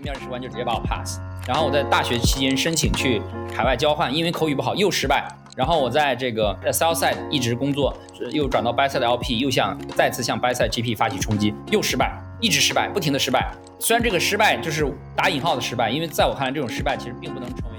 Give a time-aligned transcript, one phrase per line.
[0.00, 1.18] 面试官就直接把我 pass。
[1.46, 3.22] 然后我在大学期间申请去
[3.54, 5.26] 海外交换，因为口语不好又失败。
[5.56, 7.96] 然后我在这个在 Sales Side 一直工作，
[8.30, 13.50] 又转到 Buy Side LP，又向再次向 Buy Side GP 发起冲击，又失败，一直失败，不停的失败。
[13.78, 14.86] 虽然这个失败就是
[15.16, 17.75] 打引号的失败，因为在我看来，这种失败其实并不能成为。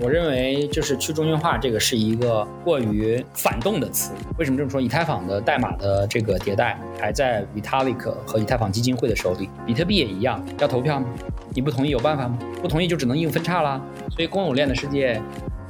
[0.00, 4.12] 我认为就是去中心化这个是一个过于反动的词。
[4.38, 4.80] 为什么这么说？
[4.80, 11.06] 以太坊的代码的这个迭代还在 Vitalik 和以太坊基金会的手里，比特币也一样，要投票吗？
[11.54, 12.38] 你不同意有办法吗？
[12.62, 13.80] 不同意就只能硬分叉啦。
[14.10, 15.20] 所以公有链的世界。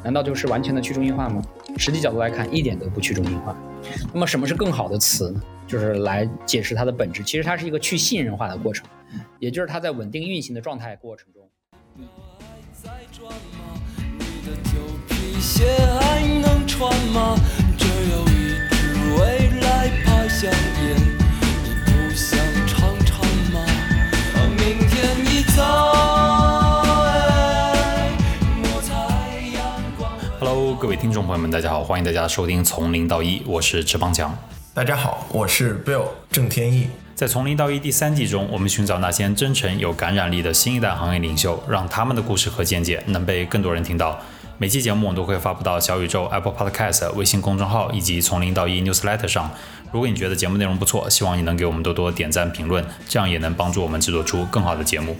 [0.02, 1.42] 难道就是完全的去中心化吗？
[1.76, 3.54] 实际角度来看，一点都不去中心化。
[4.14, 5.42] 那么什么是更好的词呢？
[5.66, 7.22] 就是来解释它的本质。
[7.22, 8.88] 其实它是一个去信任化的过程，
[9.38, 11.50] 也就是它在稳定运行的状态过程中。
[30.78, 34.36] 各位听众朋友们，大家好，欢迎大家收听《从零到一》，我是池邦强。
[34.74, 36.88] 大家好，我是 Bill 郑天意。
[37.14, 44.18] 在《从零到一》第三季中，我们寻找那些真诚、有感染力的新一代行业领袖，让他们的故事和见解能被更多人听到。
[44.60, 49.50] 每期节目我都会发布到小宇宙、Apple Podcast、微信公众号以及《从零到一》Newsletter 上。
[49.90, 55.16] 如果你觉得节目内容不错，希望你能给我们多多点赞、评论，这样也能帮助我们制作出更好的节目。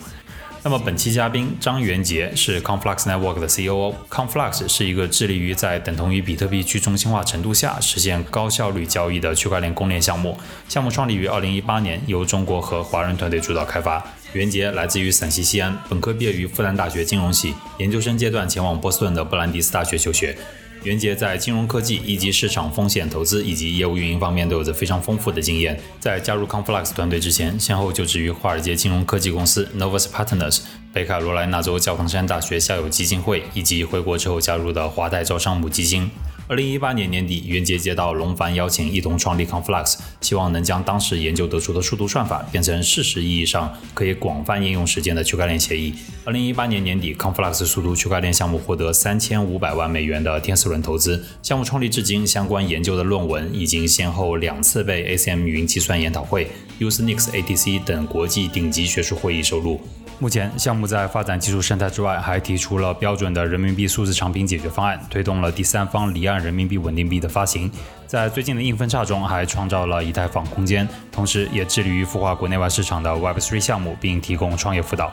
[0.62, 3.94] 那么本期嘉宾张元杰是 Conflux Network 的 COO。
[4.10, 10.38] Conflux 是一个致力于在等同于比特币去中心化程度下实现高效率交易的区块链公链项目。
[10.68, 14.04] 项目创立于2018年，由中国和华人团队主导开发。
[14.32, 20.36] 袁杰来自于陕西西安，本科毕业于复旦大学金融系，研究生阶段前往波士顿的布兰迪斯大学求学。
[20.84, 25.78] 袁杰在金融科技以及市场风险投资以及业务运营方面都有着非常丰富的经验。
[25.98, 30.60] 在加入 Conflux 团队之前，先后就职于华尔街金融科技公司 Novus Partners、
[30.92, 36.08] 北卡罗来纳州教堂山大学校友基金会，以及回国之后加入的华泰招商母基金。
[36.50, 45.94] 二零一八年年底，袁杰接到龙凡邀请，一同创立 Conflux，希望能将当时研究得出的数独算法变成事实意义上可以广泛应用实践的区块链协议。
[46.24, 51.24] 二零一八年年底，Conflux 数独区块链项目获得三千五百万美元的天使轮投资。
[51.40, 56.50] 项目创立至今，相关研究的论文已经先后两次被 ACM 云计算研讨会、
[56.80, 59.80] Usenix ATC 等国际顶级学术会议收录。
[60.22, 67.72] 目前，项目在发展技术生态之外，还提出了标准的人民币数字产品解决方案，推动了第三方离岸人民币稳定币的发行。
[68.06, 75.10] 在最近的硬分叉中，还创造了以太坊空间，同时也致力于孵化国内外市场的 Web3 项目，并提供创业辅导。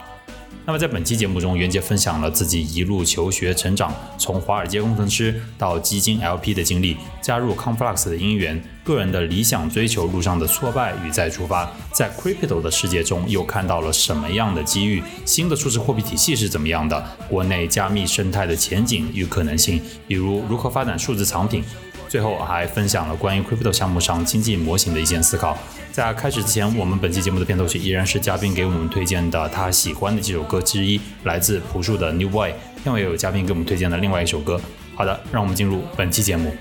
[0.65, 15.03] 那么在本期节目中，袁杰分享了自己一路求学成长，从华尔街工程师到基金 LP 的经历，加入 Conflux 的因缘，个人的理想追求路上的挫败与再出发，在 Crypto 的世界中又看到了什么样的机遇？
[15.25, 17.05] 新的数字货币体系是怎么样的？
[17.27, 21.61] 国内加密生态的前景与可能性，比如如何发展数字藏品？
[22.07, 25.57] 最后还分享了关于 Crypto 项目上经济模型的一些思考。
[25.91, 32.53] 在开始之前，我们本期节目的片头曲依然是嘉宾给我们推荐的他喜欢的几首歌之一，来自朴树的 New Boy。
[32.81, 34.61] 片尾有嘉宾给我们推荐的另外一首歌。
[34.95, 36.55] 好的，让我们进入本期节目。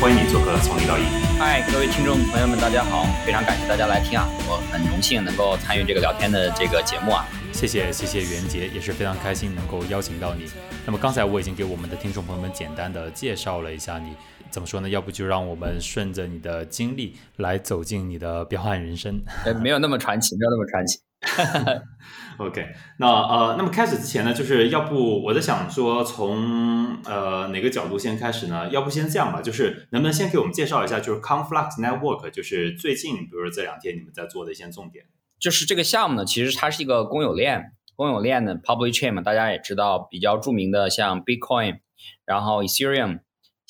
[0.00, 1.02] 欢迎你做客从零到一。
[1.38, 3.06] 嗨，各位听众朋友们，大家好！
[3.24, 7.24] 非常感谢大家来听啊，我很荣幸能够参与这个聊天的这个节目啊。
[7.52, 10.50] 谢谢谢谢袁杰，也是非常开心能够邀请到你。
[10.84, 14.16] 那么刚才我已经给我们的听众朋友们简单的介绍了一下你，
[14.52, 14.88] 怎么说呢？
[14.88, 19.20] 要不就让我们顺着你的经历来走进你的彪悍人生。
[19.46, 21.00] 呃， 没有那么传奇，没有那么传奇。
[22.38, 22.66] OK，
[22.98, 28.68] 那呃，那么开始之前呢，就是要不我在想说，从呃哪个角度先开始呢？
[28.70, 35.06] 要不先这样吧，就是能不能先给我们介绍一下，就是 Conflux Network，就是最近比如说这两天你们在做的一些重点。
[35.38, 41.78] 就是这个项目呢，其实它是一个公有链，公有链的 public chain 嘛，大家也知道比较著名的像 Bitcoin，
[42.24, 43.20] 然后 Ethereum，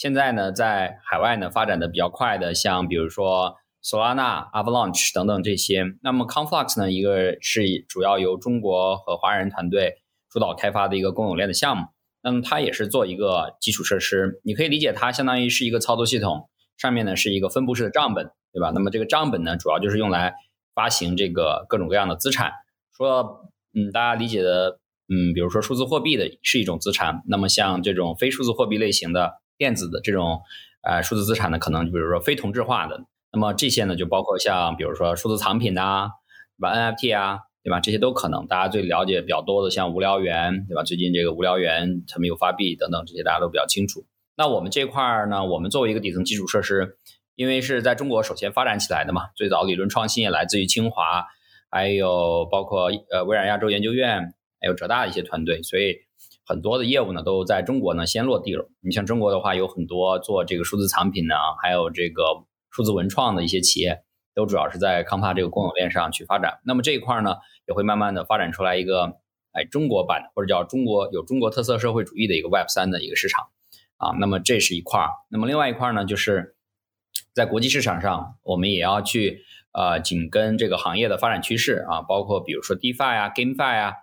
[0.03, 3.55] 现在呢在海外呢发展的比较快的，像比如说。
[3.85, 6.93] Solana、Avalanche 等等这些，那么 Conflux 呢？
[6.93, 9.97] 一个是主要由中国和华人团队
[10.31, 11.87] 主导开发的一个公有链的项目。
[12.23, 16.49] 那么它也是做一个基础设施，你可以理解它相当于是一个操作系统，
[16.79, 18.71] 上面呢是一个分布式的账本，对吧？
[18.73, 20.33] 那么这个账本呢，主要就是用来
[20.77, 22.53] 发行这个各种各样的资产。
[22.97, 24.79] 说，嗯，大家理解的，
[25.09, 30.41] 嗯，比如说数字货币的是一种资产，那么像这种非数字货币类型的电子的这种，
[30.83, 33.05] 呃，数字资产呢，可能就比如说非同质化的。
[33.33, 36.11] 那么这些呢，就包括像比如说数字藏品呐，
[36.59, 37.79] 对吧？NFT 啊，对吧？
[37.79, 38.49] 这些都可能。
[38.49, 40.83] 大家最了解比较多的，像无聊猿，对吧？
[40.83, 44.05] 最近这个无聊猿他们有发币等等，这些大家都比较清楚。
[44.37, 46.97] 那我们这块儿呢，我们作为一个底层基础设施，
[47.37, 51.27] 因为是在中国首先发展起来的嘛，最早理论创新也来自于清华，
[51.71, 55.99] 还有包括呃微软亚洲研究院，还有浙大的一些团队，所以
[56.45, 58.69] 很多的业务呢都在中国呢先落地了。
[58.81, 62.23] 你像中国的话，有很多做这个数字藏品呢，还有这个
[62.71, 64.03] 数字文创的一些企业，
[64.35, 66.61] 都主要是在康帕这个公有链上去发展。
[66.65, 67.37] 那么这一块呢，
[67.67, 69.19] 也会慢慢的发展出来一个
[69.53, 73.49] 哎中国版或者叫中国有中国特色社会主义的一个 Web 三的一个市场。
[73.99, 76.57] 啊，那么这是一块儿，那么另外一块呢，就是
[77.33, 83.95] 在国际市场上，我们也要去呃紧跟这个行业的发展趋势啊，包括比如说 DeFi 啊、GameFi 啊，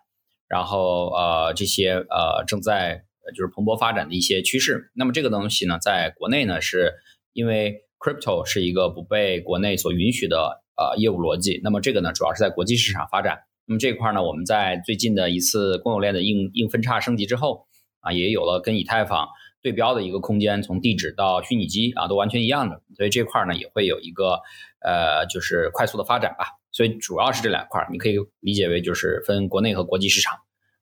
[0.50, 3.04] 然后呃这些呃正在
[3.36, 4.92] 就是蓬勃发展的一些趋势。
[4.96, 6.94] 那么这个东西呢，在国内呢，是
[7.32, 13.40] 因为 Crypto 是一个不被国内所允许的呃业务逻辑，那么这个呢，主要是在国际市场发展。
[13.66, 17.68] 那么这块呢，我们在最近的一次公有链的硬硬分叉升级之后
[18.02, 19.30] 啊，也有了跟以太坊。
[19.62, 24.40] 对标的一个空间，从地址到虚拟机啊，都完全一样的，所以这块呢也会有一个
[24.80, 26.46] 呃，就是快速的发展吧。
[26.72, 30.38] 所以主要是这两块，你可以理解为就是分国内和国际市场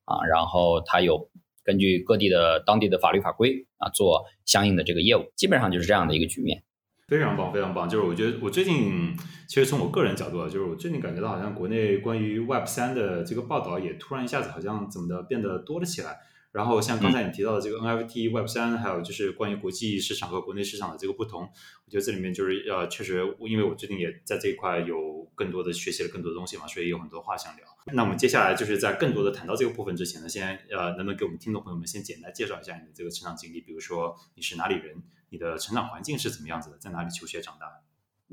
[0.05, 1.29] 啊，然后它有
[1.63, 6.63] 根据各地的当地的法律法规啊，做相应的这个业务，基本上就是这样的一个局面。
[7.07, 7.87] 非常棒，非常棒。
[7.87, 9.15] 就是我觉得我最近
[9.47, 16.17] 其实从我个人角度啊，就是我最近感觉到好像国内关于 Web 三的这个报道也突然一下子好像怎么的变得多了起来。
[16.57, 27.63] 然后像刚才你提到的这个 NFT Web 三，还有就是关于国际市场和国内市场的这个不同，我觉得这里面就是呃，确实，因为我最近也在这一块有更多的学习了更多的东西嘛，所以有很多话想聊。
[27.93, 33.61] 那我们接下来就是在更多的谈到这个部分之前呢，先呃，能不能给我们听众朋友们先简单介绍一下你的这个成长经历？
[33.61, 37.67] 比如说你是哪里人，你的成长环境是怎么样子的，在哪里求学长大？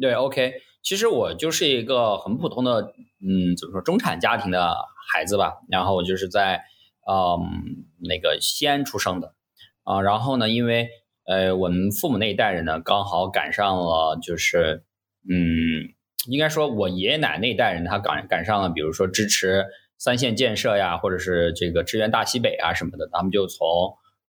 [0.00, 4.74] 对，OK，其实我就是一个很普通的，嗯，怎么说中产家庭的
[5.12, 6.64] 孩子吧，然后我就是在。
[7.06, 9.34] 嗯，那个西安出生的，
[9.82, 10.88] 啊，然后呢，因为
[11.26, 14.84] 呃，我们父母那一代人呢，刚好赶上了，就是，
[15.28, 15.92] 嗯，
[16.28, 19.66] 应该说，我爷爷奶奶那一代人，他赶赶上了，比如说支持
[19.98, 23.66] 三线建设呀，或者是这个支援大西北啊什么的，他们就从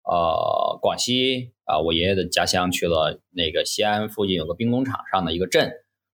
[0.04, 5.72] 呃广西啊，我爷爷的家乡去了那个西安附近有个兵工厂上的一个镇，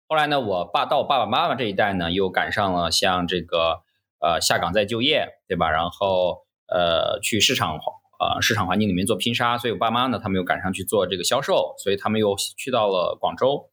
[0.07, 3.81] 后来呢，我爸到我爸爸妈妈这一代呢，又赶上了像这个
[4.21, 5.69] 呃下岗再就业，对吧？
[5.71, 7.79] 然后呃，去市场
[8.19, 13.69] 呃市场环境里面做拼杀，所以我爸妈呢，他们又赶上去做这个销售，所以他们又去到了广州。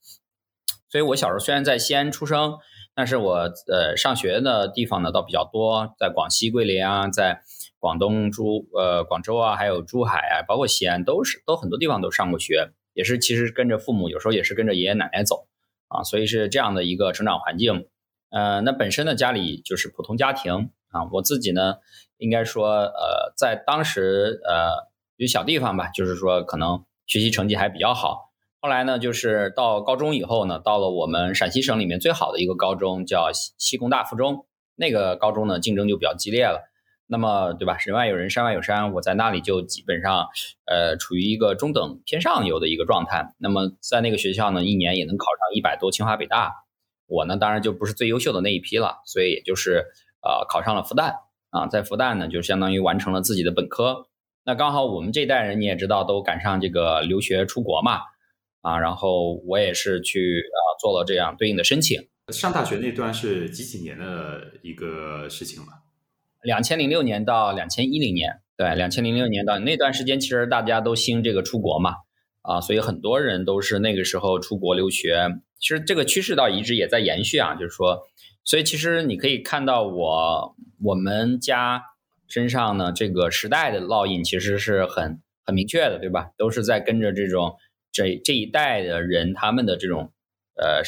[0.88, 2.58] 所以我小时候虽然在西安出生，
[2.94, 3.34] 但是我
[3.70, 7.42] 呃上学的地方呢倒比较多，在广西桂林啊，在
[7.78, 15.48] 广东珠呃广州啊，还有珠海啊，包括西安，都是都很多地方都上过学，也是其实跟着父母，有时候也是跟着爷爷奶奶走
[15.88, 17.88] 啊，所以是这样的一个成长环境。
[18.30, 21.74] 呃，那本身呢家里就是普通家庭啊，我自己呢。
[22.18, 28.32] 应该说，呃，在当时，呃，有小地方吧，就是说可能学习成绩还比较好。
[28.60, 34.46] 后来呢，就是到高中以后呢，到了我们陕西省里面最好的一个高中，叫西西工大附中。
[34.74, 36.68] 那个高中呢，竞争就比较激烈了。
[37.06, 37.76] 那么，对吧？
[37.84, 40.26] 人外有人，山外有山，我在那里就基本上，
[40.64, 43.32] 呃，处于一个中等偏上游的一个状态。
[43.38, 46.64] 那么，在那个学校呢，一年也能考上一百多清华北大。
[47.06, 49.84] 我呢，当然就不是最优秀的那一批了，所以也就是，
[50.20, 51.14] 呃，考上了复旦。
[51.56, 54.08] 啊，在复旦呢，就相当于完成了自己的本科。
[54.44, 58.00] 那刚好我们这代人你也知道，都赶上这个留学出国嘛，
[58.60, 61.98] 啊，然后我也是去啊做了这样对应的申请。
[62.30, 65.68] 上大学那段是几几年的一个事情了？
[66.42, 71.94] 两千零六年到两千一零年，对，两千零六年到那段时间，其实大家都兴这个出国嘛，
[72.42, 75.40] 啊，所以很多人都是那个时候出国留学。
[75.58, 78.02] 其实这个趋势倒一直也在延续啊，就是说。
[78.46, 81.82] 所以其实你可以看到我我们家
[82.28, 86.30] 身上呢，这个时代的烙印其实是很很明确的，对吧？
[86.38, 87.56] 都是在跟着这种
[87.90, 90.12] 这这一代的人他们的这种
[90.54, 90.80] 呃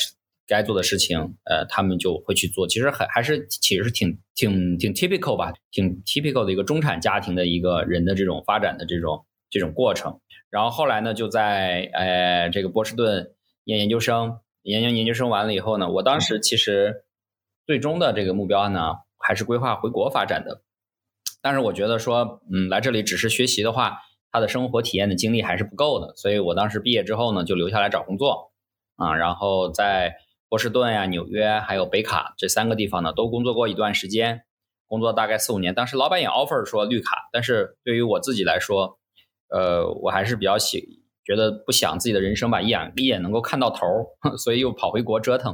[0.46, 2.68] 该做的事情，呃，他们就会去做。
[2.68, 10.20] 其实很还是其实是挺挺挺 typical 吧，挺 typical 的一个中产家庭的一个人的这种发展的这种这种过程。
[10.48, 13.32] 然后后来呢，就在呃这个波士顿
[13.64, 17.02] 念研究生，研究研究生完了以后呢，我当时其实。
[17.68, 20.62] 最终的这个目标呢，还是规划回国发展的。
[21.42, 23.98] 但是我觉得说，嗯，来这里只是学习的话，
[24.32, 26.16] 他的生活体验的经历还是不够的。
[26.16, 28.52] 所以我当时毕业之后呢，就留下来找工作
[28.96, 29.14] 啊。
[29.14, 30.14] 然后在
[30.48, 34.44] 波士顿呀、纽约还有北卡这三个地方呢，都工作过一段时间，
[34.86, 35.74] 工作大概四五年。
[35.74, 38.98] 当时老板也 offer 说绿卡，但是对于我自己来说，
[39.50, 43.86] 呃，我还是比较喜，觉得不想自己的人生吧一眼一眼能够看到头，
[44.38, 45.52] 所以又跑回国折腾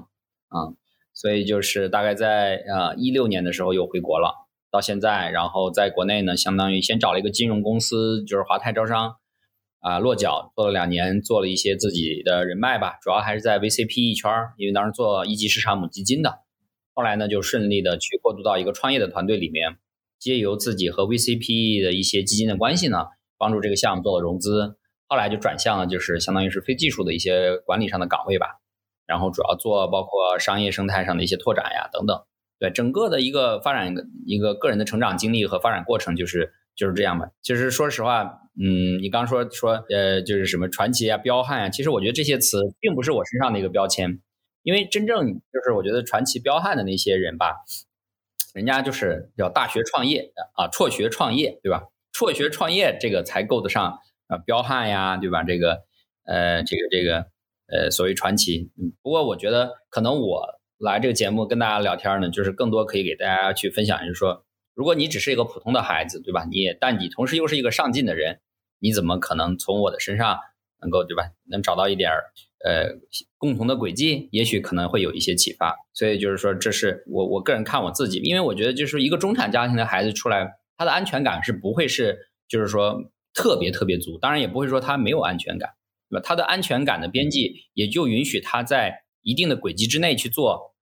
[0.51, 0.71] 啊。
[1.15, 4.35] 所以就是大概在呃一六年的时候又回国了，
[4.71, 9.15] 到现在，然后在国内呢，相当于先找了一个金融公司，就是华泰招商，
[9.79, 16.41] 啊落脚做了两年，做了一些自己的人脉吧，主要还是在 VCPE 圈儿，因为当时做一级市场母基金的，
[16.93, 19.77] 后来呢就顺利的去过渡到一个创业的团队里面，
[20.19, 23.07] 借由自己和 VCPE 的一些基金的关系呢，
[23.39, 28.64] 帮助这个项目做了融资，后来就转向了就是相当于是非技术的一些管理上的岗位吧。
[29.07, 32.25] 然后主要做包括商业生态上的一些拓展呀等等，
[32.59, 33.95] 对整个的一个发展
[34.27, 37.29] 一个个人的成长经历和发展过程就是就是这样吧。
[37.43, 44.21] 其实说实话，嗯，你刚说说呃就是什么传奇啊、彪悍啊，其实我觉得这些词并不是我身上的一个标签，
[44.63, 47.57] 因为真正就是我觉得传奇彪悍的那些人吧，
[48.55, 51.85] 人家就是叫大学创业啊，辍学创业，对吧？
[52.13, 55.43] 辍学创业这个才够得上啊彪悍呀，对吧？
[55.43, 55.83] 这个
[56.25, 57.34] 呃这个这个。
[57.75, 60.47] 呃，所谓传奇，嗯，不过我觉得可能我
[60.79, 66.45] 来这个节目跟大家聊天呢，就是更多可以给大家去分享，就是说，如果你只是一个普通的孩子，对吧？
[66.49, 68.39] 你也，但你同时又是一个上进的人，
[68.79, 70.39] 你怎么可能从我的身上
[70.81, 71.25] 能够，对吧？
[71.51, 72.13] 能找到一点
[72.65, 72.97] 呃
[73.39, 74.29] 共同的轨迹？
[74.31, 75.75] 也许可能会有一些启发。
[75.93, 85.71] 所以就是说，这是我我个人看我自己，因为我觉得就是一个中产家庭的孩子出来，他的安全感是不会是就是说特别特别足，当然也不会说他没有安全感。
[86.15, 86.25] 对吧？
[86.25, 90.75] 他的安全感的边际也就允许他在一定的轨迹之内去做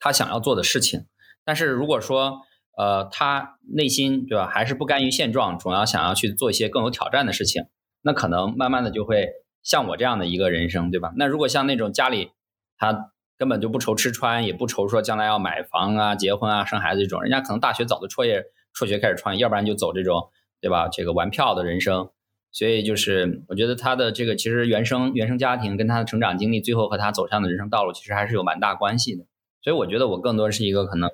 [0.00, 1.04] 他想要做的事情。
[1.44, 2.40] 但是如果说
[2.78, 7.64] 呃他内心对吧还是不甘于现状，总要想要去做一些更有挑战的事情，
[8.00, 9.28] 那可能慢慢的就会
[9.62, 11.12] 像我这样的一个人生，对吧？
[11.16, 12.30] 那如果像那种家里
[12.78, 20.30] 他根本就不愁吃穿，也不愁说将来要买房啊、结婚啊、生孩子这种，人家可能大学早就辍业、辍学开始创业，要不然就走这种
[20.60, 20.88] 对吧？
[20.88, 22.08] 这个玩票的人生。
[22.54, 29.24] 所以就是，我觉得他的这个其实原生原生家庭跟他的成长经历，最后和他走向的人生道路，其实还是有蛮大关系的。
[29.60, 31.10] 所以我觉得我更多是一个可能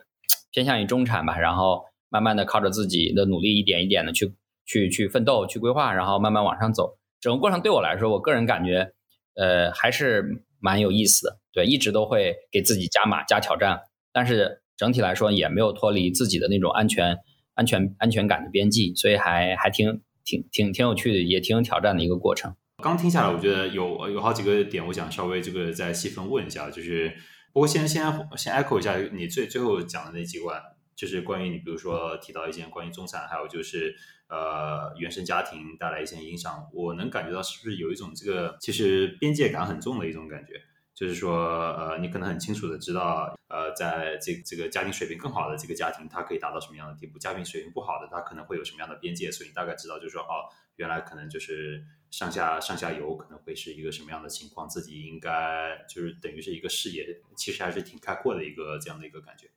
[0.51, 4.35] 偏向于中产吧，然后慢慢的靠着自己的努力，一点一点的去
[4.67, 6.99] 去去奋斗、去规划，然后慢慢往上走。
[7.23, 8.93] 整个过程对我来说，我个人感觉，
[9.35, 11.39] 呃，还是蛮有意思的。
[11.55, 13.81] 对，一直都会给自己加码、加挑战，
[14.13, 17.17] 但是整体来说也没有脱离自己的那种安全、
[17.55, 20.03] 安全、安全感的边际，所以还还挺。
[20.25, 22.55] 挺挺挺有趣的，也挺有挑战的一个过程。
[22.83, 26.71] 刚听下来，我觉得有有好几个点，我想稍微这个再细分问一下。
[26.71, 27.15] 就是，
[27.53, 28.03] 不过先先
[28.37, 30.59] 先 echo 一下你最最后讲的那几关，
[30.97, 33.95] 就是关于你，比如说提到一些关于中产，还有就是
[34.29, 40.55] 呃原生家庭带来一些影响，我能感觉到是不是有一种这个其实边界感很重的一种感觉。
[41.01, 41.33] 就是说，
[41.79, 49.33] 呃，你可能很清楚的知道，呃，在这这个家庭水平更好的这个家庭，它可以达到什么样的地步；家庭水平不好的，他可能会有什么样的边界。
[49.33, 59.49] 所以你大概知道，就是说，哦，原来可能就是上下上下游可能会是一个什么样的情况，自己应该就是等于是一个视野，其实还是挺开阔的一个这样的一个感觉。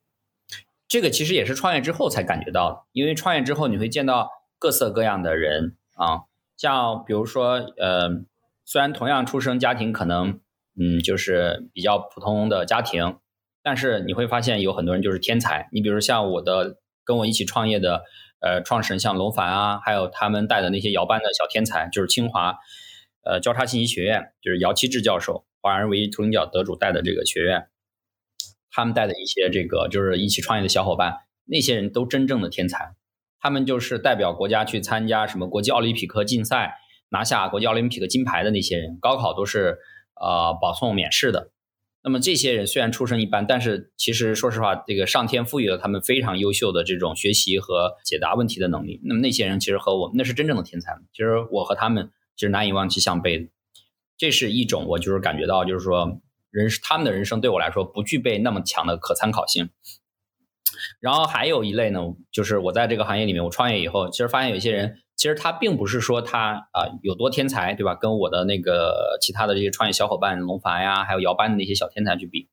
[0.88, 6.22] 这个其实也是创业之后才感觉到的，因为创业之后你会见到各色各样的人啊，
[6.56, 8.24] 像比如说，呃，
[8.64, 10.40] 虽然同样出生家庭可能。
[10.76, 13.18] 嗯，就是比较普通的家庭，
[13.62, 15.70] 但是你会发现有很多人就是天才。
[15.72, 18.02] 你比如像我的跟我一起创业的
[18.40, 22.56] 呃创始人，像龙凡啊，还有他们带的那些姚班的小天才，就是清华
[23.24, 27.68] 呃交叉信息学院，就是姚期智教授，华人唯一图灵奖得主带的这个学院，
[28.72, 32.96] 他们带的一些这个就是一起创业的小伙伴，那些人都真正的天才，
[33.40, 36.78] 他们就是代表国家去参加什么国际奥林匹克竞赛，
[37.10, 39.78] 拿下国际奥林匹克金牌的那些人，高考都是。
[40.24, 41.52] 呃，保送免试的，
[42.02, 49.02] 那么这些人虽然出身一般，但是其实说实话，这个上天赋予了他们非常优秀的这种学习和解答问题的能力。
[49.04, 53.50] 那么那些人其实和我那是真正的天才，其实我和他们其实难以望其项背的。
[54.18, 59.70] 这是一种我就是感觉到，就是说人他们的人生对我来说不具备那么强的可参考性。
[61.02, 62.00] 然后还有一类呢，
[62.32, 65.00] 就是我在这个行业里面，我创业以后，其实发现有些人。
[65.24, 67.96] 其实他并不是说他啊有多天才，对吧？
[67.96, 72.50] 跟我的那个其他的这些创业小伙伴龙凡呀，还有姚班的那些小天才去比，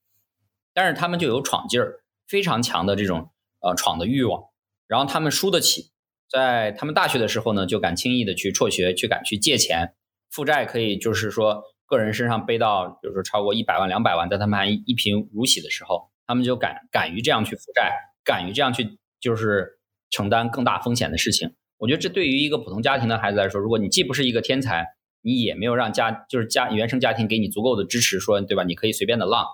[0.73, 4.45] 但是他们就有闯劲儿，非常强的这种呃闯的欲望，
[4.87, 5.91] 然后他们输得起，
[6.31, 9.97] 在他们大学的时候呢，就敢轻易的去辍学，去敢去借钱，
[10.31, 21.57] 负债可以就是说个人身上背到，比如说超过一百万、两百万，在他们还一贫如洗的时候，他们就敢敢于这样去负债，敢于这样去就是承担更大风险的事情。
[21.81, 24.85] 我觉得这对于一个普通家庭的孩子来说，如果你既不是一个天才，
[25.23, 28.65] 你也没有让家就是家原生家庭给你足够的支持，说对吧？
[28.65, 29.47] 你可以随便的浪，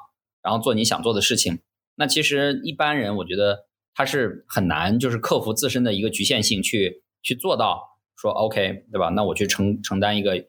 [0.43, 1.61] 然后做你想做的事情。
[1.95, 7.81] 那其实一般人我觉得他是很难，就是克服自身的一个局限性，去去做到
[8.17, 9.09] 说 OK，对吧？
[9.11, 10.47] 那我去承承担一个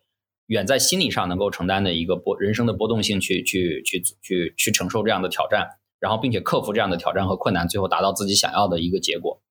[0.48, 5.70] 远在心理上能够承担的一个波人生的波动性，去去去去去承受这样的挑战。
[6.00, 9.42] 然后并且克服这样的挑战和困难，最后达到自己想要的一个结果。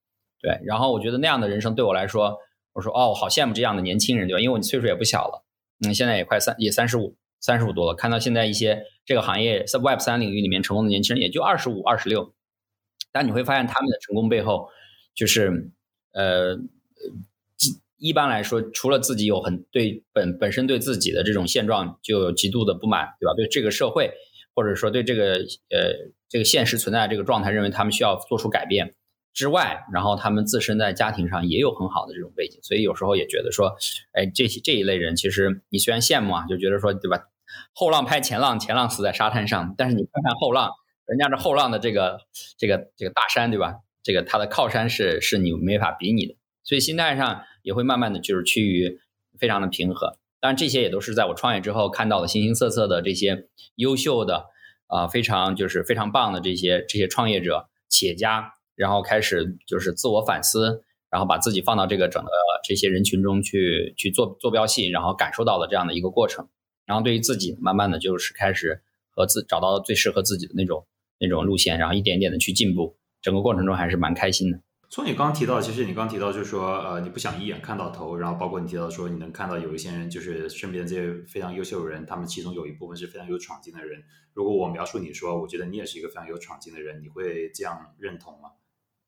[0.46, 2.38] 对，然后我觉得那样的人生对我来说，
[2.72, 4.40] 我说哦，好羡慕这样的年轻人，对吧？
[4.40, 5.44] 因为我岁数也不小了，
[5.84, 12.32] 嗯，现在也快三也三十五三十五多了，看到现在一些这个行业在 Web 三领域里面成功的年轻人也就二十五二十六，
[13.10, 14.68] 但你会发现他们的成功背后，
[15.16, 15.72] 就是
[16.12, 16.60] 呃。
[17.98, 23.32] 一般来说，除了自己有很对本本身对自己的这种现状就有极度的不满，对吧？
[23.34, 24.12] 对这个社会，
[24.54, 25.32] 或者说对这个
[25.70, 28.94] 呃这个现实存在这个状态，认为他们需要做出改变
[29.36, 33.76] 之外，然后他们自身在家庭上也有很好的这种背景，所以有时候也觉得说，
[34.12, 37.28] 哎，这些这一类人，其实你虽然羡慕啊，就觉得说，对吧？
[37.74, 40.70] 后浪拍前浪，前浪死在沙滩上，但是你看看后浪，
[41.06, 42.18] 人家这后浪的这个
[42.58, 43.76] 这个这个大山，对吧？
[44.02, 47.42] 这个他的靠山是是你没法比拟的，所以心态上。
[47.66, 49.00] 也会慢慢的就是趋于
[49.40, 54.44] 非常的平和，当然这些也都是在我创业之后看到的形形色色的这些优秀的
[54.86, 62.30] 啊非常就是非常棒的这些这些创业者企业家，然后开始就是自我反思，然后把自己放到这个整个
[62.62, 66.48] 这些人群中去去做坐标系，然后感受到了这样的一个过程，
[66.84, 70.86] 然后对于自己慢慢的就是开始和自找到最适合自己的那种
[71.18, 74.60] 那种路线，然后一点点的去进步，整个过程中还是蛮开心的。
[74.88, 84.00] 从你刚提到，其实你刚提到就是说，呃，你不想一眼看到头，然后包括你提到说，你能看到有一些人，就是身边这些非常优秀的人，他们其中有一部分是非常有闯劲的人。
[84.32, 88.50] 如果我描述你说，我觉得你也是一个非常有闯劲的人，你会这样认同吗？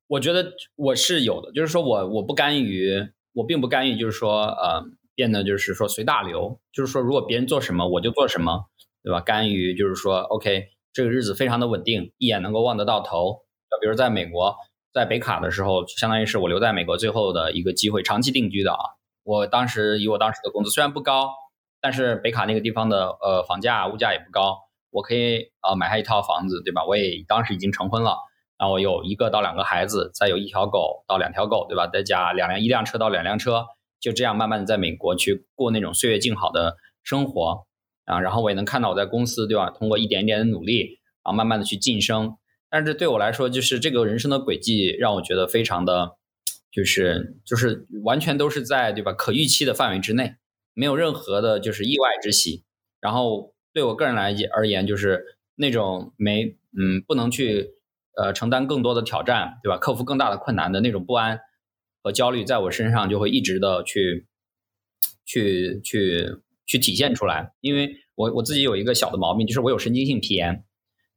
[0.08, 4.82] 我觉得我是有的，就是说我我不甘于，我并不甘于，就是说，呃，
[5.14, 8.64] 变得就是说随大流，就是说如果别人做什么我就做什么，
[9.04, 9.20] 对吧？
[9.20, 13.44] 甘于就是说，OK，这个日子非常的稳定，一眼能够望得到头。
[13.80, 14.56] 比如在美国。
[14.90, 18.78] 在北卡的时候，相当于是我留在美国最后的一个机会，长期定居的啊。
[19.22, 21.30] 我当时以我当时的工资虽然不高，
[21.80, 24.56] 但是北卡那个地方的呃房价物价也不高，
[24.90, 26.84] 我可以呃买下一套房子，对吧？
[26.84, 28.16] 我也当时已经成婚了，
[28.58, 31.87] 然后有一个到两个孩子，再有一条狗到两条狗，对吧？
[31.87, 33.66] 再加两辆一辆车到两辆车，
[34.00, 37.66] 就这样慢慢的在美国去过那种岁月静好的生活
[38.04, 38.20] 啊。
[38.20, 39.70] 然后我也能看到我在公司，对吧？
[39.70, 42.37] 通过一点一点的努力啊，慢慢的去晋升。
[42.68, 46.16] 但是对我来说，就是这个人生的轨迹让我觉得非常的，
[46.70, 50.35] 就是就是完全都是在对吧可预期的范围之内，
[50.74, 52.64] 没有任何的就是意外之喜。
[53.00, 57.70] 然后对我个人来而言，就是那种没嗯不能去
[58.20, 59.78] 呃承担更多的挑战，对吧？
[59.78, 61.38] 克服更大的困难的那种不安
[62.02, 64.26] 和焦虑，在我身上就会一直的去
[65.24, 66.26] 去去
[66.66, 67.52] 去体现出来。
[67.61, 70.64] 因为我我自己有一个小的毛病，就是我有神经性皮炎。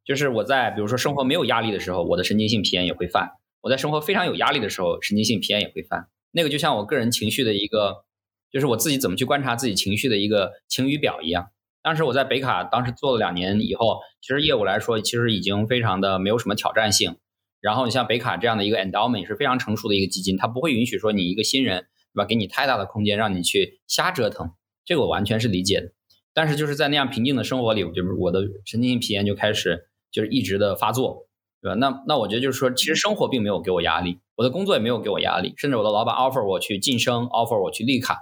[0.03, 3.27] 就是我在比如说生活没有压力的时候，我的神经性皮炎也会犯；
[3.61, 6.07] 我在生活非常有压力的时候，神经性皮炎也会犯。
[6.31, 8.03] 那个就像我个人情绪的一个，
[8.51, 11.51] 就是我自己怎么去观察自己情绪的一个晴雨表一样。
[11.83, 17.17] 当时我在北卡，当时做了两年以后，其实业务来说，其实已经非常的没有什么挑战性。
[17.59, 22.25] 然后你像北卡这样的一个 endowment 也是非常成熟的一个基金，它不会允许说你一个新人，对吧？
[22.25, 24.51] 给你太大的空间让你去瞎折腾，
[24.85, 25.91] 这个我完全是理解的。
[26.33, 29.87] 但是就是在那样平静的生活里，就是我的神经性皮炎就开始。
[30.13, 31.29] 就是一直的发作，
[31.61, 31.75] 对吧？
[31.75, 38.17] 那那我觉得就是说，其实生活并没有给我压力，我的工作也没有给我压力，甚至我的老板 offer 我去晋升，offer 我去绿卡，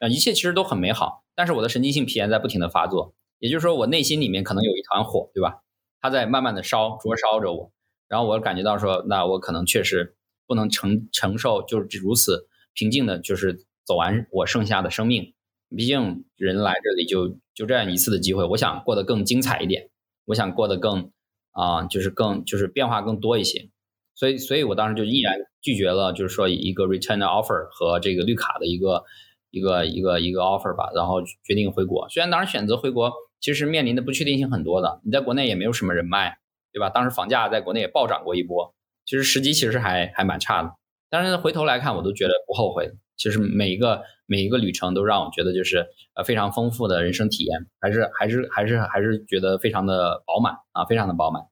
[0.00, 1.24] 啊，一切其实都很美好。
[1.40, 5.62] 但是我的神经性皮炎在不停的发作，也就是说，我内心里面可能有一团火，对吧？
[6.02, 7.72] 它在慢慢的烧，灼烧着我。
[8.08, 10.14] 然后我感觉到说，那我可能确实
[10.46, 15.32] 不能承承受，就是如此平静的，就是走完我剩下的生命。
[15.74, 19.88] 毕竟人来这里就就这样一次的机会，我想过得更精彩一点，
[20.26, 21.10] 我想过得更。
[21.52, 23.70] 啊，就是更就是变化更多一些，
[24.14, 29.02] 所以所以我当时就毅然拒绝了，就是说一个 return offer 和这个绿卡的一个
[29.50, 32.08] 一个一个一个 offer 吧，然后决定回国。
[32.08, 36.38] 虽然当时选择回国，其实面临的不确定性很多的，你在国内也没有什么人脉，
[36.72, 36.90] 对吧？
[36.90, 40.70] 当时房价在国内也暴涨过一波，其实时机其实还还蛮差的。
[41.08, 42.90] 但是回头来看，我都觉得不后悔。
[43.16, 51.42] 其实每一个每一个旅程都让我觉得就是呃非常丰富的人生体验，还是还是还是还是觉得非常的饱满啊，非常的饱满。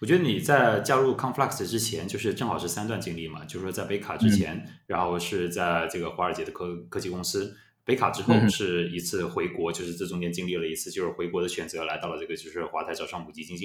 [0.00, 13.56] 我觉得你在加入 Conflux 之前，就是正好是三段经历嘛，就是说在北卡之前，然后是在这个华尔街的科科技公司，北卡之后是一次回国，就是这中间经历了一次就是回国的选择，来到了这个就是华泰招商母基金，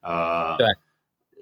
[0.00, 0.66] 呃，对。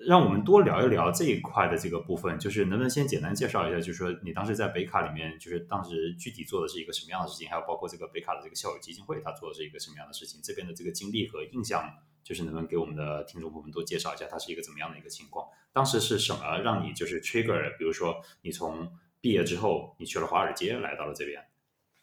[0.06, 11.90] 让我们多聊一聊这一块的这个部分，就是能不能先简单介绍一下，就是说你当时在北卡里面，就是当时具体做的是一个什么样的事情，还有包括这个北卡的这个校友基金会，它做的是一个什么样的事情，这边的这个经历和印象，
[12.26, 15.46] 就是能不能给我们的听众朋友们多介绍一下，它是一个怎么样的一个情况？
[15.72, 21.40] 当时是什么让你就是 trigger，比如说你从毕业之后，你去了华尔街，来到了这边？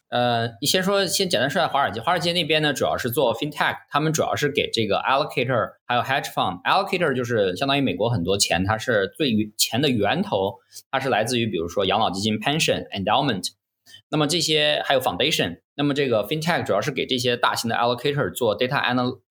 [0.07, 1.99] 呃，你先说，先简单说下华尔街。
[1.99, 6.61] 华尔街那边呢，主要是做 fintech，他们主要是给这个 allocator，还有 hedge fund。
[6.63, 10.59] allocator 就是相当于美国很多钱，它是最钱的源头，
[10.91, 13.49] 它是来自于比如说养老基金 pension endowment。
[14.09, 15.59] 那么这些还有 foundation。
[15.75, 18.79] 那么这个 fintech 主要是给这些大型的 allocator 做 data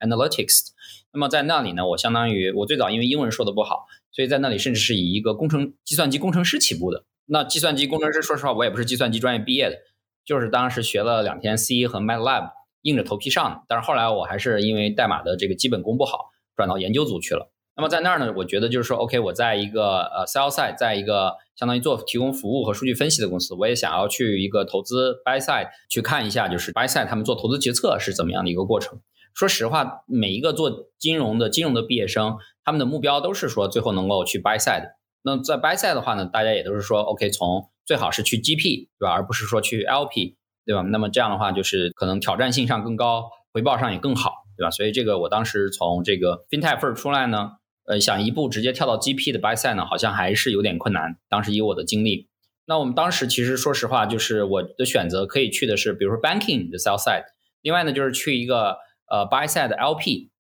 [0.01, 0.73] analytics。
[1.13, 7.05] 那么在那里呢，我相当于我最早因为英文说的不好，所以在那里甚至是以一个工程计算机工程师起步的。
[7.27, 9.77] 那计算机工程师，说实话，我也不是计算机专业毕业的。
[10.25, 12.51] 就是当时学了两天 C 和 MATLAB，
[12.83, 13.63] 硬着头皮上的。
[13.69, 17.51] 但是后来我还是因为代码的这个基本功不好，转到研究组去了。
[17.75, 29.01] 那么在那儿呢，我觉得就是说，OK，我在一个呃 sell side，在一个相当于做提供服务和数据分析的公司，我也想要去一个投资 buy side 去看一下，就是 buy side 他们做投资决策是怎么样的一个过程。
[29.35, 34.93] 说实话，每一个做金融的金融的毕业生，他们的目标都是说最后能够去 buy side。
[35.23, 40.83] 那在 buy side 的话呢，大家也都是说，OK，从最好是去 GP 对吧，而不是说去 LP 对吧？
[40.83, 44.71] 那么这样的话，就是可能挑战性上更高，回报上也更好，对吧？
[44.71, 47.53] 所以这个我当时从这个 FinTech 份出来呢，
[47.87, 51.17] 呃，想一步直接跳到 GP 的 buy side 呢，好像还是有点困难。
[51.29, 52.29] 当时以我的经历，
[52.67, 57.25] 那我们当时其实说实话，就是我的选择可以去的是，比如说 Banking 的 sell side，
[57.61, 58.77] 另外呢就是去一个
[59.13, 60.31] 呃 buy side 的 LP。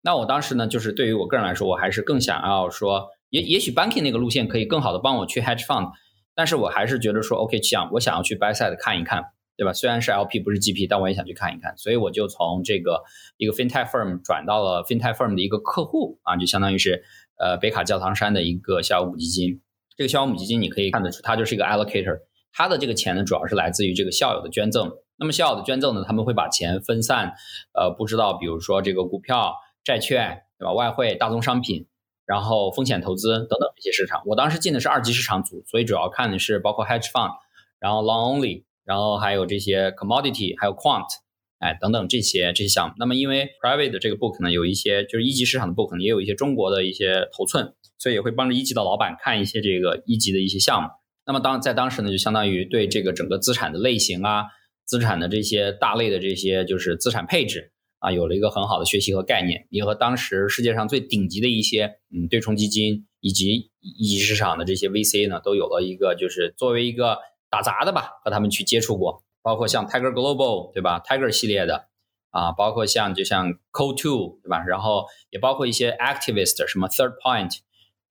[0.00, 5.92] 那我当时呢，就是对于我个人来说，我还是更想要说，也也许 Banking 那个路线可以更好的帮我去 Hedge Fund。
[6.34, 9.22] 但是我还是觉得说，OK，想我想要去 buy side 看一看，
[9.56, 9.72] 对吧？
[9.74, 13.02] 虽然是 LP 不是 GP，但我也想去看一看，所以我就从这个
[13.36, 17.04] 一个 FinTech firm 转到了 FinTech firm 的一个客户啊，就相当于是
[17.38, 19.60] 呃北卡教堂山的一个校友母基金。
[19.96, 22.20] 这个校友母基金你可以看得出，它就是一个 allocator，
[22.52, 24.90] 它的这个钱呢主要是来自于这个校友的捐赠。
[25.22, 27.34] 那么校的捐赠呢，他们会把钱分散，
[27.72, 29.54] 呃，不知道比如说这个股票、
[29.84, 30.72] 债券，对吧？
[30.72, 31.86] 外汇、大宗商品。
[32.24, 37.32] 然后风险投资等等这些市场，我当时进的是二级市场组，所以主要看的是包括 hedge fund，
[37.80, 41.04] 然后 long only，然后还有这些 commodity，还有 quant，
[41.58, 42.94] 哎等等这些这些项目。
[42.96, 50.88] 那么因为 private 的这个 book 呢，有一些就是一级市场的 book 呢，也有一些中国的一些头寸，所以也会帮着一级的老板看一些这个一级的一些项目。
[51.26, 54.44] 那么当在当时呢，就相当于对这个整个资产的类型啊，
[54.84, 57.72] 资产的这些大类的这些就是资产配置。
[57.98, 67.18] 啊，有了一个很好的学习和概念，也和当时世界上最顶级的一些嗯对冲基金以及一级市场的这些 VC 呢，都有了一个就是作为一个
[67.48, 71.86] 打杂的吧，和他们去接触过，包括像 Tiger Global 对吧，Tiger 系列的
[72.30, 77.58] 啊，包括像就像 Co Two 对吧，然后也包括一些 Activist 什么 Third Point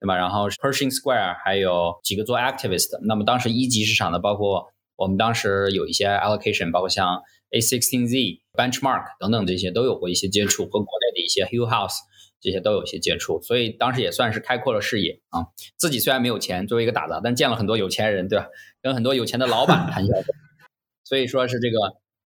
[0.00, 4.68] 对吧，然后 Pershing Square 还有几个做 Activist，那么当时一级市场的包括
[5.02, 7.22] 我们当时有一些 allocation，包括像。
[7.52, 11.98] A16Z benchmark 等等这些都有过一些接触，和国内的一些 Hill House
[12.40, 15.48] 这些都有一些接触，所以当时也算是开阔了视野啊。
[15.76, 18.46] 自己虽然没有钱，作为一个打杂，但见了很多有钱人，对吧？
[18.80, 20.14] 跟很多有钱的老板谈笑，
[21.04, 21.78] 所以说是这个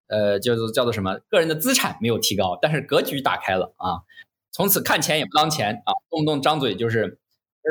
[0.07, 1.19] 呃，叫做叫做什么？
[1.27, 4.07] 个人的资产没有提高，但是格局打开了啊。
[4.53, 7.19] 从此看钱也不当钱啊，动不动张嘴就是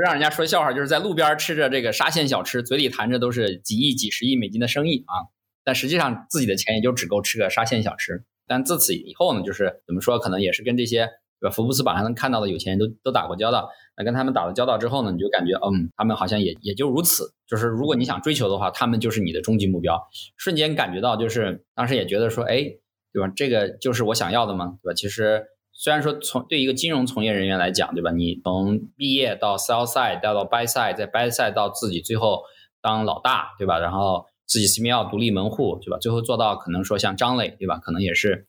[0.02, 5.28] 让人家说笑话，就是在路边吃着这个沙县小吃，嘴里谈着都是几亿、几十亿美金的生意啊。
[5.64, 8.24] 但实际上自己的钱也就只够吃个沙县小吃。
[8.46, 11.09] 但自此以后呢，就是怎么说，可能也是跟这些？
[11.52, 13.68] 福布斯榜上能看到的有钱人都都打过交道。
[13.96, 17.35] 那跟他们打了交道之后呢，你就感觉嗯，他们好像也也就如此。
[17.46, 20.00] 就是如果你想追求的话，他们就是你的终极目标。
[20.38, 22.64] 瞬间感觉到，就是当时也觉得说，哎，
[23.12, 23.30] 对吧？
[23.37, 24.78] 这个就是我想要的吗？
[24.82, 24.94] 对吧？
[24.94, 25.44] 其实
[25.76, 28.10] 虽然说从对一个金融从业人员来讲，对吧？
[28.10, 32.42] 你从毕业到 sell side，再到 buy side，再 buy side 到自己最后
[32.80, 33.78] 当老大，对吧？
[33.78, 34.26] 然后。
[34.48, 35.98] 自己 CML 独立门户，对吧？
[35.98, 37.78] 最后做到可能说像张磊，对吧？
[37.78, 38.46] 可能也是，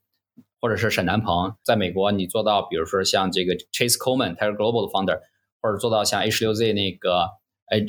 [0.62, 5.20] 或者是沈南鹏，在美国你做到，比如说像这个 Chase Coleman，他是 Global 的 Founder，
[5.60, 7.30] 或者做到像 H6Z 那个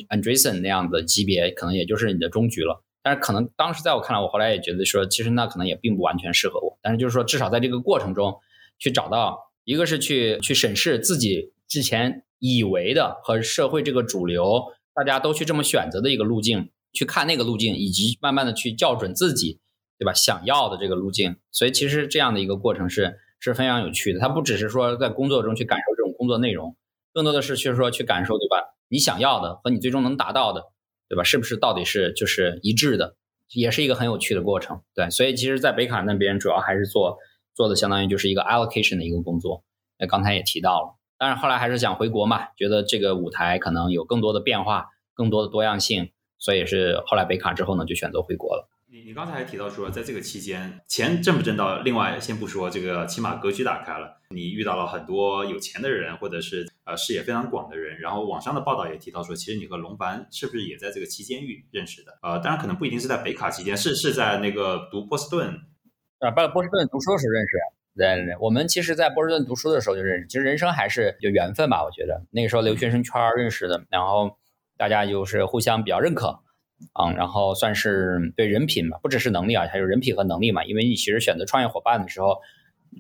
[0.09, 2.83] Andreessen 那样的级别，可能也就是你的终局了。
[3.03, 6.79] 但是可能当时在我看来，我后来也觉得说，其实那可能也并不完全适合我。
[6.81, 8.41] 但是就是说，至少在这个过程中，
[8.79, 14.65] 去找到一个是去去审视自己之前以为的和社会这个主流
[14.95, 16.71] 大家都去这么选择的一个路径。
[16.91, 19.61] 去看那个路径，以及慢慢的去校准自己，
[19.99, 20.13] 对吧？
[20.15, 24.19] 想要的这个路径，所以其实这样的一个过程是是非常有趣的。
[24.19, 26.77] 它不只是说在工作中去感受这种工作内容，
[27.13, 28.75] 更多的是去说去感受，对吧？
[28.89, 30.63] 你想要的和你最终能达到的，
[31.11, 31.23] 对吧？
[31.23, 33.17] 是不是到底是就是一致的，
[33.53, 34.81] 也是一个很有趣的过程。
[34.95, 37.19] 对，所以其实，在北卡那边主要还是做
[37.59, 39.65] 做的相当于就是一个 allocation 的一个工作。
[39.99, 46.13] 那刚才也提到了，当然后来还是想回国嘛，觉得这个舞台可能有更多的变化，更多的多样性。
[46.39, 48.71] 所以是后来北卡之后呢，就选择回国了。
[48.91, 54.21] 你你刚才还提到说，在这个期间钱挣不挣到，另外先不说，这个起码格局打开了。
[54.31, 57.99] 你遇到了很多有钱的人，或者是呃视野非常广的人。
[57.99, 62.19] 然后网上的报道也提到说，其实你和龙凡是不是也在这个期间遇认识的？
[62.23, 65.61] 呃，当然可能不一定是在北卡期间，是是在那个读波士顿
[66.19, 67.57] 啊，波波士顿读书的时候认识。
[67.97, 70.27] 对对对，我们其实，在波士顿读书的时候就认识。
[70.29, 74.37] 其实人生还是有缘分吧，我觉得那个时候留学生圈认识的，然后
[74.77, 76.41] 大家就是互相比较认可。
[77.01, 80.65] 嗯，然后算是对人品嘛，不只是能力啊，还有人品和能力嘛。
[80.65, 82.37] 因为你其实选择创业伙伴的时候，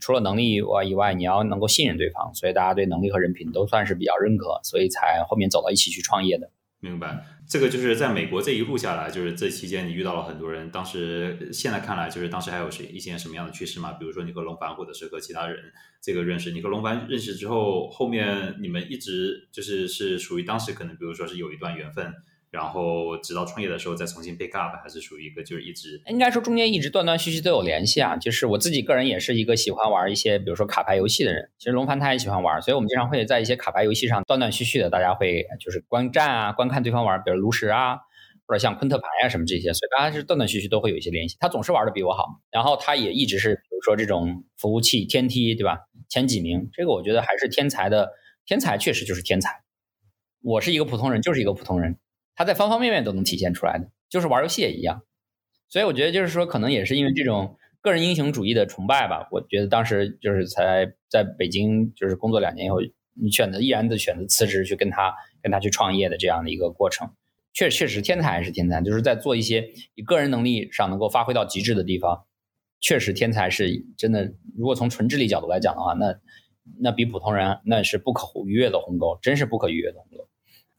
[0.00, 6.50] 除了能力外以外，你要能够信任对方，所以大家对能力和人品都算是比较认可，所以才后面走到一起去创业的。
[6.80, 10.70] 明白，这个就是在美国这一路下来，就是这期间你遇到了很多人。
[10.70, 13.94] 当时现在看来，就是当时还有谁一些什么样的趋势吗？
[13.94, 16.52] 比如说你和龙凡，或者是和其他人这个认识。
[16.52, 22.14] 你和龙凡认识之后，后面你们一直就是是属于当时可能，比如说是有一段缘分。
[22.50, 28.16] 然后直到创业的时候再重新 pick up，还是属于一个就是一直应该说中间一直断断续续都有联系啊。
[28.16, 37.96] 就是我自己个人也是一个喜欢玩一些比如说卡牌游戏的人，其实龙凡他也喜欢玩，所以我们经常会在一些卡牌游戏上断断续续的，大家会就是观战啊，观看对方玩，比如炉石啊，
[38.46, 41.36] 或者像昆特牌啊什么这些，所以大家是断断续续都会有一些联系。
[41.38, 48.12] 他总是玩的比我好，然后他也一直是比如说这种服务器天梯对吧，前几名，这个我觉得还是天才的
[48.46, 49.60] 天才，确实就是天才。
[50.40, 51.98] 我是一个普通人，就是一个普通人。
[52.38, 55.02] 他在方方面面都能体现出来的，就是玩游戏也一样，
[55.68, 59.26] 所以我觉得就是说，可能也是因为这种个人英雄主义的崇拜吧。
[59.32, 62.76] 我觉得当时就是才在北京就是工作两年以后，
[63.20, 67.10] 你选择毅然的选择辞职去跟他跟他去创业的这样的一个过程，
[67.52, 72.24] 确确实天才还是天才，就是在做一些你个人能力上能够发挥到极致的地方，
[72.80, 74.32] 确实天才是真的。
[74.56, 76.16] 如果从纯智力角度来讲的话，那
[76.80, 80.28] 那比普通人那是不可逾越的鸿沟，真是不可逾越的鸿沟。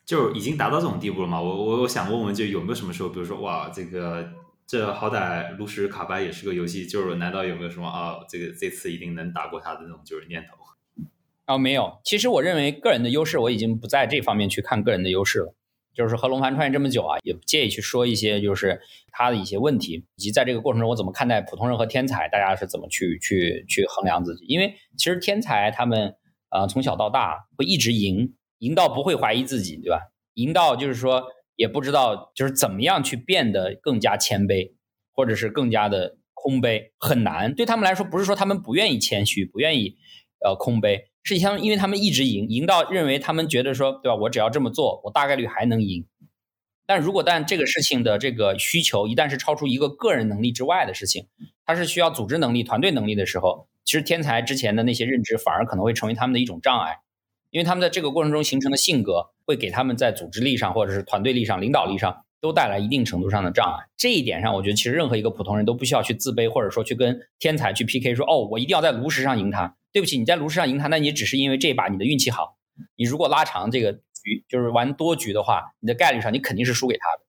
[0.10, 1.40] 就已经达到这种地步了嘛？
[1.40, 4.28] 我我我想问问，就有没有什么时候，比如说，哇，这个
[4.66, 8.16] 这好歹炉石卡牌也是个游戏，就是难道有没有什么啊？
[8.28, 11.04] 这个这次一定能打过他的那种就是念头？
[11.46, 12.00] 哦，没有。
[12.04, 15.54] 其实我认为个人的优势，我已经不在这方面去看个人的优势了。
[15.94, 24.46] 就是和龙盘创业这么久啊，也不介意去说一些就是他的一些问题，以及在这个过程中我怎么看待普通人和天才，大家是怎么去去去衡量自己？
[24.48, 26.16] 因为其实天才他们
[26.50, 28.34] 啊从小到大会一直赢。
[28.60, 30.00] 赢到不会怀疑自己，对吧？
[30.36, 31.24] 赢到就是说
[31.56, 34.74] 也不知道就是怎么样去变得更加谦卑，
[35.12, 37.54] 或者是更加的空杯，很难。
[37.54, 39.98] 对他们来说，不是说他们不愿意谦虚，不愿意
[40.46, 44.16] 呃空杯，是像因为他们一直赢，赢到认为他们觉得说，对吧？
[44.16, 46.06] 我只要这么做，我大概率还能赢。
[46.86, 51.28] 但如果但这个事情的这个需求一旦是超出一个个人能力之外的事情，
[51.66, 56.98] 它是需要组织能力、团队能力的时候，其实天才之前的那些认知反而可能会成为他们的一种障碍。
[57.52, 63.90] 因为他们在这个过程中形成的性格，会给他们在组织力上，或者是团队力上、领导力上，都带来一定程度上的障碍。
[63.98, 69.76] 这一点上，我觉得其实任何一个普通人都不需要去自卑，或者说去跟天才去 PK，说哦，我一定要在炉石上赢他。
[69.92, 72.58] 对不起，你在炉石上赢他，那你只是因为这把你的运气好。
[72.96, 77.24] 你如果拉长这个局，就是玩多局的话，你的概率上你肯定是输给他的，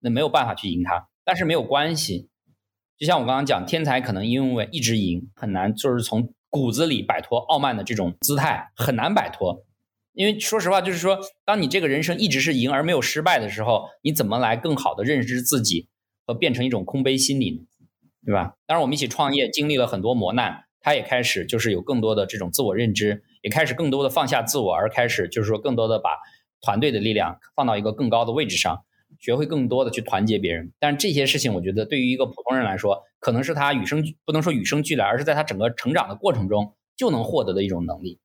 [0.00, 1.08] 那没有办法去赢他。
[1.24, 2.28] 但是没有关系，
[2.98, 6.34] 就像我刚刚讲，天才可能因为一直赢，很难就是从。
[6.50, 9.64] 骨子里摆脱傲慢的这种姿态很难摆脱，
[10.12, 15.88] 因为说实话，就是说，当你这个人生一直是赢而没有失败的时候，你怎么来更好的认知自己
[16.26, 17.66] 和变成一种空杯心理？
[18.26, 18.56] 对吧？
[18.66, 26.18] 当然，我们一起创业，经历了很多磨难，他也开始就是有更多的这种自我认知，也开始更多的放下自我，而开始就是说更多的把
[26.60, 28.84] 团队的力量放到一个更高的位置上。
[29.20, 38.18] 学会更多的去团结别人，但是这些事情，我觉得对于一个普通人来说，可能是他与生不能说与生俱来，而是在他整个成长的过程中就能获得的一种能力。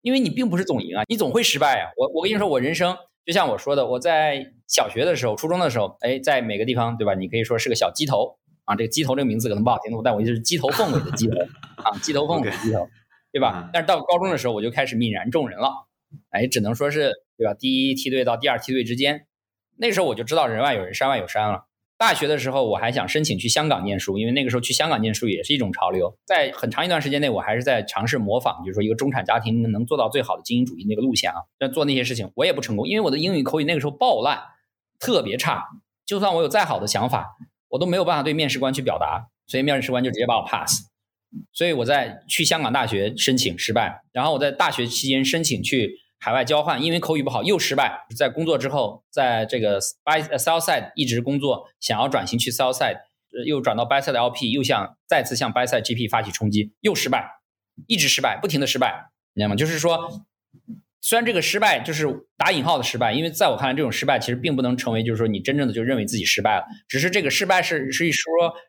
[0.00, 1.90] 因为你并不是总赢啊，你总会失败啊。
[1.96, 2.96] 我我跟你说，我人生
[3.26, 7.14] 就像我说的，我在小学的时候、初中的时候，哎，在每个地方，对吧？
[7.14, 11.36] 你可以说是个小鸡头啊，这个鸡头这个名字可能不好听，但我就是鸡头凤尾的鸡头
[11.82, 12.88] 啊，鸡头凤尾的鸡头，
[13.32, 13.68] 对吧？
[13.72, 15.88] 但是到高中的时候，我就开始泯然众人了，
[16.30, 17.54] 哎，只能说是对吧？
[17.54, 19.26] 第一梯队到第二梯队之间。
[19.78, 21.64] 那时候我就知道人外有人，山外有山了。
[21.96, 26.16] 大学的时候，我还想申请去香港念书，因为那个时候去香港念书也是一种潮流。
[26.24, 31.38] 在很长一段时间内，我还是在尝试模仿，就是说一个中产家庭能做到最好的精英主义那个路线啊。
[31.58, 34.40] 但做那些事情，我也不成功，因为我的英语口语那个时候爆烂，
[35.00, 35.64] 特别差。
[36.06, 37.26] 就算我有再好的想法，
[37.68, 40.82] 我都没有办法对面试官去表达，所以面试官就直接把我 pass。
[41.52, 45.96] 所以我在去香港大学申请失败，然后我在大学期间申请去。
[46.18, 48.06] 海外交换，因为口语不好又失败。
[48.16, 52.98] 在工作之后，在这个 buy sell side 一直工作，想要转型去 sell side，
[53.46, 57.40] 又转到 buy side LP，又想再次向 buy side GP 发起冲击，又失败，
[57.86, 59.54] 一直失败，不停的失败，你知道吗？
[59.56, 60.24] 就是说，
[61.00, 62.06] 虽然这个失败就是
[62.36, 68.24] 打引号的失败，因为在我看来，这种失败其实并不能成为就是说你真正的就认为自己失败了，只是这个失败是是说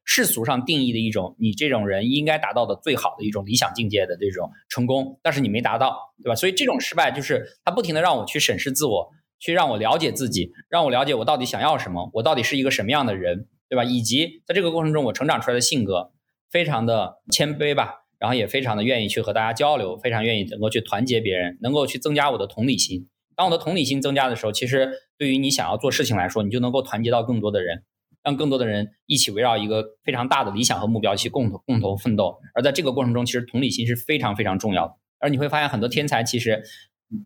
[0.06, 6.36] 世俗上定义的一种你这种人应该达到的最好的一种理想境界的这种成功，但是你没达到，对吧？
[6.36, 13.84] 所以这种失败就是他不停的让我去审视自我，去让我了解自己，让我了解我到底想要什么，我到底是一个什么样的人，对吧？
[13.84, 16.12] 以及在这个过程中我成长出来的性格
[16.52, 18.06] 非常的谦卑吧。
[18.20, 23.08] 然后也非常的愿意去和大家交流，非常愿意能够去团结别人，能够去增加我的同理心。
[23.36, 27.86] 当我的同理心增加的时候，其实对于你想要做事情来说，你就能够团结到更多的人，
[28.22, 32.38] 让更多的人一起围绕一个非常大的理想和目标去共同共同奋斗。
[32.54, 34.96] 而在这个过程中，其实同理心是非常非常重要的。
[35.20, 36.62] 而你会发现，很多天才其实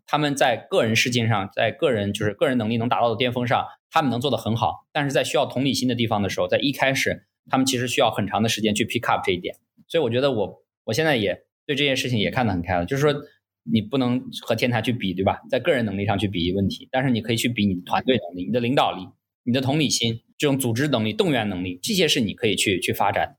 [0.06, 4.86] 他们在个人事件上，在个人就是个人能力能达到的巅峰上，他们能做得很好。
[4.92, 9.56] 但是在需要同理心的地方的时候，在一开始，他们其实需要很长的时间去 pick up 这一点。
[9.88, 10.63] 所以我觉得我。
[10.84, 13.14] 我现在也对这件事情也看得很开了，就是说
[13.62, 15.40] 你不能和天才去比，对吧？
[15.50, 19.06] 在个人能力上去比问题，但是你可以去比你的团队能力、你的领导力、
[19.44, 23.36] 你的同理心、这种组织能力、动员能力，这些是你可以去去发展。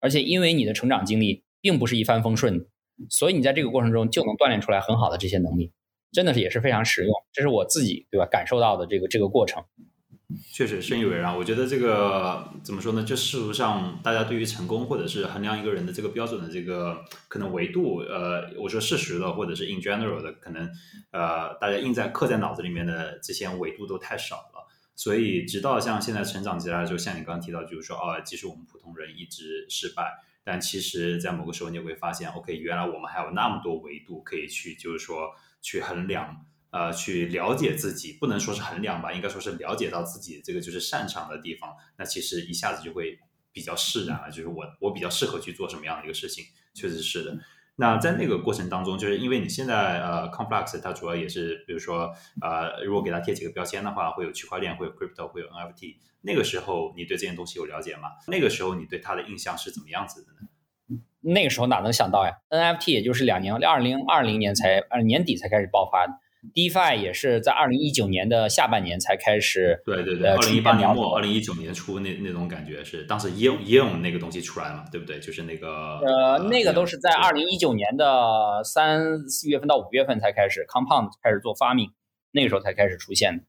[0.00, 2.66] 而且因为你的成长经历并不是一帆风顺，
[3.08, 5.72] 所以你在这个过程中就能锻炼出来很好的这些能力，
[6.12, 7.12] 真的是也是非常实用。
[7.32, 9.62] 这是我自己对吧感受到的这个这个过程。
[10.52, 11.34] 确实深以为然。
[11.34, 13.02] 我觉得这个怎么说呢？
[13.02, 20.68] 就事实上，大家对于成功或者是衡量一个人的这个标准的这个可能维度，呃，我说事实的或者是 in general 的，可能
[21.12, 24.66] 呃，大家印在刻在脑子里面的这些维度都太少了。
[24.94, 30.12] 所以，直到像现在成长起来的时候，像你刚刚提到，就是说，哦，即使我们普通人一直失败，
[30.44, 35.30] 但其实在某个时候你会发现，OK，原来我们还有那么多维度可以去，就是说
[35.62, 36.44] 去衡量。
[36.70, 43.18] 呃，去了解自己，不能说是衡量吧，应该说是了解到自己这个就是擅长的地方，那其实一下子就会
[43.52, 44.30] 比较释然了。
[44.30, 47.38] 就是我我比较适合去做什么样的一个事情，确实是的。
[47.80, 55.96] 那在那个过程当中，就是因为你现在呃，Complex 它主要也是，比如说呃，如果给它贴几个标签的话，会有区块链，会有 Crypto，会有 NFT。
[56.22, 58.08] 那个时候你对这件东西有了解吗？
[58.26, 61.00] 那个时候你对它的印象是怎么样子的呢？
[61.20, 66.12] 那个时候哪能想到呀？NFT 也就是两年，二零二零年才呃年底才开始爆发的。
[66.54, 75.20] DeFi 也是在二零一九年的下半年才开始，对对对，二零一八年末、二零一九年初那那种感觉是当时 e o n e o n 那个东西出来了嘛，对不对？
[75.20, 81.90] 就是那个呃，那个都是在二零一九年的三四月份到五月份才开始，Compound 开始做发明，
[82.32, 83.44] 那个时候才开始出现的。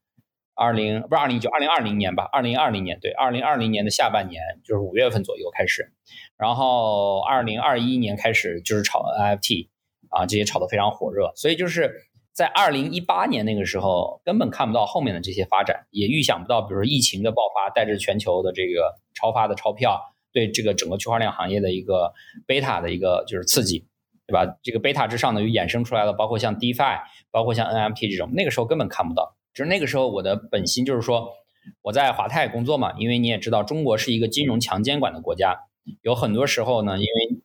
[0.56, 2.28] 二零不是二零一九，二零二零年吧？
[2.32, 5.94] 二零二零年对，二零二零年的下半年就是五月份左右开始，
[6.38, 9.70] 然后二零二一年开始就是炒 NFT
[10.10, 12.09] 啊，这些炒得非常火热，所以就是。
[12.40, 20.00] 在二零一八年那个时候，根本看不到后面的这些发展，也预想不到，比如说疫情的爆发，带着全球的这个超发的钞票，
[20.32, 22.14] 对这个整个区块链行业的一个
[22.48, 23.86] 贝塔的一个就是刺激，
[24.26, 24.56] 对吧？
[24.64, 29.36] 这个贝塔之上呢，又衍生出来了，包括像 DeFi，包括像 NFT 这种，那个时候根本看不到。
[29.54, 31.34] 就是那个时候，我的本心就是说，
[31.82, 35.58] 我在华泰工作嘛，因为你也知道，中国是一个金融强监管的国家，
[36.04, 37.42] 有很多时候呢，因为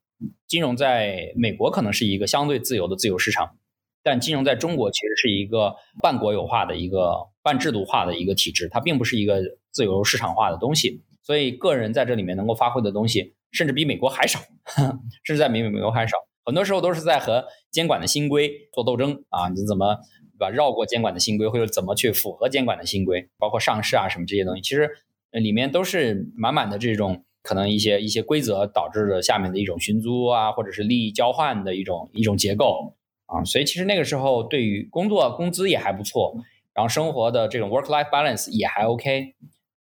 [0.46, 3.56] 金融在美国可能是一个相对自由的自由市场。
[4.04, 14.38] 但金融在中国其实是一个半国有化的一个半制度化的一个体制，它并不是一个自由市场化的东西，所以个人在这里面能够发挥的东西，甚至比美国还少，
[15.24, 16.18] 甚至在美美国还少。
[16.44, 19.96] 很多时候都是在和监管的新规做斗争啊，你怎么
[20.38, 20.50] 对吧？
[20.50, 24.90] 绕过监管的新规，或者怎么去符合监管的新规，包括上市啊什么这些东西，其实
[25.30, 32.94] 里面都是满满的这种可能一些一些规则导致的下面的一种寻租啊，或者是利益交换的一种一种结构。
[33.26, 36.34] 啊，所以其实那个时候对于工作工资也还不错，
[36.74, 39.34] 然后生活的这种 work life balance 也还 OK，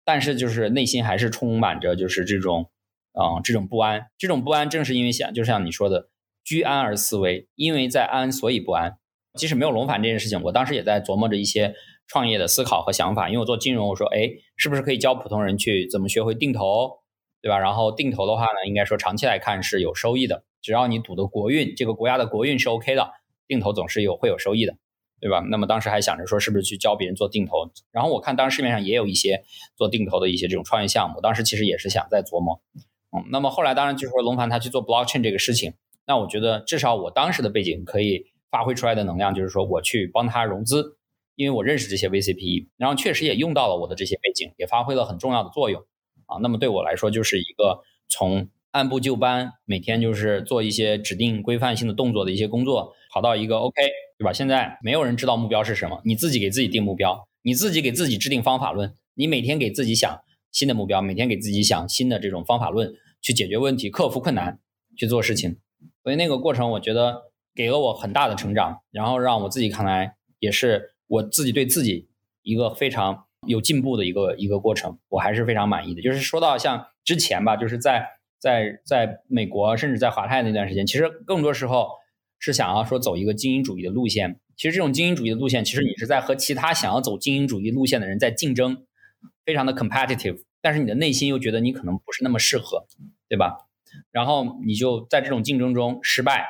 [0.05, 2.71] 但是就是内心还是充满着就是这种，
[3.13, 6.09] 啊这种不安，这种不安正是因为想就像你说的
[6.45, 8.97] 居安而思危，因为在安所以不安。
[9.35, 11.75] 即使没有龙凡这件事情，我当时也在琢磨着一些
[12.07, 14.29] 创业的思考和想法，因为我做金融，我说哎，
[14.59, 16.99] 是不是可以教普通人去怎么学会定投，
[17.41, 17.59] 对吧？
[17.59, 23.11] 然后定投的话呢，应该说长期来看是有收益的，只要你赌的国运，这个国家的国运是 OK 的。
[23.53, 24.77] 定投总是有会有收益的，
[25.21, 25.41] 对吧？
[25.51, 27.71] 那么当时还想着说，是不是去教别人做定投？
[27.93, 29.45] 然后我看当时市面上也有一些
[29.77, 32.61] 做定投的一些这种创业项目，当时其实也是想在琢磨。
[33.15, 35.75] 嗯，那么后来当然就是说龙盘他去做 blockchain 这个事情，
[36.07, 40.97] 那我觉得至少我当时的背景可以发挥出来的能量，就是说我去帮他融资，
[41.37, 45.85] 因为我认识这些 VCPE，然后确实也用到了我的这些背景，也发挥了很重要的作用。
[46.27, 52.95] 啊，那么对我来说就是一个从按部就班，每天就是做一些指定规范性的动作的一些工作。
[53.13, 53.83] 跑到一个 OK，
[54.19, 54.33] 对吧？
[54.33, 64.59] 现在没有人知道目标是什么，你自己给自己定目标，你自己给自己制定方法论，你每天给自己想新的目标，每天给自己想新的这种方法论去解决问题、克服困难、
[64.97, 65.59] 去做事情。
[66.03, 67.23] 所以那个过程，我觉得
[67.55, 72.09] 给了我很大的成长，然后让我自己看来也是我自己对自己
[72.43, 76.01] 一个非常有进步的一个一个过程，我还是非常满意的。
[76.01, 78.07] 就是说到像之前吧，就是在
[78.39, 81.89] 在在美国，甚至在华泰那段时间，其实更多时候
[82.43, 84.41] 是想要说走一个精英主义的路线。
[84.57, 88.85] 其实这种精英主义的路线，其实你是在和其他想要走精英主义路线的人在竞争，
[89.45, 90.43] 非常的 competitive。
[90.61, 92.87] 但是你的内心又觉得你可能不是那么适合，
[93.29, 93.69] 对吧？
[94.11, 96.47] 然后你就在这种竞争中失败，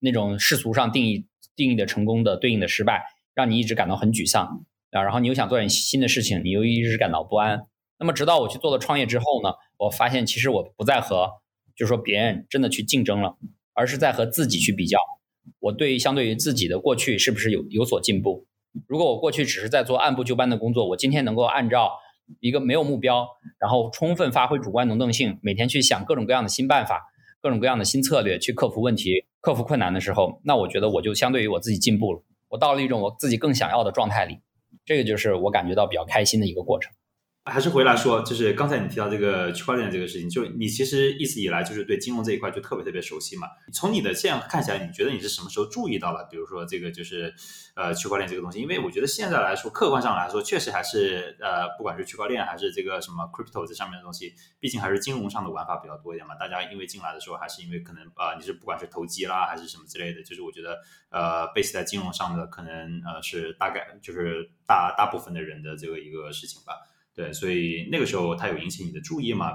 [0.00, 5.02] 那种世俗上定义定义的成功的对应的失败，让你一直感到很沮丧啊。
[5.02, 7.66] 然后你又想做点新的事情，你又一直感到不安。
[7.98, 11.30] 那么直到我去做了创业之后呢，我发现其实我不再和
[11.74, 13.36] 就是说别人真的去竞争了，
[13.72, 14.98] 而是在和自己去比较。
[15.60, 18.46] 我对于相对于自己的过去是不是有有所进步？
[18.86, 21.92] 如果我过去只是在做按部就班的工作，我今天能够按照
[22.40, 23.26] 一个没有目标，
[23.58, 27.02] 然后充分发挥主观能动性，每天去想各种各样的新办法、
[27.40, 34.38] 各种各样的新策略去克服问题、克服困难的时候，那我觉得我就相对于我自己进步了，我到了一种我自己更想要的状态里，
[34.84, 36.92] 这个就是我感觉到比较开心的一个过程。
[37.46, 43.46] 还是回来说，就是刚才你提到这个区块链这个事情，就你其实一直以来就是对金融这一块就特别特别熟悉嘛。
[43.70, 46.26] 从你的现在看起来，你觉得你是什么时候注意到了？
[46.30, 47.34] 比如说这个就是
[47.76, 56.34] 呃区块链这个东西，因为我觉得现在来说，客观上来说，确实还是呃不管是区块链还是这个什么 crypto 这上面的东西，毕竟还是金融上的玩法比较多一点嘛。
[56.36, 60.78] 大家因为进来的时候，还是因为可能啊你是不管是投机啦还是什么之类的，就是我觉得
[61.10, 66.72] 呃 base 在金融上的可能呃是大概就是大大部分的人的这个一个事情吧。
[67.16, 69.52] 对，所以那个时候他有引起你的注意吗？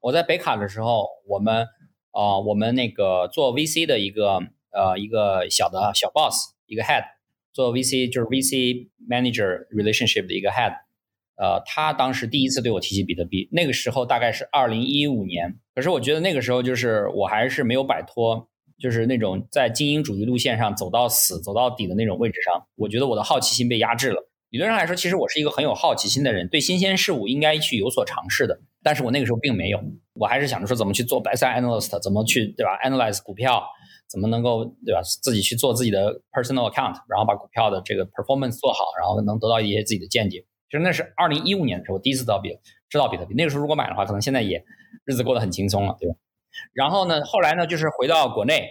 [0.00, 1.66] 我在北卡的时候，我们
[2.12, 4.40] 啊，我们那个做 VC 的一个
[4.70, 7.04] 呃一个小的小 boss，一个 head，
[7.52, 10.72] 做 VC 就是 VC manager relationship 的一个 head，
[11.36, 15.58] 呃，他当时第一次对我提起比特币，那个时候大概是二零一五年。
[15.74, 18.48] 可是我觉得那个时候就是我还是没有摆脱，
[18.78, 22.66] 就是那种在精英主义路线上走到死、走到底的那种位置上。
[22.76, 24.30] 我觉得我的好奇心被压制了。
[24.50, 28.60] 理论上来说，其实我是一个很有好奇心的人，对新鲜事物应该去有所尝试的。
[28.84, 29.82] 但是我那个时候并没有，
[30.12, 33.64] 我还是想着说怎么去做 best analyst，怎么去对吧？analyze 股票，
[34.08, 35.00] 怎么能够对吧？
[35.02, 40.44] 自己去做自己的 personal account，然后把股票的这个 performance 做好，然后能得到一些自己的见解。
[40.70, 42.50] 其实那是二零一五年的时候，第一次到比
[42.88, 43.34] 知道比特币。
[43.34, 44.62] 那个时候如果买的话，可能现在也
[45.04, 46.14] 日子过得很轻松了，对吧？
[46.74, 48.68] 然后呢，后来呢，就是回到国内，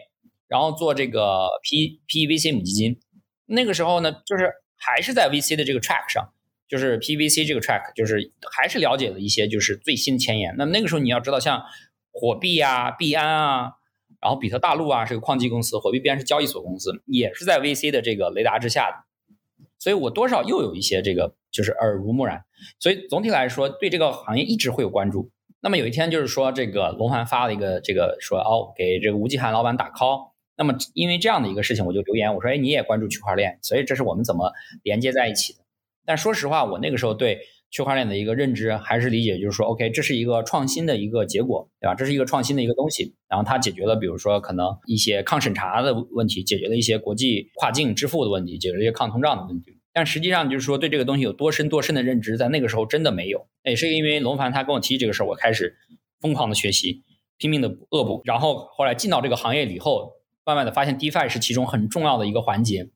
[0.48, 3.00] 然后做这个 P PVC 母基金。
[3.48, 4.50] 那个时候呢，就是。
[4.86, 6.34] 还是在 VC 的这个 track 上，
[6.68, 10.56] 就是 PVC 这个 track，就是还是了解了一些就是最新前沿。
[10.58, 11.64] 那么那个时候你要知道，像
[12.12, 13.72] 火币啊、币安啊，
[14.20, 19.66] 然后比特大陆啊是个矿机公司，火币币安是交易所公司，也是在 VC 的这个雷达之下的。
[19.80, 22.44] 所以我多少又有一些这个就是耳濡目染。
[22.80, 25.32] 所以总体来说，对这个行业一直会有关注。
[25.62, 30.33] 那么有一天就是说，这个龙涵发了一个这个说哦，给这个吴继涵老板打 call。
[30.56, 34.52] 那么，因为这样的一个事情，我就留言我说：“哎，你也关注区块链，所以这是我们怎么
[34.84, 35.60] 连接在一起的。”
[36.06, 37.40] 但说实话，我那个时候对
[37.72, 41.96] 区块链的一个认知还是理解，就是说，OK，这是一个创新的一个结果，对吧？
[41.96, 49.80] 这是一个创新的一个东西，然后它解决了，比如说可能一些抗审查的问题，解决了一些国际跨境支付的问题，解决了一些抗通胀的问题。
[49.92, 53.48] 但实际上，就是说对这个东西有多深多深的认知，在那个时候真的没有。
[53.64, 55.76] 也是因为龙凡他跟我提这个事儿，我开始
[56.20, 57.04] 疯狂的学习，
[57.38, 60.12] 拼命的恶补，然后后来进到这个行业以后。
[60.46, 62.90] 慢慢的发现，DeFi 是其中很重要的一个环节，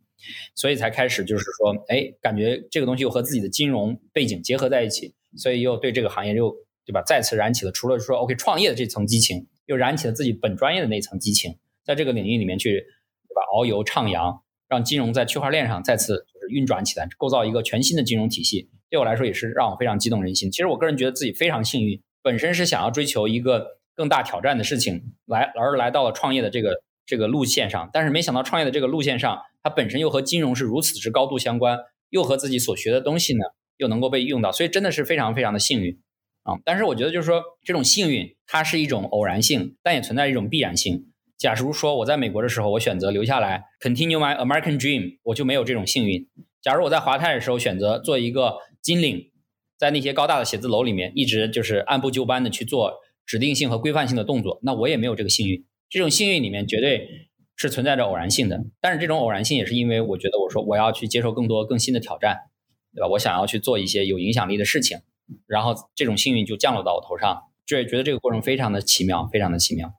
[0.53, 6.53] 所以才开始就是说，哎，感觉这个东西又和自己的金融背景结合在一起，所以又对这个行业又
[6.85, 12.81] 对吧，再次燃起了除了说 OK 创业的这层激情，又燃起了自己本专业的那层激情，在这个领域里面去
[13.27, 20.51] 对吧，遨游徜徉，让金融在区块链上再次就是运转起来，构造一个全新的金融体系，对我来说也是让我非常激动人心。
[20.51, 26.81] 其实我个人觉得自己非常幸运，本身是想要追求一个更大挑战的事情，来而来到了创业的这个。
[27.07, 31.79] 这个路线上，但是没想到创业的这个路线上，它本身又和金融是如此之高度相关，
[32.09, 33.45] 又和自己所学的东西呢，
[33.77, 35.97] 又能够被用到，所以真的是非常非常的幸运
[36.43, 36.55] 啊！
[36.65, 41.07] 但是我觉得就是说，这种幸运它是一种偶然性，但也存在一种必然性。
[41.37, 46.27] 假如说我在美国的时候，我选择留下来 continue my American dream，我就没有这种幸运。
[46.61, 49.31] 假如我在华泰的时候选择做一个金领，
[49.77, 52.95] 在那些高大的写字楼里面一直就是按部就班的去做
[53.25, 55.63] 指定性和规范性的动作，那我也没有这个幸运。
[55.89, 62.49] 这种幸运里面绝对是存在着偶然性的，但是这种偶然性也是因为我觉得我说我要去接受更多更新的挑战，
[62.93, 63.07] 对吧？
[63.07, 64.99] 我想要去做一些有影响力的事情，
[65.47, 69.93] 然后这种幸运就降落到我头上，就觉得这个过程非常的奇妙，非常的奇妙。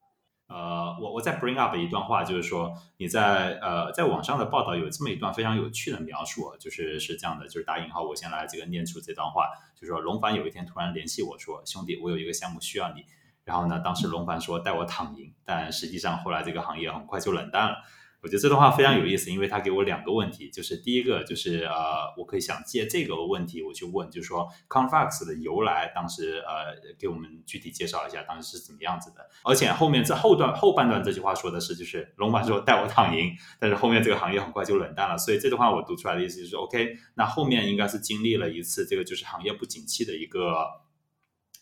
[0.49, 13.05] 呃，我我再 bring up 一段话，就是说你在呃在网上的报道有这么一段非常有趣的描述，就是是这样的，就是打引号，我先来这个念出这段话，就是说龙凡有一天突然联系我说，兄弟，我有一个项目需要你。
[13.49, 17.79] 然后呢，当时龙凡说带我躺赢，但实际上后来这个行业很快就冷淡了。
[18.21, 29.27] 我觉得这段话非常有意思，因为他给我两个问题，就是第一个就是呃，我可以想借这个问题我去问，就是说 Confax 的由来，当时呃给我们具体介绍一下当时是怎么样子的。
[29.45, 40.67] 而且后面这后段后半段这句话说的是，就是龙凡说带我躺赢，但是后面这个行业很快就冷淡了，所以这段话我读出来的意思就是 OK，那后面应该是经历了一次这个就是行业不景气的一个。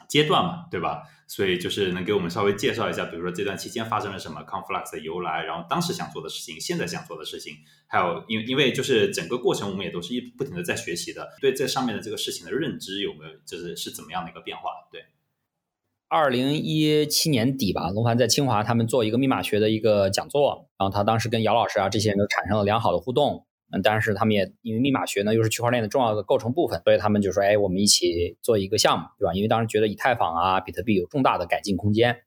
[0.08, 1.02] 阶段嘛，对吧？
[1.28, 7.54] 所以就是能给我们稍微介绍一下，比如说这段期间发生了什么，Conflux 的由来，然后当时想做的事情，现在想做的事情，
[7.88, 14.70] 还有因为因为就是整个过程我们也都是一不停的在学习的，对这上面的这个事情的认知有没有就是是怎么样的一个变化？
[14.92, 15.06] 对，
[16.08, 23.44] 二零一七年底吧，龙凡在清华他们做一个密码学的一个讲座，然后他当时跟姚老师啊这些人都产生了良好的互动。
[23.72, 29.34] 嗯，但是他们也因为密码学呢又是区块链的重要的构成部分，所以他们就说，哎，我们一起做一个项目，对吧？
[29.34, 32.18] 因为当时觉得以太坊啊、比特币有重大的改进空间，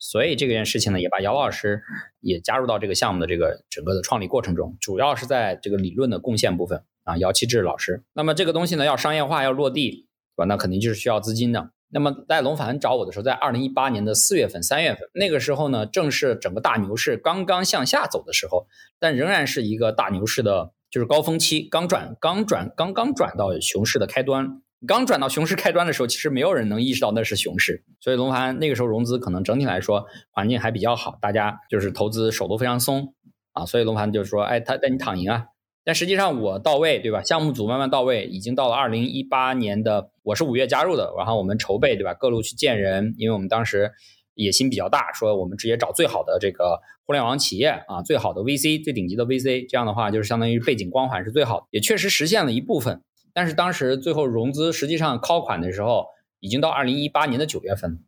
[0.00, 1.82] 所以这件事情呢也把姚老师
[2.20, 8.02] 也加入到这个项目的这个整个的创立过程中，主要是在这个理论的贡献部分啊，姚期智老师。
[8.12, 10.44] 那么这个东西呢要商业化要落地，对吧？
[10.46, 11.70] 那肯定就是需要资金的。
[11.90, 18.66] 那么在龙凡找我的时候，在二零一八年的四月份、三月份，那个时候呢正是整个大牛市刚刚向下走的时候，
[18.98, 20.72] 但仍然是一个大牛市的。
[20.90, 24.62] 就是高峰期刚转，刚转，刚刚转到熊市的开端。
[24.86, 27.84] 刚转到熊市开端的时候，其实没有人能意识到那是熊市。
[28.00, 33.14] 所以龙盘那个时候融资可能整体来说环境还比较好，大家就是投资手都非常松
[33.52, 33.66] 啊。
[33.66, 35.46] 所以龙盘就说：“哎，他带你躺赢啊。”
[35.84, 37.22] 但实际上我到位，对吧？
[37.22, 42.14] 项目组慢慢到位，已经到了二零一八年的，我是五月加入的，然后我们筹备，对吧？
[42.14, 43.92] 各路去见人，因为我们当时。
[44.38, 53.02] 野心比较大，说我们直接找最好的这个互联网企业啊，最好的 VC，最顶级的 VC，这样的话就是相当于背景光环是最好的，也确实实现了一部分。
[53.34, 56.06] 但是当时最后融资实际上靠款的时候，
[56.40, 57.98] 已经到二零一八年的九月份，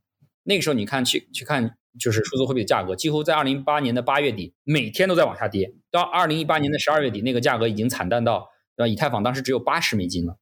[0.45, 8.89] 那个时候你看去去看，就是数字货币的价格，几乎在二零一八年的八月底每天都在往下跌，到二零一八年的十二月底，那个价格已经惨淡到，对吧？
[8.89, 10.37] 以太坊当时只有八十美金了。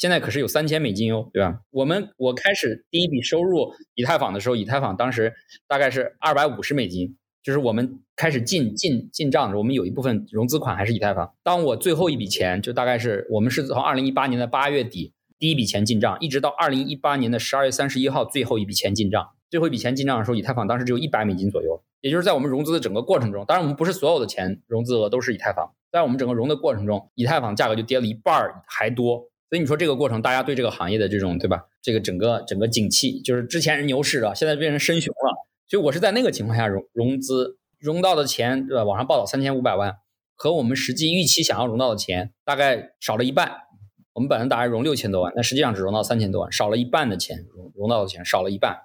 [0.00, 1.60] 现在可是有三千美金哟，对吧？
[1.70, 5.34] 我们我开始第一笔收入以太坊的时候，以太坊当时
[5.68, 11.34] 大概是二百五十美金，就是我们开始进进进账的时候，我们有一部分融资款还是以太坊。
[11.42, 19.28] 当我最后一笔钱，就大概是我们是从二零一八年的八月底第一笔钱进账，一直到二零一八年的十二月三十一号最后一笔钱进账。
[19.50, 29.29] 最后一笔钱进账的时候，以太坊当时只有一百美金左右，也就是在我们融资的整个过程中，当然我们不是所有的钱融资额都是以太坊，在我们整个融的过程中，以太坊价格就跌了一半还多。
[29.50, 31.66] 所以你说这个过程，大家对这个行业的这种，对吧？
[31.82, 35.34] 这个整个整个景气，就是之前是牛市啊，现在变成深熊了。
[35.66, 38.84] 所以我是在那个情况下融融资融到的钱，对吧？
[38.84, 39.96] 网上报道三千五百万，
[40.36, 43.50] 和我们实际预期想要融到的钱，大概少了一半。
[44.12, 48.78] 我们本来打算融六千多万，但实际上只融到三千多万，少了一半的钱融融到的钱少了一半。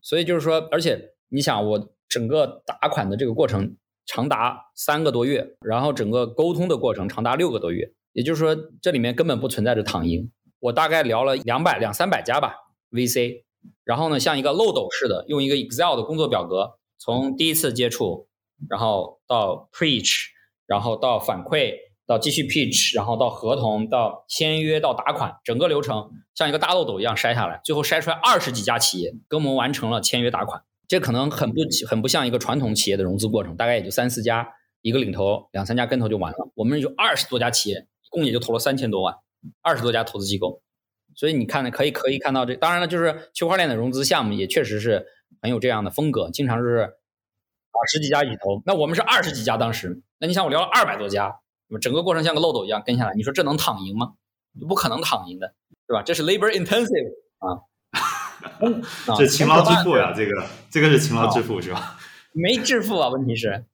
[0.00, 7.92] 所以就是说，而且你想，我整个打款的这个过程长达三个多月，然后整个沟通的过程长达六个多月。
[8.12, 10.30] 也就是说，这里面根本不存在着躺赢。
[10.60, 12.54] 我大概聊了两百两三百家吧
[12.90, 13.42] ，VC，
[13.84, 18.28] 然后呢，像一个漏斗式的，用一个 Excel 的工作表格，从第一次接触，
[18.68, 20.26] 然后到 Preach，
[20.66, 21.74] 然后到反馈，
[22.06, 30.62] 到继续 Pitch，然后到合同，到签约，到打款，整个流程像一个大漏斗一样筛下来，最后筛出来二十几家企业跟我们完成了签约打款。
[30.86, 34.46] 这可能很不很不像一个传统企业的融资过程，大概也就三四家，
[34.82, 36.52] 一个领头，两三家跟头就完了。
[36.54, 37.88] 我们有二十多家企业。
[38.12, 39.16] 共也就投了三千多万，
[39.62, 40.62] 二十多家投资机构，
[41.16, 45.06] 所以你看呢，可以可以看到这，当然了，就是区块链的融资项目也确实是
[45.40, 46.94] 很有这样的风格，经常是
[47.72, 51.40] 啊十几家一起投，那我们是二十几家当时，那你想我聊了二百多家，
[51.80, 54.12] 整个过程像个漏斗一样跟下来，你说这能躺赢吗？
[54.68, 55.54] 不可能躺赢的，
[55.88, 56.02] 对吧？
[56.02, 57.64] 这是 labor intensive 啊，
[59.16, 61.98] 这勤劳致富呀，这个这个是勤劳致富是吧？
[62.32, 63.64] 没致富啊，问题是，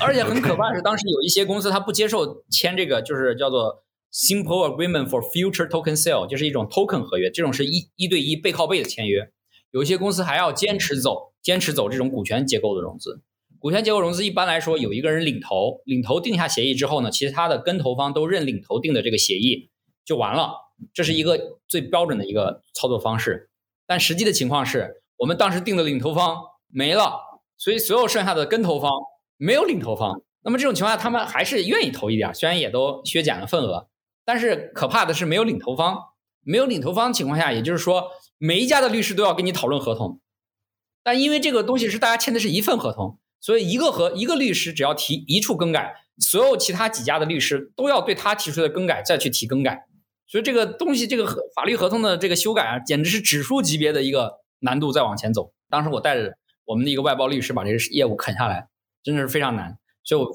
[0.00, 3.82] 而且很可怕是，当时有一些公司他不接受签这个，就是叫做。
[4.10, 9.30] Simple agreement for future token sale 就是一种 token 合约，这种是一一对一背靠背的签约。
[9.70, 13.22] 有些公司还要坚持走，坚持走这种股权结构的融资。
[13.58, 19.68] 股权结构融资一般来说有一个人领头，领头定下协议之后呢，其他的跟投方都认领头定的这个协议
[20.04, 20.52] 就完了。
[20.94, 23.50] 这是一个最标准的一个操作方式。
[23.86, 26.38] 但实际的情况是我们当时定的领头方
[26.68, 27.20] 没了，
[27.58, 28.90] 所以所有剩下的跟投方
[29.36, 30.22] 没有领头方。
[30.44, 33.88] 那么这种情况下，他们还是愿意投一点，虽然也都削减了份额。
[34.28, 35.98] 但是可怕的是没有领头方，
[36.42, 40.20] 没有领头方情况下，也就是说每一家的律师都要跟你讨论合同，
[41.02, 49.86] 但因为这个东西是大家签的是一份合同，所以一个和一个律师只要提一处更改，所有其他几家的律师都要对他提出的更改再去提更改，
[50.26, 51.26] 所以这个东西这个
[51.56, 55.54] 法律合同的这个修改啊，简直是指数级别的一个难度在往前走。
[55.70, 58.68] 当时我带着我们的一个外包律师把这个业务啃下来，
[59.02, 60.30] 真的是非常难，所以我。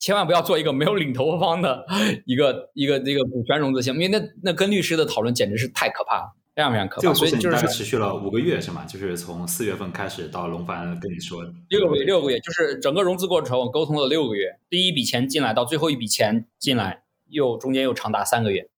[0.00, 1.86] 千万不要做一个没有领投方的
[2.24, 7.12] 一个 一个一个股权融资项目，因为那那跟律师的讨论简直是太可怕了，非常非常可怕。
[7.12, 8.86] 所以就是持续了五个月是吗？
[8.86, 18.70] 就是从四月份开始到龙凡跟你说六个月，六个月就是整个融资过程我沟通了六个月，第一笔钱进来到最后一笔钱进来又中间又长达三个月，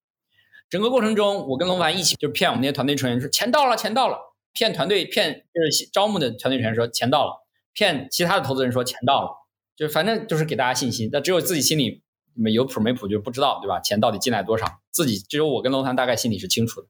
[0.69, 4.17] 整个过程中我跟龙凡一起就骗我们那些团队成员说钱到了钱到了，
[4.51, 9.42] 骗团队骗就是招募的团队成员说钱到了，骗其他的投资人说钱到了。
[9.75, 12.03] 就反正就是给大家信心，但只有自己心里
[12.33, 13.79] 没有谱没谱就不知道，对吧？
[13.79, 16.87] 钱到底进来多少，自己只有我跟龙潭大概心里是清楚的，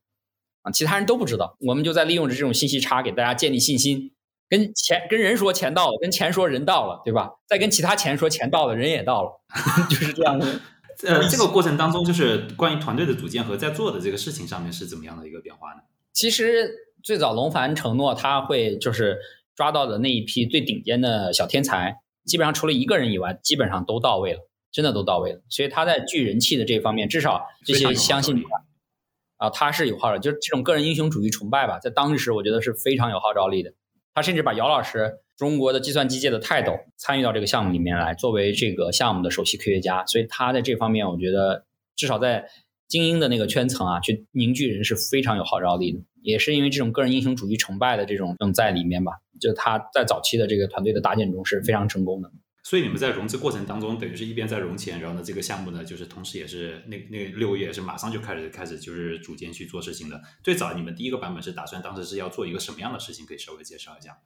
[0.63, 1.57] 啊，其他人都不知道。
[1.61, 4.11] 我们就在利用着这种信息差给大家建立信心，
[4.49, 7.31] 跟钱跟人说钱到了，跟钱说人到了，对吧？
[7.47, 9.31] 再跟其他钱说钱到了，人也到了，
[9.89, 10.59] 就是这样的。
[11.03, 15.81] 呃，这个过程当中，就是关于团队的组建和在做的这个事情上面是怎么样的一个变化呢？
[16.13, 16.71] 其实
[17.01, 19.17] 最早龙凡承诺他会就是
[19.55, 22.02] 抓到的那一批最顶尖的小天才。
[22.25, 24.39] 基本上除了一个人以外，基本上都到位了，
[24.71, 25.41] 真的都到位了。
[25.49, 33.73] 所以他在聚人气的这方面，至少这些相信他啊，他是有号召，就是这种个人英雄主义崇拜吧，在当时我觉得是非常有号召力的。
[34.13, 40.05] 他甚至把姚老师，中国的计算机界的泰斗，参与到这个项目里面来，作为这个项目的首席科学家。
[40.05, 41.65] 所以他在这方面，我觉得
[41.95, 42.47] 至少在
[42.87, 45.99] 精英的那个圈层啊，去凝聚人是非常有号召力的。
[46.21, 52.31] 也是因为这种个人英雄主义崇拜的这种正在里面吧，就他在早期的这个团队的搭建中是非常成功的。
[52.63, 60.21] 所以你们在融资过程当中，等于是一边在融钱，然后呢，这个项目呢，就是同时也是那那六个月是马上就开始开始就是组建去做事情的。
[60.41, 63.25] 最早你们第一个版本是打算当时是要做一个什么样的事情？
[63.25, 64.17] 可以稍微介绍一下。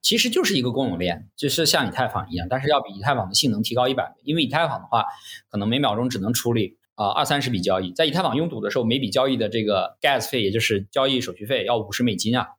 [0.00, 4.22] 其实就是一个公有链，就是像以太坊一样，但是要比以太坊的性能提高一百倍。
[4.24, 5.06] 因为以太坊的话，
[5.50, 6.78] 可能每秒钟只能处理。
[6.96, 12.50] 啊，二三十笔交易，在以太坊拥堵的时候，每笔交易的这个 gas 费，也就是交易手续费，要五十美金啊，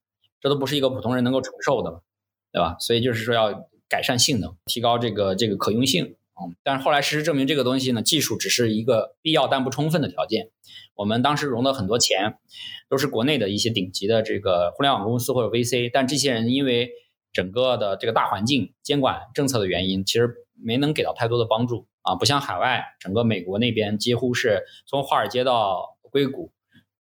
[0.46, 2.04] 这都不是一个普通人能够承受的，
[2.52, 2.76] 对吧？
[2.80, 10.52] 所以就是说要改善性能，提高这个这个可用性嗯，但是后来事实证明，这个东西呢，技术只是一个必要但不充分的条件。
[10.94, 12.38] 我们当时融的很多钱，
[12.88, 16.92] 都是国内的一些顶级的这个互联网公司或者 VC，但这些人因为
[17.34, 20.32] 整个的这个大环境、监管政策的原因，其实
[20.64, 21.88] 没能给到太多的帮助。
[22.04, 26.52] 啊，不像海外，整个美国那边几乎是从华尔街到硅谷，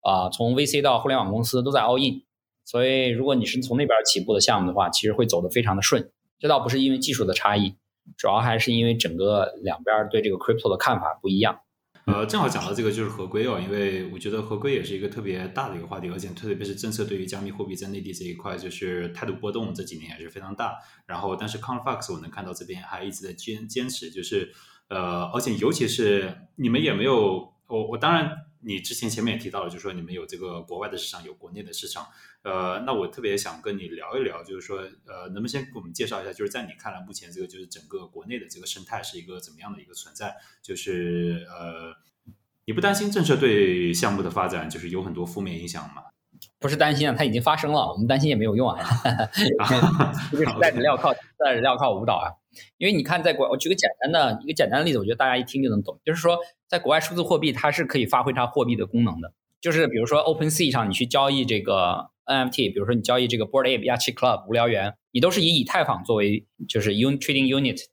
[0.01, 2.21] 啊，从 VC 到互联网公司都在 all in，
[2.65, 6.11] 所以如果你是从那边起步的项目的话，其实会走得非常的顺。
[6.39, 7.75] 这倒不是因为技术的差异，
[8.17, 11.59] 主要还是因为整个两边对这个 crypto 的看法不一样。
[12.05, 20.75] 呃，正好讲到这个就是合规哦，因为我觉得合规也是一个特别大的一个话题，而且特别是政策对于加密货币在内地这一块就是态度波动，这几年也是非常大。
[21.05, 24.51] 然后，但是 c o n f l u x 我能看到这边还一直在坚坚持，就是。
[24.89, 28.29] 呃，而且尤其是你们也没有，我我当然，
[28.63, 32.07] 你之前前面也提到了，就是说你们有这个国外的市场，有国内的市场。
[32.43, 40.35] 呃，那我特别想跟你聊一聊，就是说，呃，能不能先给我们介绍一下，就是在你看来，目前这个就是整个国内的这个生态是一个怎么样的一个存在？
[40.61, 41.93] 就是呃，
[42.65, 46.03] 你不担心政策对项目的发展就是有很多负面影响吗？
[46.57, 48.79] 不是担心啊，它已经发生了，我们担心也没有用啊。
[50.31, 52.29] 这个时代人要靠，代人要靠舞蹈啊。
[52.77, 55.99] 因为你看，在国，我举个简单的一个简单的例子，我觉得大家一听就能懂。
[56.03, 56.37] 就是说，
[56.71, 59.33] 在国外，数字货币它是可以发挥它货币的功能的。
[59.59, 67.87] 就是比如说，OpenSea 上你去交易这个 NFT，比如说你交易这个 Board Ape、Yachi Club、无聊猿，你都是以以太坊作为就是 Unit Trading Unit，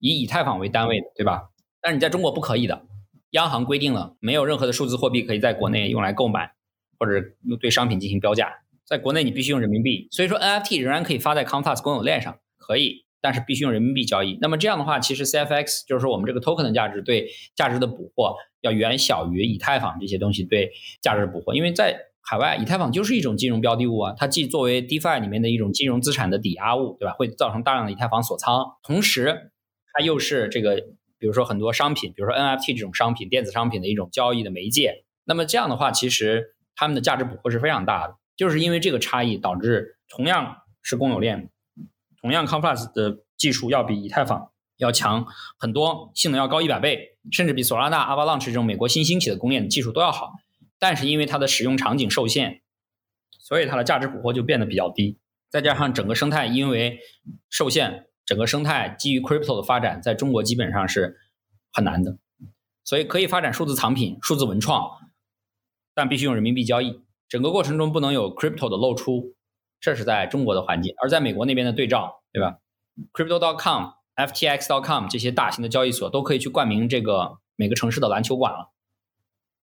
[0.00, 1.48] 以以太坊为单位的，对吧？
[1.80, 2.84] 但是你在中国不可以的，
[3.30, 6.52] 央行规定了，没有任何的数字货币可以在国内用来购买
[6.98, 7.24] 或者
[7.58, 8.52] 对商品进行标价，
[8.84, 10.08] 在国内你必须用人民币。
[10.10, 13.03] 所以说，NFT 仍然可以发在 Compass 公有链上，可以。
[13.24, 14.36] 但是必须用人民币交易。
[14.42, 20.70] 那么这样的话，其实 CFX 就是说我们这个 token 的价值对价值的捕获要远小于以太坊这些东西对
[21.00, 21.54] 价值的捕获。
[21.54, 27.14] 因为在海外，以太坊就是一种金融标的物啊，它既作为 DeFi 里面的一种金融资产的抵押物，对吧？
[27.14, 29.50] 会造成大量的以太坊锁仓，同时
[29.94, 30.76] 它又是这个，
[31.18, 35.04] 比如说很多商品，比如说 NFT 这种商品、电子商品的一种交易的媒介。
[35.24, 38.16] 那么这样的话，其实它们的价值捕获是非常大的。
[38.36, 41.50] 就是因为这个差异，导致同样是公有链。
[42.24, 45.26] 同样 c o m p l u s 的技术要比以太坊要强
[45.58, 50.32] 很多，性能要高一百倍，甚至比索拉纳、Avalanche 这种美国新兴起的公链技术都要好。
[50.78, 52.62] 但是因为它的使用场景受限，
[53.38, 55.18] 所以它的价值捕获就变得比较低。
[55.50, 56.98] 再加上整个生态因为
[57.50, 61.18] 受限，整个生态基于 Crypto 的发展在中国基本上是
[61.74, 62.16] 很难的。
[62.84, 64.90] 所以可以发展数字藏品、数字文创，
[65.94, 67.02] 但必须用人民币交易。
[67.28, 69.34] 整个过程中不能有 Crypto 的露出。
[69.80, 72.58] 这是在中国的环境，而在美国那边的对照，对吧
[73.12, 78.72] ？Crypto.com、FTX.com 这些大型的交易所都可以去冠名这个每个城市的篮球馆了，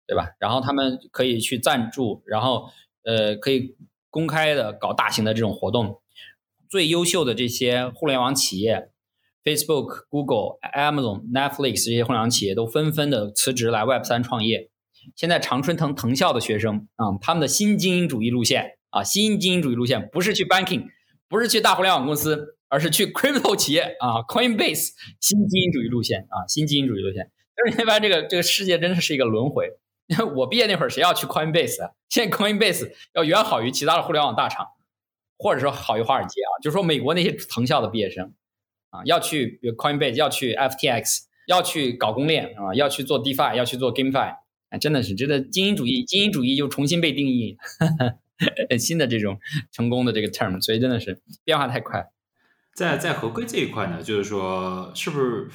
[0.05, 0.36] 对吧？
[0.39, 2.70] 然后他们可以去赞助，然后
[3.03, 3.76] 呃，可以
[4.09, 6.01] 公开的搞大型的这种活动。
[6.70, 8.91] 最优秀的这些互联网企业
[9.43, 14.70] ，Facebook、Google、Amazon、Netflix 这些互联网企业都纷纷的辞职来 Web 三创业。
[15.16, 20.85] 现在常春藤藤校的学生啊，他们的新精英主义路线啊，新精英主义路线不是去 banking，
[21.27, 24.89] 不是去大互联网公司，而是去 crypto 企业啊，Coinbase
[25.19, 27.31] 新精英主义路线啊，新精英主义路线。
[27.57, 29.69] 就是你发现这个这个世界真的是一个轮回。
[30.35, 31.91] 我毕业那会儿谁要去 Coinbase 啊？
[32.09, 34.67] 现在 Coinbase 要远好于其他的互联网大厂，
[35.37, 36.51] 或者说好于华尔街啊。
[36.61, 38.33] 就是说美国那些藤校的毕业生
[38.89, 44.35] 啊，要去 Coinbase，要去 FTX，要去搞公链啊，要去做 DeFi，要去做 GameFi。
[44.69, 47.57] 哎，真的是，这个精英主义，精英主义又重新被定义，
[48.79, 49.39] 新的这种
[49.71, 52.11] 成功的这个 term，所以真的是变化太快。
[52.75, 55.49] 在在合规这一块呢，就是说，是不是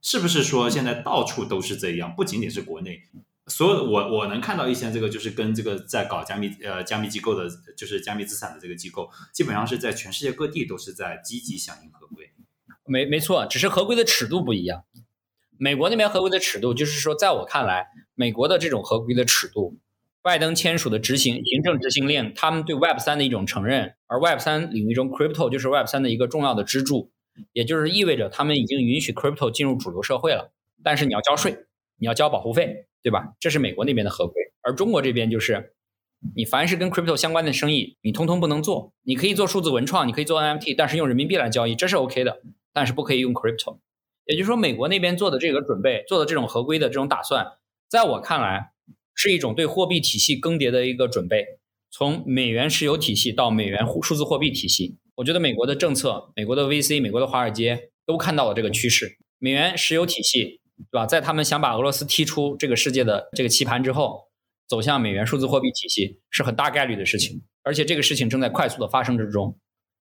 [0.00, 2.14] 是不是说现在到处都是这样？
[2.14, 3.02] 不仅仅是国内，
[3.46, 12.32] 所有我我能看到一些这个就是跟这个在搞加密呃加密机构的，就是加密资产的这个机构，基本上是在全世界各地都是在积极响应合规。
[12.84, 14.84] 没没错，只是合规的尺度不一样。
[15.58, 19.78] 美国那边合规的尺度，就是说，在我看来，美国的这种合规的尺度，
[20.22, 27.10] 拜登签署的执行行政执行令，他们对 Web 三的一种承认，而 Web 三领域中 Crypto 就是 Web 三的一个重要的支柱，
[27.52, 30.52] 也就是意味着他们已经允许 Crypto 进入主流社会了。
[30.84, 31.56] 但是你要交税，
[31.98, 33.34] 你要交保护费，对吧？
[33.40, 35.74] 这是美国那边的合规，而中国这边就是，
[36.36, 38.92] 你凡是跟 Crypto 相关的生意，你通通不能做。
[39.02, 42.42] 你可以做数字文创，你可以做 NFT，但是用人民币来交易，这是 OK 的，
[42.72, 43.78] 但是不可以用 Crypto。
[44.26, 47.44] 也就是说，美国那边做的这个准备，做的这种合规的这种打算，
[47.88, 48.70] 在我看来，
[49.14, 51.44] 是一种对货币体系更迭的一个准备。
[51.90, 59.18] 从美元石油体系到美元数字货币体系，我觉得美国的政策、美国的 VC、美国的华尔街都看到了这个趋势。
[59.38, 60.60] 美元石油体系，
[60.90, 61.04] 对吧？
[61.04, 64.28] 在他们想把俄罗斯踢出这个世界的这个棋盘之后，
[64.66, 69.58] 走向美元数字货币体系是很大概率的事情，而且这个事情正在快速的发生之中。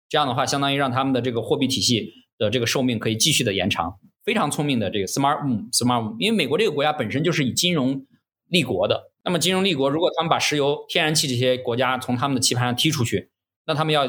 [0.08, 4.00] 这样的话，相当于让他们的这个货币体系的这个寿命可以继续的延长。
[4.24, 8.06] 非常聪明的这个 smart move，smart move，因为美国这个国家本身就是以金融
[8.52, 9.12] 立国的。
[9.24, 13.32] 那么金融立国，如果他们把石油、天然气这些国家从他们的棋盘上踢出去，
[13.66, 14.06] 那他们要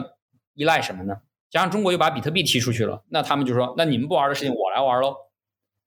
[0.54, 1.18] 依赖什么呢？
[1.50, 5.14] 加上中国又把比特币踢出去了，那他们就说：那你们不玩的事情，我来玩喽。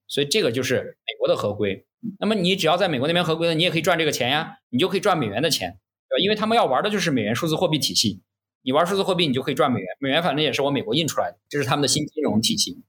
[0.08, 1.86] 所以这个就是美国的合规。
[2.20, 6.24] 那么你只要在美国那边合规的，你也可以赚这个钱呀，你就可以赚美元的钱，对吧？
[6.24, 8.22] 因为他们要玩的就是美元数字货币体系。
[8.62, 9.88] 你玩数字货币，你就可以赚美元。
[10.00, 12.84] 美元反正也是我美国印出来的，这是他们的新金融体系。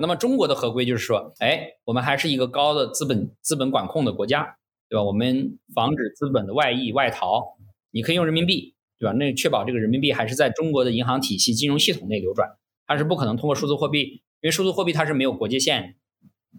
[0.00, 4.56] 那么中国的合规就是说，哎，我们还是一个高的资本资本管控的国家，
[4.88, 5.02] 对吧？
[5.02, 7.56] 我们防止资本的外溢外逃，
[7.90, 9.12] 你可以用人民币，对吧？
[9.12, 12.56] 那确保这个人民币还是在中国的银行体系金融系统内流转，
[12.86, 15.96] 它是不可能通过数字货币，因为数字货币它是没有国界线，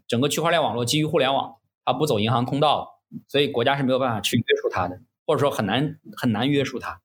[0.08, 7.02] 整个区块链网络基于互联网，它不走银行通道，所以国家是没有办法去约束它的，或者说很难很难约束它，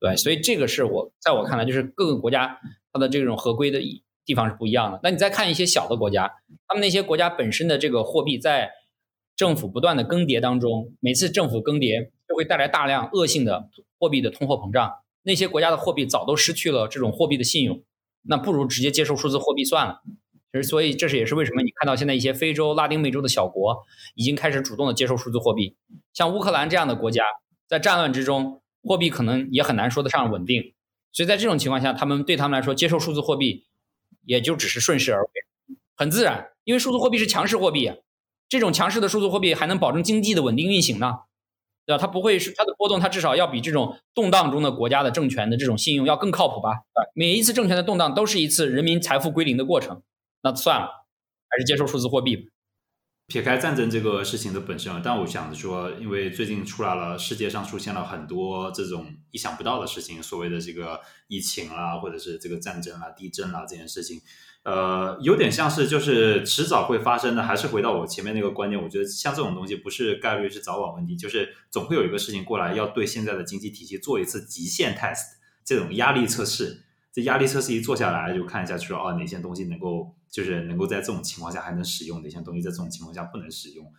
[0.00, 2.58] 对，所以这个是我在我看来就是各个国家
[2.92, 3.80] 它的这种合规的。
[4.28, 5.00] 地方是不一样的。
[5.02, 6.30] 那你再看一些小的国家，
[6.66, 8.70] 他们那些国家本身的这个货币在
[9.38, 14.90] 政府不断的更迭当中，每次政府更迭就会带来大量恶性的货币的通货膨胀。
[15.22, 17.80] 那些国家的货币早都失去了这种货币的信用，
[18.22, 20.02] 那不如直接接受数字货币算了。
[20.50, 23.84] 其实，所以这是也是为什么你看到现在一些非洲、拉丁美洲的小国
[24.16, 25.76] 已经开始主动的接受数字货币。
[26.12, 27.22] 像乌克兰这样的国家，
[27.68, 30.74] 在战乱之中，货币可能也很难说得上稳定。
[31.12, 33.66] 所以在这种情况下，他们对他们来说接受数字货币。
[34.24, 35.30] 也就只是顺势而为，
[35.96, 37.96] 很自然，因为数字货币是强势货币啊，
[38.48, 41.14] 这种强势的数字货币还能保证经济的稳定运行呢，
[41.86, 41.98] 对吧？
[42.00, 46.70] 它不会是它的波动，它至少要比这种动荡中的国家的政权的这种信用要更靠谱吧？
[47.14, 50.02] 每一次政权的动荡都是一次人民财富归零的过程，
[50.42, 50.86] 那算了，
[51.48, 52.44] 还是接受数字货币吧。
[53.26, 64.22] 撇开战争这个事情的本身，但我想说，因为最近出来了，世界上出现了很多这种意想不到的事情，所谓的这个疫情啦，或者是这个战争啦、地震啦这件事情，
[64.64, 67.42] 呃，有点像是就是迟早会发生的。
[67.42, 75.22] 还是回到我前面那个观点，我觉得像这种东西不是概率，是早晚问题，就是总会有一个事情过来，要对现在的经济体系做一次极限 test，
[75.64, 76.82] 这种压力测试。
[77.12, 80.14] 这压力测试一做下来，就看一下，说哦，哪些东西能够。
[80.30, 83.90] 就是能够在这种情况下还能使用哪些东西，在这种情况下不能使用，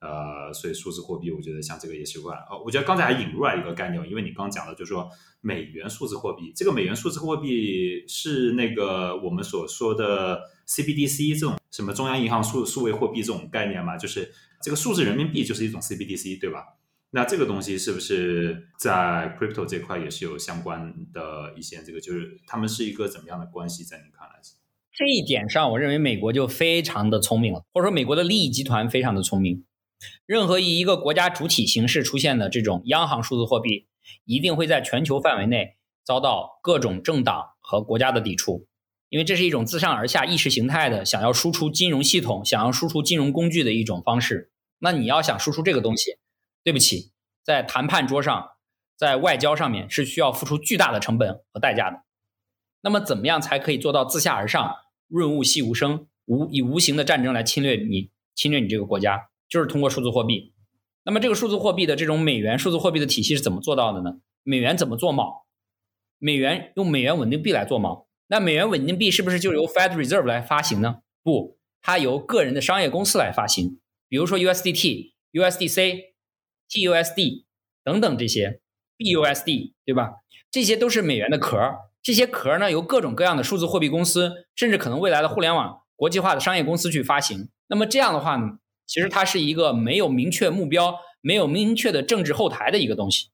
[0.00, 2.36] 呃，所以数字货币，我觉得像这个也是关。
[2.50, 5.08] 哦，我觉得刚才还引入了一个概念，因为你刚讲的，就是说
[5.40, 14.30] 美元数字货币，这个美元数字货币是那个我们所说的 CBDC 这种什么中央银行数数位货币这种概念嘛，就是
[14.62, 16.76] 这个数字人民币就是一种 CBDC，对吧？
[17.10, 24.54] 那这个东西是不是在 crypto 这块也是有相关的一些这个，就是他们是一个怎么样的关系，在你看来是？
[24.92, 29.64] 这一点上，我认为美国就非常的聪明了，或者说美国的利益集团非常的聪明。
[30.26, 33.88] 任何以一个国家主体形式出现的这种央行数字货币，
[34.24, 38.66] 一定会在全球范围内遭到各种政党和国家的抵触。
[39.08, 44.50] 因为这是一种自上而下意识形态的想要输出金融系统、想要输出金融工具的一种方式。
[44.80, 46.18] 那你要想输出这个东西，
[46.64, 47.12] 对不起，
[47.44, 48.50] 在谈判桌上，
[48.96, 52.02] 在外交上面是需要付出巨大的成本和代价的。
[52.82, 54.74] 那么，怎么样才可以做到自下而上、
[55.06, 59.28] 润物细无声、无以无形的战争来侵略你、侵略你这个国家？
[59.48, 60.52] 就是通过数字货币。
[61.04, 64.20] 那么，这个数字货币的这种美元数字货币的体系是怎么做到的呢？
[64.42, 65.44] 美元怎么做锚？
[66.18, 68.06] 美元用美元稳定币来做锚。
[68.28, 70.96] 那美元稳定币是不是就由 Fed Reserve 来发行呢？
[71.22, 73.80] 不，它由个人的商业公司来发行。
[74.08, 76.00] 比如说 USDT、USDC、
[76.68, 77.44] TUSD
[77.84, 78.60] 等等这些
[78.98, 80.14] BUSD，对吧？
[80.50, 81.56] 这些都是美元的壳。
[82.02, 87.48] 这些壳呢，由各种各样的数字货币公司，甚至可能未来的互联网国际化的商业公司去发行。
[87.68, 93.30] 那么这样的话呢，其实它是一个没有明确目标、没有明确的政治后台的一个东西。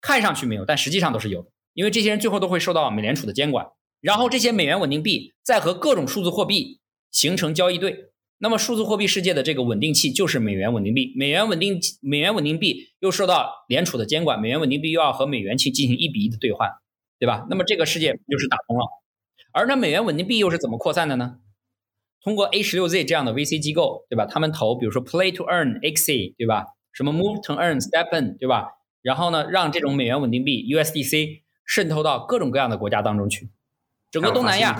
[0.00, 1.46] 看上去没有，但实际上都是有。
[1.74, 3.66] 因为这些人最后都会受到美联储的监管。
[4.00, 6.80] 然后这些美元稳定币再和各种数字货币
[7.10, 8.10] 形成交易对。
[8.38, 16.68] 那么数字货币世界的这个稳定器就是美元稳定币，美元稳定美元稳定币又受到联储的监管，美元稳定币又要和美元去进行一比一的兑换，
[17.18, 17.46] 对吧？
[17.48, 18.84] 那么这个世界就是打通了。
[19.52, 21.38] 而那美元稳定币又是怎么扩散的呢？
[22.26, 24.26] 通过 A 十六 Z 这样的 VC 机构，对吧？
[24.26, 26.64] 他们投，比如说 Play to Earn、XE，对吧？
[26.92, 28.66] 什么 Move to Earn、Stepen，对吧？
[29.00, 33.48] 然后呢，让这种美元稳定币 USDC 渗透到各种各样的国家当中去。
[34.10, 34.76] 整个东南亚，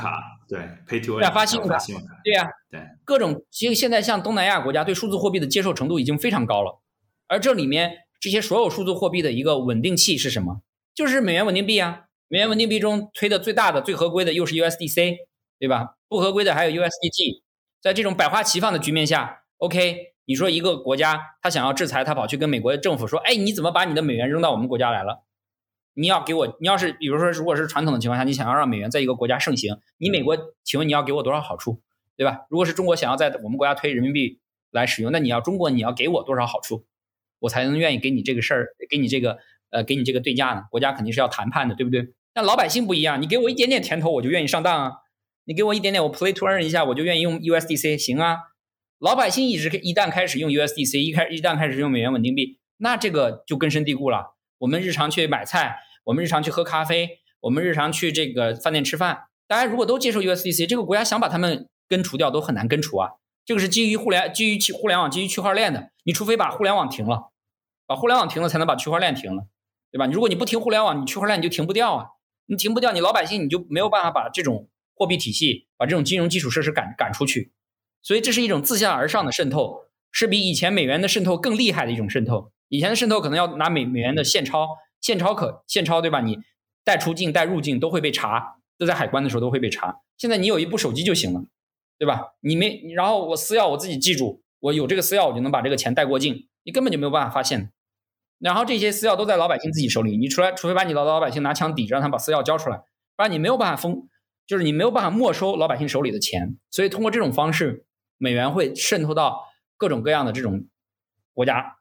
[0.48, 1.78] 对，Pay to Earn，发信用卡，
[2.24, 6.80] 对呀，对，各种其实现在像东南亚国家对数字货币的接受程度已经非常高了，
[7.28, 10.62] 而这里面这些所有数字货币的一个稳定器是什么？
[10.96, 15.18] 就是美元稳定币啊，美元稳定币中推的最大的、最合规的又是 USDC，
[15.58, 15.96] 对吧？
[16.08, 17.42] 不合规的还有 USDT。
[17.80, 25.24] 在这种百花齐放的局面下，OK，你说一个国家他想要制裁，他跑去跟美国的政府说，哎，你怎么把你的美元扔到我们国家来了？
[25.94, 31.80] 你要给我，你要是比如说，如果是传统的情况下，你想要让美元在一个国家盛行，你美国，请问你要给我多少好处，
[32.16, 32.46] 对吧？
[32.50, 34.40] 如果是中国想要在我们国家推人民币
[34.70, 36.84] 来使用，那你要中国你要给我多少好处，
[37.38, 39.38] 我才能愿意给你这个事儿，给你这个
[39.70, 40.64] 呃，给你这个对价呢？
[40.70, 42.12] 国家肯定是要谈判的，对不对？
[42.34, 44.92] 但老百姓不一样，你给我一点点甜头，我就愿意上当啊！
[45.46, 48.36] 你给我一点点，我 play turn 一下，我就愿意用 USDC，行啊？
[48.98, 54.34] 老百姓一直一旦开始用 USDC，一开一旦开始用美元稳定币，那这个就根深蒂固了。
[54.58, 55.78] 我们日常去买菜。
[56.06, 63.10] 我们日常去喝咖啡，我们日常去这个饭店吃饭，大家如果都接受 USDC，这个国家想把他们根除掉都很难根除啊。
[63.44, 67.32] 这个是基于互联、基于互联网、基于区块链的，你除非把互联网停了，
[67.88, 69.48] 把互联网停了才能把区块链停了，
[69.90, 70.06] 对吧？
[70.06, 72.06] 如果你不停互联网，你区块链你就停不掉啊，
[72.46, 77.52] 你停不掉，你老百姓你就没有办法把这种货币体系、把这种金融基础设施赶赶出去。
[78.02, 82.50] 所以这是一种自下而上的渗透，是比以前美元的渗透更厉害的一种渗透。
[82.68, 84.70] 以前的渗透可能要拿美美元的现钞。
[84.98, 86.20] 现钞可现钞对吧？
[86.20, 86.38] 你
[86.82, 90.00] 带出境带入境都会被查，都在海关的时候都会被查。
[90.16, 91.44] 现在你有一部手机就行了，
[91.98, 92.32] 对吧？
[92.40, 97.70] 你没，然后我私钥我自己记住，我有这个私钥，我就能把这个钱带过境，你根本就没有办法发现。
[98.40, 102.78] 然后这些私钥都在老百姓自己手里，你出来，除非把你的老百姓拿枪抵着，让他们把私钥交出来，
[103.14, 104.08] 不然你没有办法封，
[104.46, 106.56] 就是你没有办法没收老百姓手里的钱。
[106.70, 107.86] 所以通过这种方式，
[108.18, 109.44] 美元会渗透到
[109.76, 110.66] 各种各样的这种
[111.32, 111.78] 国家，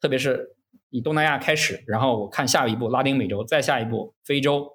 [0.00, 0.56] 特别是。
[0.92, 4.72] 以东南亚开始，然后我看下一步拉丁美洲，再下一步非洲，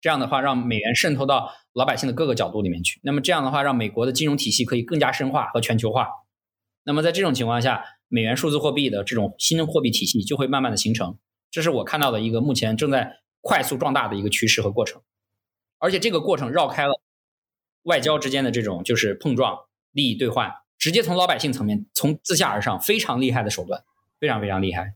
[0.00, 2.98] 这样的话让美元渗透到老百姓的各个角度里面去。
[3.04, 6.08] 那么这样的话，让美国的金融体系可以更加深化和全球化。
[6.84, 11.18] 那么在这种情况下，美元数字货币的这种新的货币体系就会慢慢的形成。
[11.50, 15.02] 这是我看到的一个目前正在快速壮大的一个趋势和过程。
[15.78, 17.00] 而且这个过程绕开了
[17.82, 19.56] 外交之间的这种就是碰撞、
[19.92, 23.82] 利益兑换，直接从老百姓层面，从自下而上，非常厉害的手段，
[24.18, 24.94] 非常非常厉害。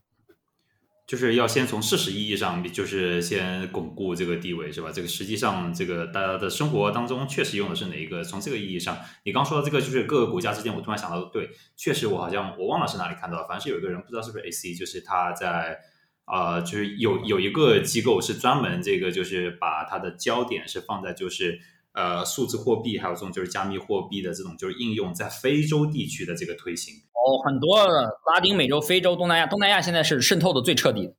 [1.05, 4.89] 就是要先从事实意义上，就是先巩固这个地位，是吧？
[4.89, 8.23] 这个实际上，这个大家的生活当中确实用的是哪一个？
[8.23, 15.77] 从这个意义上，你刚说的这个，就是各个国家之间，我突然想到，对，确实我好像我忘了是哪里看到，反正是有一个人，不知道是不是 AC，就是他在
[16.25, 21.59] 啊，就是有有一个机构是专门这个，就是把它的焦点是放在就是
[21.93, 26.95] 呃数字货币，还有这种就是加密货币的这种就是应用在非洲地区的这个推行。
[26.95, 27.85] 哦，很多
[28.33, 31.15] 拉丁美洲、非洲、东南亚，东南亚现在是渗透的最彻底的，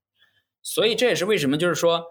[0.62, 2.02] 所以这也是为什么，就是说，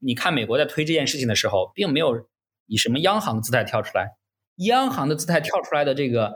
[0.00, 2.28] 你看美国在推这件事情的时候，并没有
[2.66, 4.16] 以什么央行的姿态跳出来，
[4.56, 6.34] 央行的姿态跳出来的这个，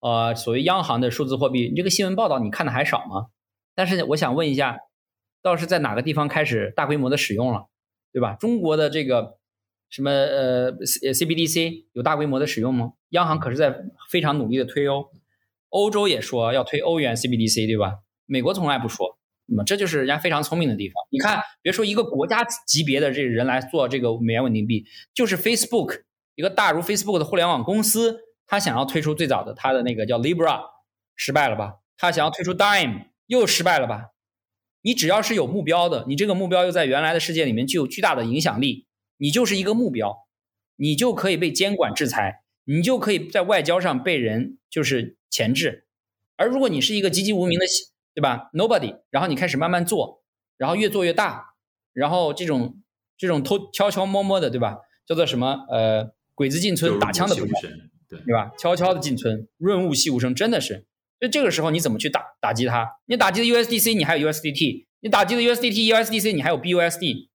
[0.00, 3.26] 呃，所谓央行的数字货币，你这个新闻报道你看的还少吗？
[3.74, 4.78] 但是我想问一下，
[5.46, 7.68] 倒是在哪个地方开始大规模的使用了，
[8.12, 8.34] 对吧？
[8.34, 9.38] 中国的这个
[9.88, 12.94] 什么呃 CBDC 有大规模的使用吗？
[13.10, 13.72] 央行可是在
[14.10, 15.06] 非常努力的推哦。
[15.68, 18.00] 欧洲也说要推欧元 CBDC，对吧？
[18.26, 20.94] 美国从来不说，那么这就是人家非常聪明的地方。
[21.10, 24.84] 你看，别说一个国家级别的这个人来做这个美元稳定币，
[25.14, 26.02] 就是 Facebook
[26.34, 28.18] 一个大如 Facebook 的互联网公司，
[28.48, 30.60] 他想要推出最早的他的那个叫 Libra，
[31.14, 31.74] 失败了吧？
[31.96, 34.08] 他想要推出 Dime，又失败了吧？
[34.86, 40.28] 你只要是有目标的，你这个目标又在原来的世界里面具有巨大的影响力，你就是一个目标，
[40.76, 45.88] 你就可以被监管制裁，你就可以在外交上被人就是钳制。
[46.36, 47.66] 而如果你是一个籍籍无名的，
[48.14, 50.22] 对吧？Nobody，然后你开始慢慢做，
[50.56, 51.54] 然后越做越大，
[51.92, 52.80] 然后这种
[53.18, 54.76] 这种偷悄悄摸摸的，对吧？
[55.04, 55.66] 叫做什么？
[55.68, 57.70] 呃，鬼子进村，打枪的不对
[58.08, 58.52] 对吧？
[58.56, 60.86] 悄悄的进村，润物细无声，真的是。
[61.20, 62.88] 就这个时候你怎么去打打击它？
[63.06, 67.28] 你打击了 USDC，你还有 USDT；你打击了 USDT、USDC，你还有 BUSD，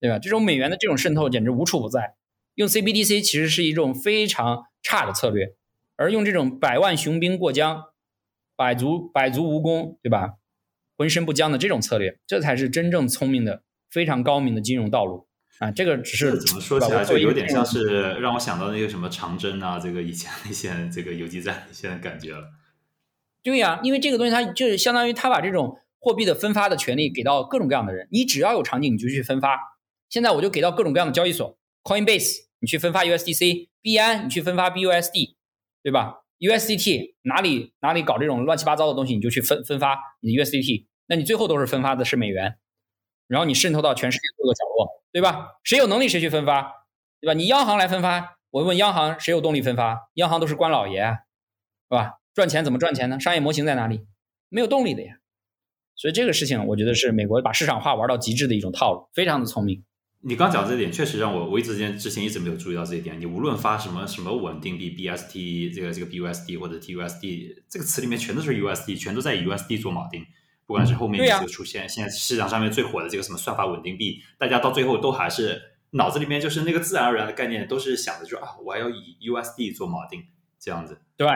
[0.00, 0.18] 对吧？
[0.18, 2.14] 这种美元的这种渗透简直无处不在。
[2.54, 5.54] 用 CBDC 其实是一种非常差的策略，
[5.96, 7.84] 而用这种百万雄兵过江，
[8.56, 10.34] 百足百足无功，对吧？
[10.96, 15.26] 浑身不僵的这种策略，这才是真正聪明的、非常高明的金融道路
[15.58, 15.70] 啊！
[15.70, 22.48] 这个只是怎么说起来就有点像是让我想到那个什么长征啊，这个以前那些这个游击战现在感觉了。
[23.46, 29.56] 对呀，因为这个东西它就是相当于他把这种货币的分发的权利给到各种各样的人，你只要有场景你就去分发。
[30.08, 35.36] 现在我就给到各种各样的交易所，Coinbase 你去分发 USDC，币安你去分发 BUSD，
[35.80, 42.58] 对吧？USDT 哪里哪里搞这种乱七八糟的东西你就去分分发你的 USDT，那你最后都是分发的是美元，
[43.28, 45.50] 然后你渗透到全世界各个角落，对吧？
[45.62, 46.84] 谁有能力谁去分发，
[47.20, 47.34] 对吧？
[47.34, 50.10] 你央行来分发，我问央行谁有动力分发？
[50.14, 52.14] 央行都是官老爷，是吧？
[52.36, 53.18] 赚钱怎么赚钱呢？
[53.18, 54.02] 商业模型在哪里？
[54.50, 55.20] 没有动力的呀。
[55.94, 59.82] 所以这个事情，我觉得是美国把市场化玩到极致的一种套路，非常的聪明。
[60.20, 63.18] 你刚讲这点，确实让我我一直间之前一直没有注意到这一点。
[63.18, 70.22] 你无论发什么什么稳定币 BST 这个这个 BUSD 或者 TUSD 这个词里面全都是 USD，全都在以 USD 做锚定。
[70.66, 75.58] 不管是后面这个出现，现在市场上面最火的这个什么算法稳定币，大家到最后都还是
[75.92, 80.22] 脑子里面就是那个自然而然的概念，都是想着说啊，我还要以 USD 做锚定
[80.60, 81.00] 这样子。
[81.16, 81.26] 对。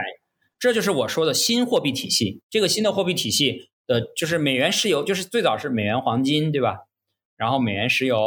[0.61, 2.43] 这就是我说的新货币体系。
[2.51, 6.81] 这个新的货币体系的，就是美元石油，就是最早是美元黄金，对吧？
[7.39, 8.19] 然后美元石油，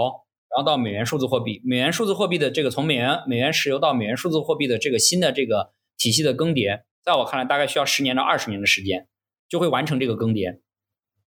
[0.50, 1.62] 然后到美元数字货币。
[1.64, 9.08] 美元数字货币的这个从美元美元石油到美元数字货币的这个新的这个体系的更迭，在我看来，大概需要十年到二十年的时间，
[9.48, 10.60] 就会完成这个更迭。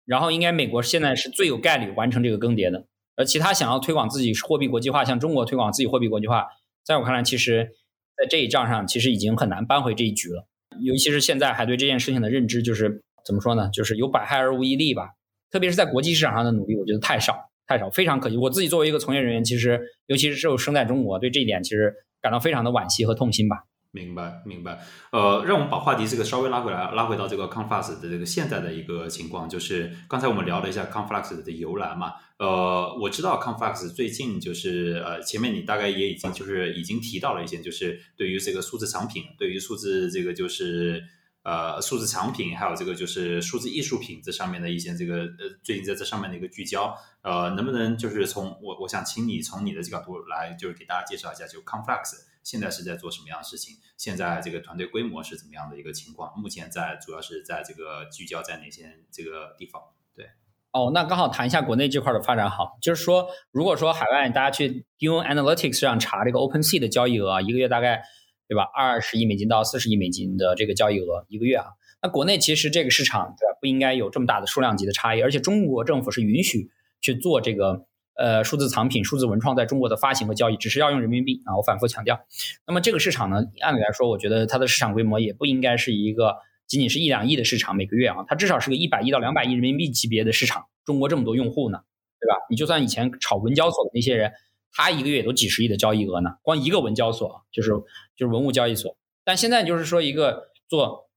[0.04, 6.48] 然后应该美国现在是最有概率完成这个更迭的，而其他想要推广自己货币国际化，像中国推广自己货币国际化，
[6.84, 7.70] 在我看来，其实
[8.16, 10.48] 在这一仗上，其实已经很难扳回这一局了。
[10.80, 13.68] 尤其是现在还对这件事情的认知，就是怎么说呢？
[13.72, 15.10] 就是有百害而无一利吧。
[15.50, 18.36] 特别是在国际市场上的努力，我觉得太少太少，非常可惜。
[18.36, 23.64] 我自己作为一个从业人员，其实尤其是只有生在中国，对这一点其实感到非常的惋惜和痛心吧。
[23.96, 24.78] 明白，明白。
[25.10, 32.12] 呃，让我们把话题这个稍微拉回来，拉回到这个 Conflux 的这个现在的一个情况，就是刚才我们聊了一下 Conflux 的由来嘛。
[32.38, 41.02] 呃，我知道 Conflux 最近就是呃，前面你大概也已经就是已经提到了一些，就是对于这个数字藏品，对于数字这个就是
[41.42, 52.12] 呃数字藏品，还有这个就是数字艺术品这上面的一些这个呃最近在这上面的一个聚焦，呃，能不能就是从我我想请你从你的这个角度来，就是给大家介绍一下，就 Conflux。
[52.46, 53.74] 现在是在做什么样的事情？
[53.96, 56.32] 现在这个团队规模是怎么样的一个情况？
[56.38, 59.82] 目前在主要是在这个聚焦在哪些这个地方？
[60.14, 60.26] 对，
[60.70, 68.04] 哦，那刚好谈一下国内这块的发展好，就是说，如果说海外大家去 Dune Analytics 上查这个 OpenSea 的交易额，一个月大概
[68.46, 71.66] 对吧，二十亿美金到四十亿美金的这个交易额一个月啊，
[72.00, 76.70] 那国内其实这个市场对吧，不应该有这么大的数量级的差异，而且中国政府是允许
[77.00, 77.88] 去做这个。
[78.16, 82.18] 呃，数字藏品、数字文创在中国的发行和交易只是要用人民币啊，我反复强调。
[82.66, 86.36] 那么这个市场呢，按理来说，我觉得它的市场规模也不应该是一个
[86.66, 90.64] 仅仅是一两亿的市场每个月啊，它至少是个一百亿到两百亿人民币级别的市场。
[90.84, 91.80] 中国这么多用户呢，
[92.18, 92.36] 对吧？
[92.48, 94.32] 你就算以前炒文交所的那些人，
[94.72, 97.70] 他一个月也都几十亿的交易额呢，光一个文交所就是
[98.16, 98.96] 就是文物交易所。
[99.24, 101.10] 但现在就是说一个做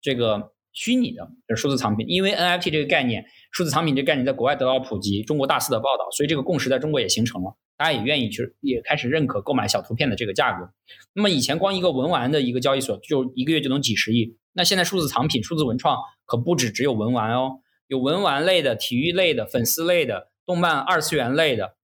[0.00, 3.24] 这个虚拟的数字藏品，因为 NFT 这个概念。
[3.50, 10.68] 数字藏品这个概念在国外得到普及，中国大肆的报道，所以这个共识在中国也形成了，大家也愿意去，也开始认可购买小图片的这个价格。
[11.14, 15.96] 那么以前光一个文玩的一个交易所就一个月就能几十亿，那现在数字藏品、数字文创
[16.26, 21.76] 可不止只有文玩哦，有文玩类的、体育类的、粉丝类的、动漫二次元类的，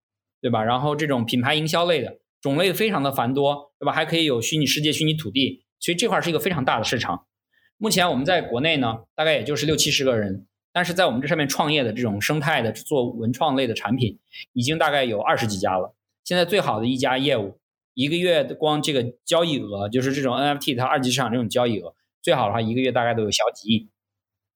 [0.42, 0.62] 对吧？
[0.62, 3.92] 然后这种品牌营销类的种类非常的繁多，对吧？
[3.92, 7.24] 还可以有虚拟世界、虚拟土地，所以这块是一个非常大的市场。
[7.82, 10.46] 目前我们在国内呢，大概也就是六七十个人。
[10.70, 14.20] 但是在我们这上面创业的这种生态的做文创类的产品，
[14.52, 15.92] 已经大概有二十几家了。
[16.22, 17.58] 现在最好的一家业务，
[17.94, 23.90] 一个月光这个交易额，就是这种 NFT 它二级市场这种交易额，最好的话一个月大概都有小几亿，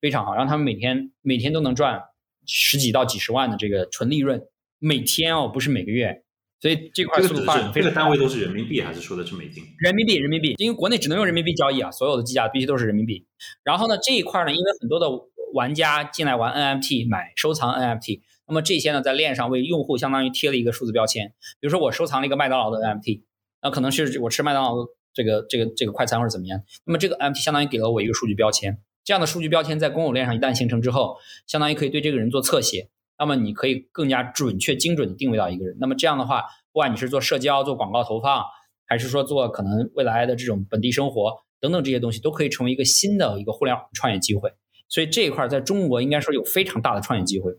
[0.00, 0.36] 非常好。
[0.36, 2.00] 让他们每天每天都能赚
[2.46, 4.40] 十几到几十万的这个纯利润，
[4.78, 6.22] 每天哦，不是每个月，
[6.60, 9.62] 所以这块这个只速度发展是这个单位都是人民币还是说的是美金？
[9.78, 13.26] 人民币，人民币，因为国内只能用人民币交易啊，所有的计价必须都是人民币。
[13.62, 15.06] 然后呢，这一块呢，因为很多的
[15.52, 21.34] 玩家进来玩 NFT 买收藏 NFT，那么这些呢，在链上为用户相当于贴了一个数字标签。
[21.60, 23.22] 比如说我收藏了一个麦当劳的 NFT，
[23.62, 28.78] 那可能是我吃麦当劳的这个这个这个快餐或者怎么样，那么这个 NFT 相当于给了我一个数据标签。
[29.04, 32.88] 这样的数据标签在公有链上一旦形成之后，相当于可以对这个人做侧写，
[33.18, 35.76] 那么你可以更加准确、精准的定位到一个人。
[35.80, 36.42] 那么这样的话，
[36.72, 38.44] 不管你是做社交、做广告投放，
[38.86, 44.50] 还是说做可能未来的这种本地生活等等这些东西，都可以成为一个新的一个互联网创业机会。
[44.88, 47.50] 所以这一块在中国应该说有非常大的创业机会，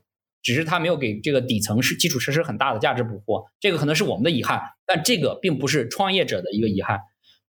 [0.41, 6.99] 只是它没有给这个底层是基础设施很大的价值捕获，这个可能是我们的遗憾，但这个并不是创业者的一个遗憾。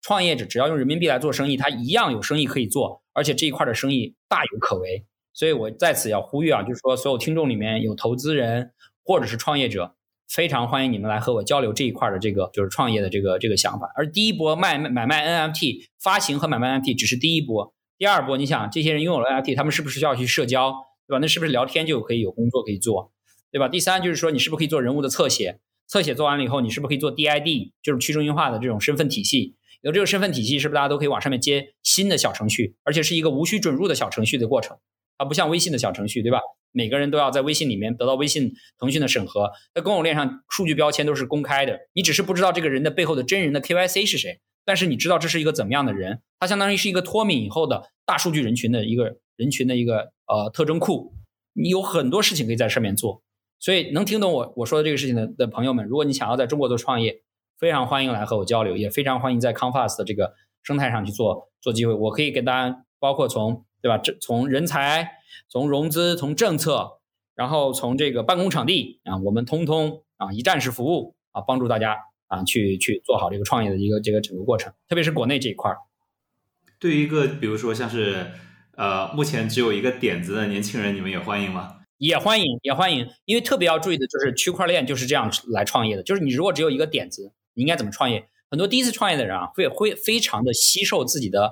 [0.01, 5.05] 创业者只要用人民币来做生意，他一样有生意可以做，而且这一块的生意大有可为。
[5.33, 8.71] 所以我在此要呼吁啊，就是说所有听众里面有投资人
[9.03, 9.95] 或者是创业者，
[10.29, 13.91] 非常欢迎你们来和我交流这一块的这个就是创业的这个这个想法。
[13.95, 20.71] 而第一波卖买卖 NFT 发行和买卖 NFT 只是第一波，第二波你想这些人拥有了 NFT，他们是不是需要去社交，
[21.07, 21.19] 对吧？
[21.19, 23.11] 那是不是聊天就可以有工作可以做，
[23.51, 23.67] 对吧？
[23.67, 25.59] 第三就是说你是不是可以做人物的侧写？
[25.87, 29.55] 侧写做完了以后，你是不是可以做 DID，就是去中心化的这种身份体系？
[29.81, 34.77] 有这个身份体系，是不是大家都可以往上面接新的小程序，而且是一个无需准入的小程序的过程？
[35.23, 36.39] 它不像微信的小程序，对吧？
[36.73, 39.51] 每个人都要在微信里面得到微信、腾讯的审核。
[39.73, 51.13] 在公有链上，数据标签都是公开的，你只是不知道这个人的背后的真人的 KYC 是谁，但是你知道这是一个怎么样的人，他相当于是一个脱敏以后的大数据人群的一个人群的一个呃特征库。
[51.53, 53.21] 你有很多事情可以在上面做，
[53.59, 57.21] 所以能听懂我我说的这个事情的的朋友们，如果你想要在中国做创业，
[57.59, 61.93] 非常欢迎来和我交流，也非常欢迎在 Confast 的这个生态上去做做机会。
[61.93, 65.17] 我可以给大家，包括从对吧，这从人才、
[65.49, 67.01] 从融资、从政策，
[67.35, 75.77] 然后从这个办公场地啊，我们通通啊一站式服务啊，帮助大家啊去去做好这个创业的一个这个整个过程，特别是国内这一块儿。
[76.79, 78.31] 对于一个比如说像是
[78.77, 81.81] 呃目前只有一个点子的年轻人，你们也欢迎吗？
[81.97, 87.33] 也欢迎，也欢迎，因为特别要注意的就是区块链就是这样来创业的，就是你如果只有一个点子。
[87.55, 88.27] 你应该怎么创业？
[88.49, 91.51] 很多第一次创业的人啊，会会非常的吸收自己的，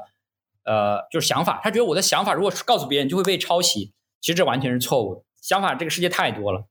[0.64, 1.60] 呃，就是想法。
[1.64, 3.94] 他觉得我的想法如果告诉别人，就会被抄袭。
[4.20, 5.24] 其实这完全是错误的。
[5.42, 6.66] 想法这个世界太多了，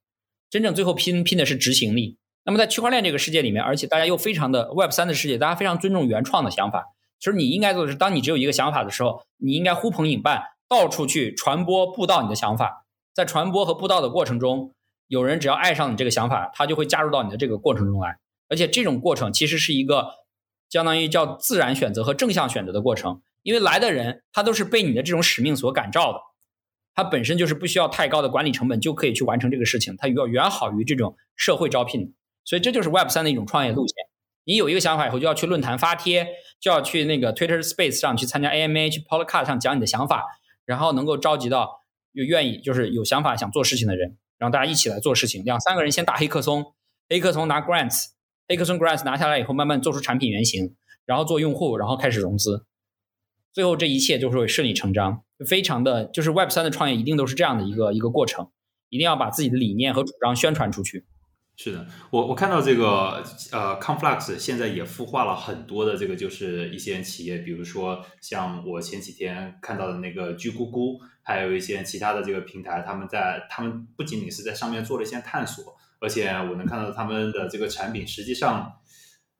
[0.49, 2.19] 真正最后拼拼的是执行力。
[2.45, 6.85] 那么在区块链这个世界里面，而且大家又非常的 Web 三的世界，大家非常尊重原创的想法。
[7.19, 12.87] 其实你应该做的是，当你只有一个想法的时候，你应该呼朋引伴，到处去传播布道你的想法。
[13.13, 14.73] 在传播和布道的过程中，
[15.09, 18.19] 有人只要爱上你这个想法，他就会加入到你的这个过程中来。
[18.49, 20.15] 而且这种过程其实是一个
[20.71, 26.19] 相当于叫自然选择和正向选择的过程，因为来的人他都是被你的这种使命所感召的，
[26.95, 32.15] 他本身就是不需要太高的管理成本就可以去完成这个事情，它要远好于这种社会招聘，
[32.45, 33.95] 所以这就是 Web 三的一种创业路线。
[34.45, 36.27] 你有一个想法以后，就要去论坛发帖，
[36.61, 40.25] 就要去那个 Twitter Space 上去参加 AMA，去 Podcast 上讲你的想法，
[40.65, 41.83] 然后能够召集到
[42.13, 46.75] 有愿意就是有想法想做事情的人，然后大家一起来做事情，两三个人先打黑客松，
[47.09, 48.07] 黑客松拿 Grants。
[48.49, 50.75] a k e r s o n Grants 拿下来以后，慢慢做出产品原型，
[51.07, 52.67] 然后做用户，然后开始融资，
[53.53, 58.51] 最后这一切就是会顺理成章，非常的就是 Web 三的创业一定都是这样的一个一个过程，
[58.89, 61.05] 一定要把自己的理念和主张宣传出去。
[61.57, 63.23] 是的，我我看到这个
[63.53, 75.77] 呃 Conflux 现在也孵化了很多的这个就是一些企业，比如说像我前几天看到的那个居咕咕，还有一些其他的这个平台，他们在他们不仅仅是在上面做了一些探索。
[76.03, 78.80] 而且我能看到他们的这个产品，实际上，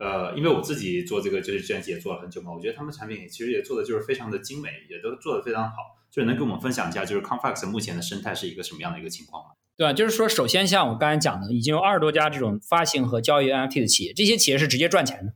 [0.01, 5.77] 呃，因为我自己做这个就是计算机也做了很久嘛，我觉得他们产品其实也做的就是非常的精美，也都做的非常好。
[6.11, 9.51] 就是能跟我们分享一下，就是 Conflux 目前的生态是一个什么样的一个情况吗？
[9.77, 9.93] 对吧？
[9.93, 15.35] 就是说，首先像我刚才讲的，已经有二十多家这种发行和交易 NFT 的企业，这些企业是直接赚钱的，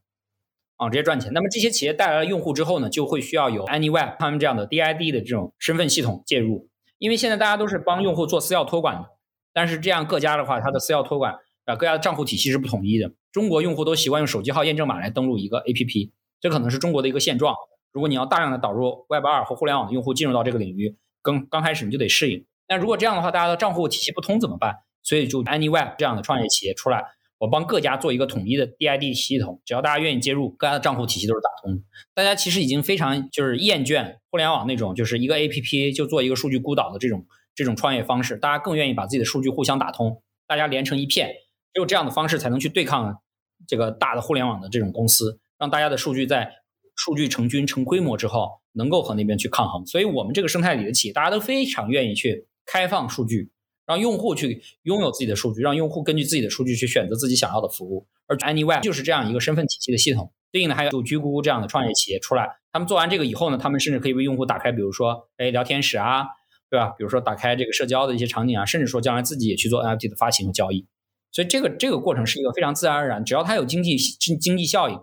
[0.76, 1.32] 啊，直接赚钱。
[1.32, 6.68] 那么这些企业带来了用户之后呢，就会需要有 AnyWeb 他们这样的 DID 的这种身份系统介入，
[6.98, 9.10] 因为现在大家都是帮用户做私钥托管的。
[9.52, 11.34] 但是这样各家的话，它的私钥托管
[11.66, 13.12] 啊，各家的账户体系是不统一的。
[13.35, 17.56] 中国用户都习惯用手机号验证码来登录一个 APP，这可能是中国的一个现状。
[17.90, 22.47] 如果你要大量的导入 Web 二和互联网的用户进入到这个领域，刚刚开始你就得适应。
[22.69, 24.77] 那如果这样的话，大家的账户体系不通怎么办？
[25.02, 27.05] 所以就 AnyWeb 这样的创业企业出来，
[27.39, 31.82] 我帮各家做一个统一的 DID 系统，只要大家愿意接入，各家的账户体系都是打通的。
[32.15, 37.27] 大家其实已经非常就是厌倦互联网那种就是一个 APP 就做一个数据孤岛的这种。
[37.56, 41.28] 这种创业方式，大家更愿意把自己的数据互相打通，大家连成一片，
[41.73, 43.23] 只有这样的方式才能去对抗
[43.66, 46.51] 这个大的互联网的这种公司，让大家的数据在
[46.97, 49.85] 数据成军成规模之后，能够和那边去抗衡。
[49.86, 53.51] 所以，我们这个生态里的企业，大家都非常愿意去开放数据，
[53.86, 58.07] 让用户去拥有自己的数据，让用户根据自己的数据去选择自己想要的服务。
[58.27, 60.32] 而 AnyWeb 就是这样一个身份体系的系统。
[60.51, 66.23] 对应的还有就居咕咕这样的创业企业出来，他们做完这个以后呢，他们甚至可以为用户打开，比如说哎聊天室啊，
[66.70, 66.91] 对吧？
[66.97, 70.86] 比如说打开这个社交的一些场景啊，甚至说将来自己也去做 NFT 的发行和交易。
[71.35, 74.98] 所以这个这个过程是一个非常自然而然，只要它有经济经经济效应，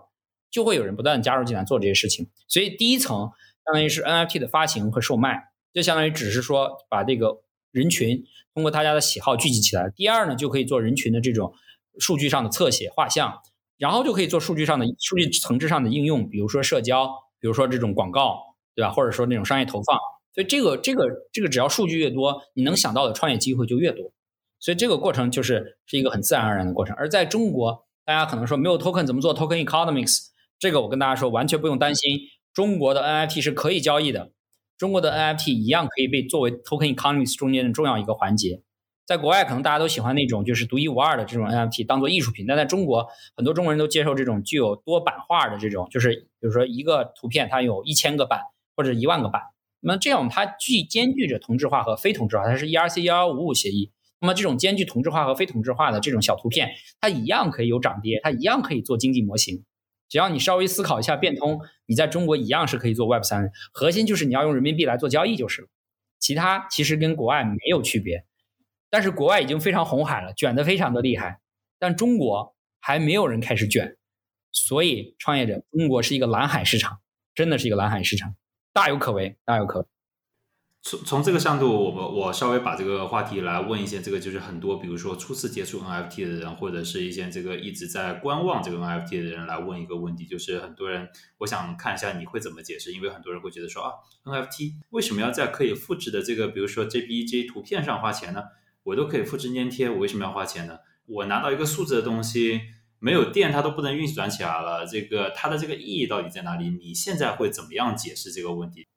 [0.50, 2.28] 就会有人不断加入进来做这些事情。
[2.48, 3.30] 所以第一层
[3.66, 9.92] 相当于是 NFT 的发行和售卖，就相当于只是说把这个人群通过大家的喜好聚集起来。
[9.94, 11.52] 第二呢，就可以做人群的这种
[11.98, 13.40] 数据上的侧写画像。
[13.78, 17.08] 然后就可以做数据上的数据层次上的应用，比如说社交，
[17.40, 18.38] 比如说这种广告，
[18.76, 18.92] 对吧？
[18.92, 19.98] 或者说那种商业投放。
[20.32, 24.12] 所以这个这个这个，只要数据越多，你能想到的创业机会就越多。
[24.62, 26.94] 所以这个过程就是是一个很自然而然的过程。
[26.96, 30.28] 而在中国，大家可能说没有 token 怎么做 token economics？
[30.60, 32.20] 这个我跟大家说，完全不用担心，
[32.54, 34.30] 中国的 NFT 是可以交易的，
[34.78, 38.62] 中国的 NFT 一样可以被作为 token economics 中间的重要一个环节。
[39.04, 48.42] 在国外，可能大家都喜欢那种就是独一无二的这种 NFT 当做艺术品，但在中国，很多中国人都接受这种具有多版画的这种，就是比如说一个图片它有一千个版
[48.76, 49.42] 或者一万个版，
[49.80, 53.90] 那么这样它既兼具着同质化和非同质化，它是 ERC 幺幺五五协议，
[54.22, 56.70] 那么这种兼具同质化和非同质化的这种小图片，
[57.00, 59.64] 它一样可以有涨跌，它一样可以做经济模型，
[60.08, 65.68] 只要你稍微思考一下变通，你在中国一样是可以做 Web 三，核心就是你要用人民币来做交易就是了，
[66.20, 68.24] 其他其实跟国外没有区别。
[68.90, 71.40] 但是国外已经非常红海了，卷得非常的厉害，
[71.80, 73.96] 但中国还没有人开始卷，
[74.52, 77.00] 所以创业者，中国是一个蓝海市场，
[77.34, 78.36] 真的是一个蓝海市场，
[78.72, 79.86] 大有可为，大有可为。
[80.84, 93.92] 从从这个向度，我们我稍微把这个话题来问一些，这个就是很多，比如说初次接触 NFT 的人，或者是一些这个一直在观望这个 NFT 的人来问一个问题，就是很多人，我想看一下你会怎么解释，因为很多人会觉得说啊
[94.24, 98.42] ，NFT 为什么要在可以复制的这个，比如说 JPG 图片上花钱呢？
[98.82, 100.78] 我都可以复制粘贴，我为什么要花钱呢？
[101.06, 102.60] 我拿到一个数字的东西，
[102.98, 104.84] 没有电它都不能运转起来了。
[104.84, 106.68] 这个它的这个意义到底在哪里？
[106.70, 108.88] 你现在会怎么样解释这个问题？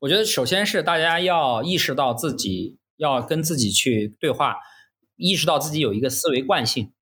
[0.00, 4.56] 我觉得首先是大家要意识到自己要跟自己去对话，
[5.16, 6.92] 意识到自己有一个思维惯性。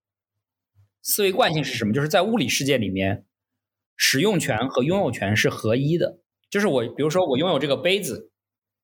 [1.02, 1.92] 思维惯性是什么？
[1.92, 3.24] 就是在物理世界里面，
[3.96, 6.18] 使用权和拥有权是合一的。
[6.48, 8.30] 就是我，比如说我拥有这个杯子，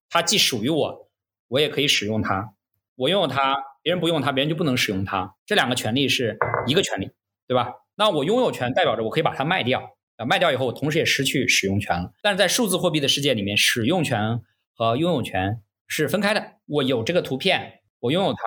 [0.08, 1.10] 它既属于我，
[1.48, 2.54] 我也可以使用它。
[2.94, 5.34] 我拥有它，别人不用它，别人就不能使用它。
[5.46, 7.10] 这两个权利是一个权利，
[7.46, 7.72] 对吧？
[7.94, 12.12] 那我拥有权代表着我可以把它卖掉，啊，卖掉以后我同时也失去使用权了。
[12.22, 14.40] 但是在数字货币的世界里面，使用权
[14.74, 16.55] 和拥有权是分开的。
[16.66, 18.39] 我有这个图片，我拥有它，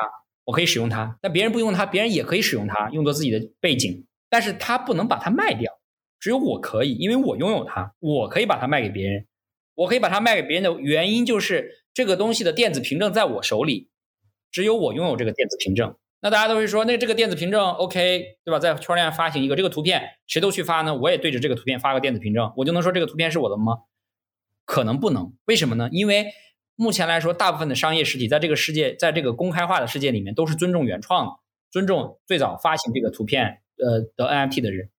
[0.46, 1.18] 我可以使用它。
[1.22, 5.72] 那别人不用它，别人也可以使用它，用作自己的背景，但是他不能把它卖掉，
[6.20, 9.26] 只有我可以，因为我拥有它，我可以把它卖给别人。
[9.76, 13.90] 我可以把它卖给别人的原因就是这个东西的电子凭证在我手里。
[14.50, 18.58] 只有我拥有这个电子凭证，那大家都会说，那这个电子凭证 OK 对吧？
[18.58, 20.96] 在圈链发行一个这个图片，谁都去发呢？
[20.96, 23.82] 我也对着这个图片发个电子凭证，我就能说这个图片是我的吗？
[24.66, 25.88] 可能不能，为什么呢？
[25.92, 26.26] 因为
[26.76, 31.34] 目前来说，大部分的商业实体在这个世界，在这个公开化的世界里面，都是尊重原创的，
[31.70, 34.90] 尊重最早发行这个图片呃的 NFT 的人，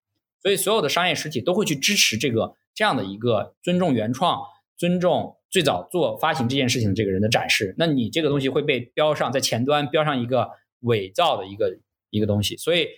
[0.41, 4.41] 所以所有的商业实体都会去支持这个这样的一个尊重原创，
[4.79, 5.33] 尊重。
[5.49, 10.51] 最早做发行这件事情的这个人的展示，那你这个东西会被标上在前端，标上一个
[10.81, 11.79] 伪造的一个
[12.11, 12.89] 一个东西，所以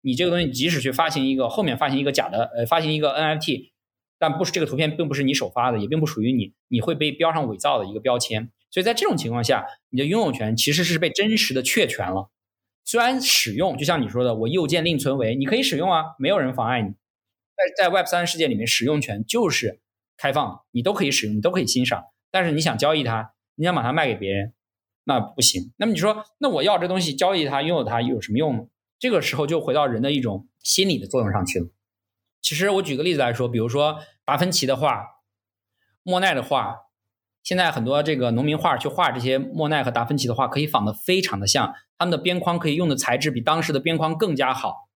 [0.00, 3.70] 你这个东西即使去发行一个后面发行一个假的，呃，发行一个 NFT，
[4.18, 8.50] 但不是这个图片并不是你首发的，也并不属于你，你会被标上伪造的一个标签。
[8.70, 12.30] 所以在这种情况下，你的拥有权其实是被真实的确权了。
[12.84, 16.88] 虽然使用就像你说的，我右键另存为，你可以使用啊，没有人妨碍你。
[16.88, 19.80] 在在 Web 三世界里面，使用权就是。
[20.20, 22.02] 开放，你都可以使用，你都可以欣赏。
[22.32, 24.52] 但是你想交易它，你想把它卖给别人，
[25.08, 25.72] 那不行。
[25.78, 28.64] 那么你说，那我要这东西交易它，拥有它有什么用呢？
[28.98, 31.68] 这个时候就回到人的一种心理的作用上去了。
[32.42, 35.02] 其实我举个例子来说，比如说达芬奇的画、
[36.02, 36.76] 莫奈的画，
[37.42, 44.90] 现在很多这个农民画去画这些莫奈和达芬奇的画，可以仿的非常的像，他们的边框可以用的材质比当时的边框更加好。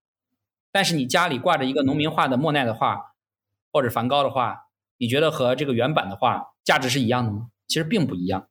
[0.71, 3.15] 但是你家里挂着一个农民画的莫奈的画，
[3.71, 4.67] 或者梵高的画。
[4.99, 7.47] 你觉得和这个原版的画价值是一样的吗？
[7.67, 8.47] 其实并不一样，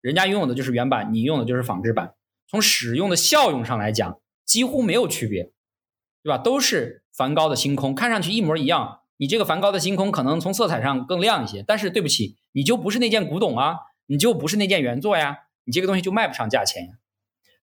[0.00, 2.14] 人家拥有的就是原版，你用的就是仿制版。
[2.48, 5.52] 从使用的效用上来讲，几乎没有区别，
[6.22, 6.38] 对吧？
[6.38, 9.00] 都是梵高的星空，看上去一模一样。
[9.18, 16.94] 你这个梵高的星空可能从色彩上更亮一些，但是对不起，你就不是那件古董啊，你就不是那件原作呀，你这个东西就卖不上价钱呀。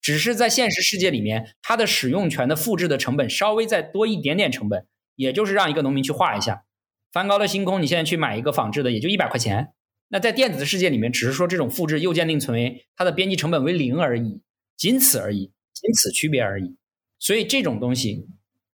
[0.00, 6.64] 只是在现实世界里面，它的使用权的复制的成本稍微再多一点点成本，也就是让一个农民去画一下。
[7.12, 9.74] 梵高的星空，你现在去买一个仿制的，也就一百块钱。
[10.12, 14.42] 那在电子的世界里面，只是说这种复制右键另存为，它的编辑成本为零而已。
[14.76, 16.76] 仅此而已，仅此区别而已。
[17.18, 18.26] 所以这种东西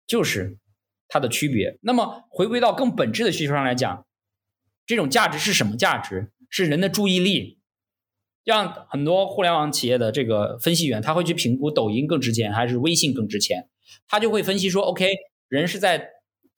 [0.04, 0.58] 就是
[1.06, 1.78] 它的区别。
[1.82, 4.04] 那么回归到更本质的需求上来讲，
[4.84, 6.32] 这种价值是什么价值？
[6.50, 7.60] 是人的注意力。
[8.44, 13.68] 像很多互联网企业的这个分析员，他会去评估抖音更值钱还是微信更值钱，
[14.08, 15.06] 他就会分析说，OK，
[15.48, 16.08] 人是在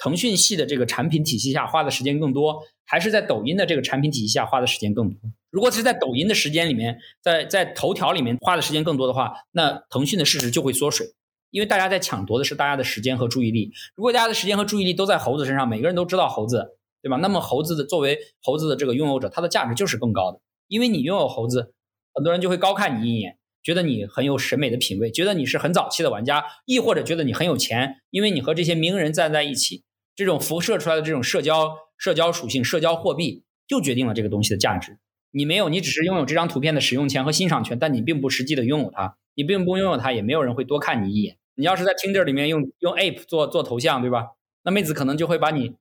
[0.00, 5.20] 腾讯系的这个产品体系下花的时间更多，还是在抖音的这个产品体系下花的时间更多？
[5.50, 11.06] 如果是在抖音的时间里面，在在头条里面花的时间更多的话，那腾讯的市值就会缩水，
[11.50, 13.70] 因为大家在抢夺的是大家的时间和注意力。
[13.94, 17.18] 如果大家的时间和注意力都在猴子身上，每个人都知道猴子，对吧？
[17.18, 21.74] 那么猴子的作为猴子的这个拥有者，它的价值就是更高的，因为你拥有猴子。
[22.14, 29.82] 很多人就会高看你一眼，觉得你很有审美的品味，觉得你是很早期的玩家，亦或者觉得你很有钱，因为你和这些名人站在一起，
[30.20, 34.98] 这种辐射出来的这种社交社交属性、社交货币，就决定了这个东西的价值。
[35.30, 41.38] 你没有，你只是拥有这张图片的使用权和欣赏权，但你并不实际的拥有它，你并不拥有它，也没有人会多看你一眼。
[41.54, 44.32] 你要是在 Tinder 里面用用 Ape 做做头像，对吧？
[44.62, 45.76] 那妹子可能就会把你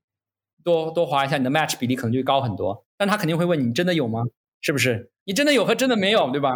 [0.63, 4.23] 多多划一下，你的 match 比例可能就会高很多，但她肯定会问你：真的有吗？
[4.61, 5.11] 是不是？
[5.25, 6.51] 你真的有和真的没有，对吧？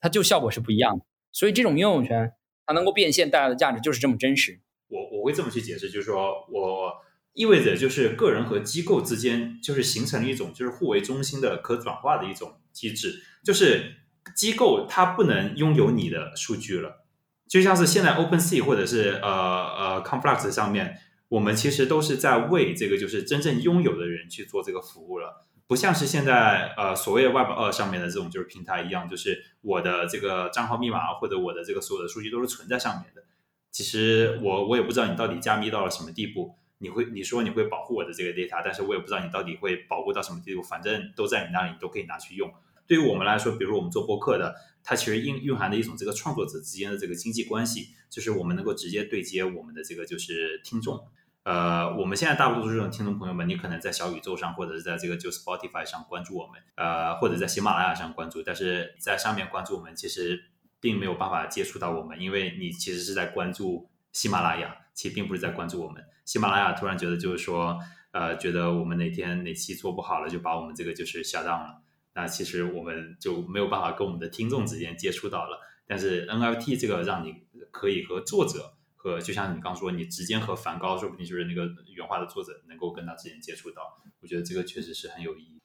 [0.00, 1.04] 它就效果是不一样的。
[1.32, 2.32] 所以这种拥有权，
[2.66, 4.60] 它能够变现带来的价值就是这么真实。
[4.88, 6.92] 我我会这么去解释，就是说我
[7.36, 13.94] 意味着就是个人和机构之间就是形成了一种就是互为中心的可转化的一种机制，就是
[14.34, 17.04] 机构它不能拥有你的数据了，
[17.46, 20.98] 就像是现在 OpenSea 或者是呃呃 Complex 上面，
[21.28, 25.46] 我们其实都是在为这个就是真正拥有的人去做这个服务了。
[25.68, 33.22] 不像是现在呃所谓的 Web 二上面的这种就是平台一样，就是我的这个账号密码或者我的这个所有的数据都是存在上面的。
[33.70, 42.52] 其实我我也不知道你到底加密到了什么地步，你会你说你会保护我的这个 data，但是我也不知道你到底会保护到什么地步，反正都在你那里，你都可以拿去用。
[42.86, 44.54] 对于我们来说，比如我们做播客的，
[44.84, 51.00] 它其实蕴蕴含的一种这个创作者之间的这个经济关系，就是我们能够直接对接我们的这个就是听众。
[51.42, 60.44] 呃，我们现在大多数这种听众朋友们，你可能在小宇宙上，或者是在这个就 Spotify 上关注我们，呃，或者在喜马拉雅上关注，但是在上面关注我们，其实
[60.80, 66.04] 并没有办法接触到我们，因为你其实是在关注喜马拉雅，其实并不是在关注我们。
[66.26, 67.78] 喜马拉雅突然觉得就是说，
[68.10, 71.80] 呃，觉得我们哪天哪期做不好了，就把我们这个就是下档了，
[72.14, 75.58] 那其实我们就没有办法跟我们的听众之间接触到了。
[75.86, 78.74] 但是 NFT 这个让你可以和作者。
[78.98, 83.82] 和，就像你刚说，你直接和梵高，说不定就是那个原画的作者，能够跟他之间接触到，
[84.20, 85.55] 我觉得这个确实是很有意义。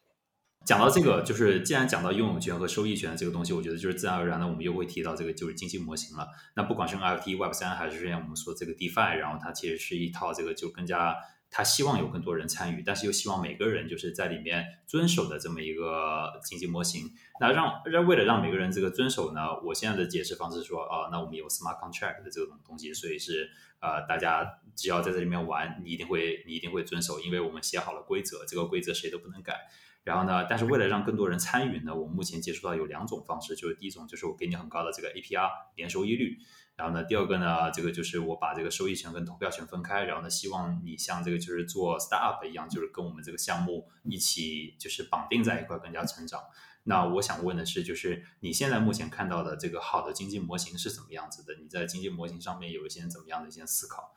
[0.65, 6.27] 讲到这个，就是既然讲到拥有权和收益权这个东西，我觉得就是自然而然的，我们又会提到这个就是经济模型了。
[6.55, 11.15] 那不管是 NFT、Web 三，还是之前我们说这个 DeFi，然后它其实是一套这个就更加。
[11.53, 17.11] 他希望有更多人参与，但是又希望每个人就是在里面遵守的这么一个经济模型。
[17.41, 23.49] 那让让为了让每个人这个遵守呢，我现在的解释方式说，啊，那我们有 smart contract 的这种东西，所以是
[23.81, 29.57] 呃，大家只要在这里面玩，你一定会你一定会遵守，因为我们写好了规则，这个规则谁都不能改。
[30.03, 36.37] 然后呢，但是为了让更多人参与呢，我目前接触到有两种方式，就是第一种就是我给你很高的这个 APR 年收益率。
[36.75, 46.41] 然后呢，第二个呢，这个就是我把这个收益权跟投票权分开，然后呢，希望你像这个就是做 startup 一样，就是跟我们这个项目一起就是绑定在一块，更加成长。
[46.85, 51.53] 那我想问的是，就是你现在目前看到的这个好的经济模型是怎么样子的？
[51.61, 54.15] 你在经济模型上面有一些怎么样的一些思考？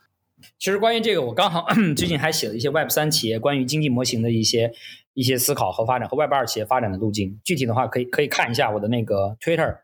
[0.58, 1.66] 其实关于这个，我刚好
[1.96, 4.72] 最近还写了一些 Web 三企业关于经济模型的一些
[5.14, 7.40] 一些思考和发展，和 Web 二企业发展的路径。
[7.44, 9.78] 具体的话，可以可以看一下我的那个 Twitter，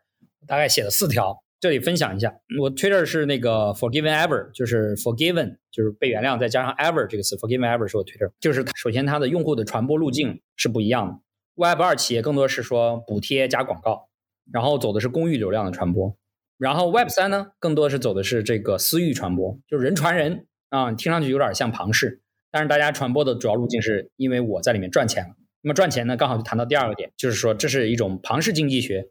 [0.45, 1.43] 大概写了四条。
[1.59, 11.19] 这里分享一下，我 Twitter 是那个 Forgiven Ever，就是 Forgiven，就是被原谅，再加上 Ever 这个词，Forgiven Ever 是我 Twitter，就是首先它的用户的传播路径是不一样的。
[11.53, 14.09] Web 二企业更多是说补贴加广告，
[14.51, 16.17] 然后走的是公域流量的传播，
[16.61, 22.21] 然后 Web 三呢，更多是走的是这个私域传播，就是人传人啊，听上去有点像庞氏，
[22.51, 25.35] 但是大家传播的主要路径是因为我在里面赚钱了。
[25.63, 29.09] 那么赚钱呢，刚好就谈到第二个点，就是说这是一种庞氏经济学。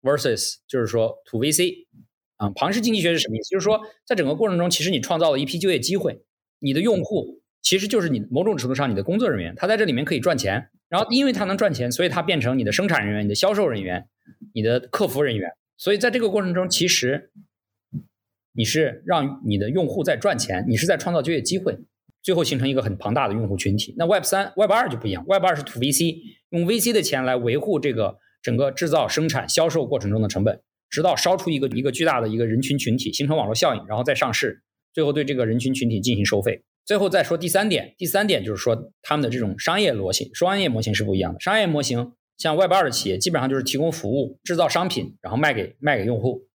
[0.00, 1.86] versus 就是说 to VC
[2.36, 3.48] 啊，庞氏经济学是什么意思？
[3.48, 6.22] 就是说，在整个过程中，其实你创造了一批就业机会，
[6.60, 14.06] 你的用户其实就是你某种程度上你的工作人员，他在这里面可以赚钱，然后因为他能赚钱，所以他变成你的生产人员、你的销售人员、
[14.54, 17.30] 你的客服人员，所以在这个过程中，其实
[18.52, 21.78] 你是让你的用户在赚钱，你是在创造就业机会，
[22.22, 23.94] 最后形成一个很庞大的用户群体。
[23.96, 26.18] 那 Web 三、Web 二就不一样，Web 二是 to VC，
[26.50, 28.18] 用 VC 的钱来维护这个。
[28.40, 34.62] 整个制造、生产、销售过程中的成本，直到烧出一个一个巨大的一个人群群体，形成网络效应，然后再上市，
[34.94, 36.62] 最后对这个人群群体进行收费。
[36.84, 41.40] 最后再说第三点，第三点就是说他们的这种商业逻辑、商业模型是不一样的。
[41.40, 46.46] 商业模型像 Web 二的企业，基本上就是提供服务、制造商品，然后卖给卖给用户。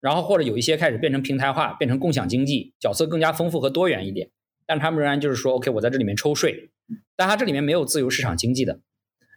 [0.00, 4.30] 然后或者有一些开始变成平台化，变成共享经济，角色更加丰富和多元一点。
[4.66, 6.70] 但他们仍然就是说，OK，我在这里面抽税，
[7.16, 8.80] 但它这里面没有自由市场经济的，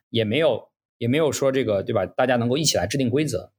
[0.09, 0.67] 也没有
[0.97, 2.05] 也没有说这个对吧？
[2.05, 3.53] 大家能够一起来制定规则。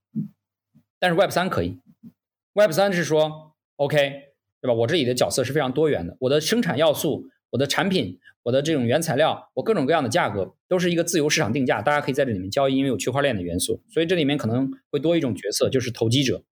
[0.99, 1.81] 但是 Web 三可以
[2.53, 3.97] ，Web 三是说 OK，
[4.61, 4.75] 对吧？
[4.75, 16.43] 我这里的角色是非常多元的，我的生产要素、我的产品、我的这种原材料、我各种各样的价格都是一个自由市场定价，大家可以在这里面交易，因为有区块链的元素，所以这里面可能会多一种角色，就是投机者。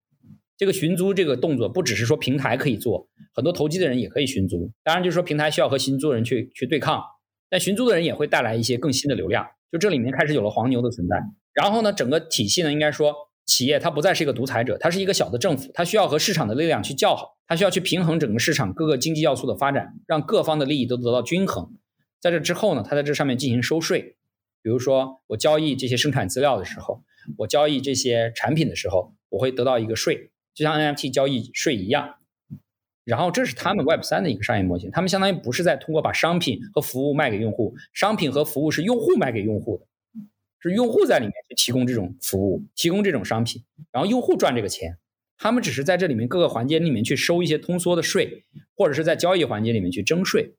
[0.57, 4.71] 这个寻租这个动作不只是说平台可以做，很多投机的人也可以寻租。
[4.85, 7.03] 当然，就是说平台需要和寻租的人去去对抗，
[7.51, 9.45] 但寻租的人也会带来一些更新的流量。
[9.73, 11.17] 就这里面开始有了黄牛的存在。
[11.53, 13.13] 然后呢，整个体系呢，应该说
[13.47, 21.77] 企业它不再是一个独裁者，它是一个小的政府，它需要和市场的力量去较好，它需要去平衡整个市场各个经济要素的发展，让各方的利益都得到均衡。
[22.21, 24.17] 在这之后呢，它在这上面进行收税。
[24.63, 27.03] 比如说我交易这些生产资料的时候，
[27.37, 30.31] 我交易这些产品的时候，我会得到一个税。
[30.55, 32.15] 就像 NFT 交易税一样，
[33.05, 34.91] 然后这是他们 Web 三的一个商业模型。
[34.91, 39.87] 他们相当于不是在通过把商品和服务卖给用户，商品和服务是用户卖给用户的，
[40.71, 43.63] 是用户在里面去提供这种服务，提供这种商品，
[43.93, 44.99] 然后用户赚这个钱。
[45.37, 48.45] 他们只是在这里面各个环节里面去收一些通缩的税，
[48.77, 50.55] 或者是在交易环节里面去征税。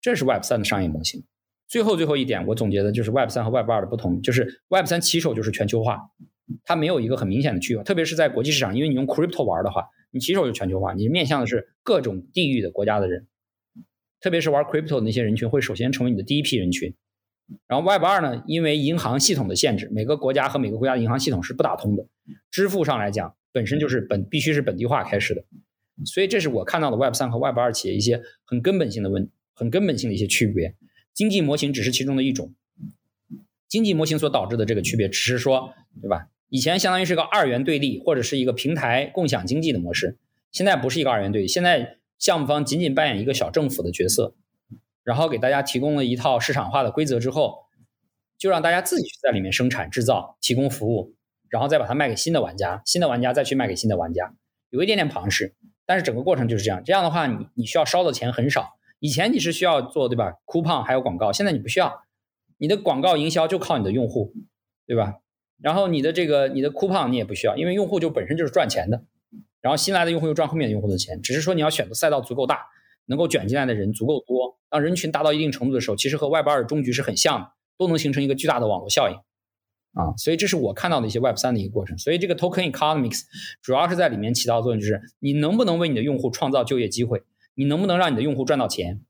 [0.00, 1.24] 这是 Web 三的商业模型。
[1.66, 5.98] 最后最后一点，我总结的就是 Web 三和 Web 二的不同，就是 Web 三起手就是全球化。
[6.64, 13.26] 它没有一个很明显的区域，特别是在国际市场，因为你用 crypto 玩的话，你起手就全球化，你面向的是各种地域的国家的人，
[14.20, 16.94] 特别是玩 crypto 的那些人群会首先成为你的第一批人群。
[17.66, 22.06] 然后 Web 二呢，因为银行系统的限制，每个国家和每个国家的银行系统是不打通的，
[22.50, 25.44] 支付上来讲本身就是本必须是本地化开始的，
[26.04, 30.74] 所以这是我看到的 Web 三和 Web 二企业一些很根本性的问，很根本性的一些区别。
[31.14, 32.54] 经济模型只是其中的一种，
[33.66, 36.28] 经济模型所导致的这个区别，只是说，对吧？
[36.48, 40.16] 以前相当于是个二元对立，或者是一个平台共享经济的模式，
[40.52, 44.34] 现在不是一个二元对立，现在项目方仅仅扮演一个小政府的角色，
[45.08, 47.64] 然后给大家提供了一套市场化的规则之后，
[48.36, 51.14] 就让大家自己去在里面生产制造、提供服务，
[51.48, 54.34] 然后再把它卖给新的玩家，新的玩家再去卖给新的玩家，
[54.68, 55.54] 有一点点庞氏，
[55.86, 56.82] 但是整个过程就是这样。
[56.84, 58.76] 这样的话，你你需要烧的钱很少。
[58.98, 62.02] 以前你是需要做对吧？coupon 还有广告，现在你不需要，
[62.58, 64.34] 你的广告营销就靠你的用户，
[64.86, 65.20] 对吧？
[65.58, 69.04] 然后你的这个你的 coupon 你也不需要，因为用户就本身就是赚钱的，
[69.62, 72.66] 然后新来的用户又赚后面的用户的钱，只是说你要选择赛道足够大，
[73.08, 79.16] 能够卷进来的人足够多，当人群达到一定程度的时候，其实和 Web 二的终局是很像的，都能形成一个巨大的网络效应
[80.00, 80.14] 啊。
[80.16, 81.96] 所以这是我看到的一些 Web 三的一个过程。
[81.98, 83.22] 所以这个 Token Economics
[83.62, 87.22] 主要是在里面起到作用，就是你能不能为你的用户创造就业机会，
[87.54, 89.00] 你能不能让你的用户赚到钱，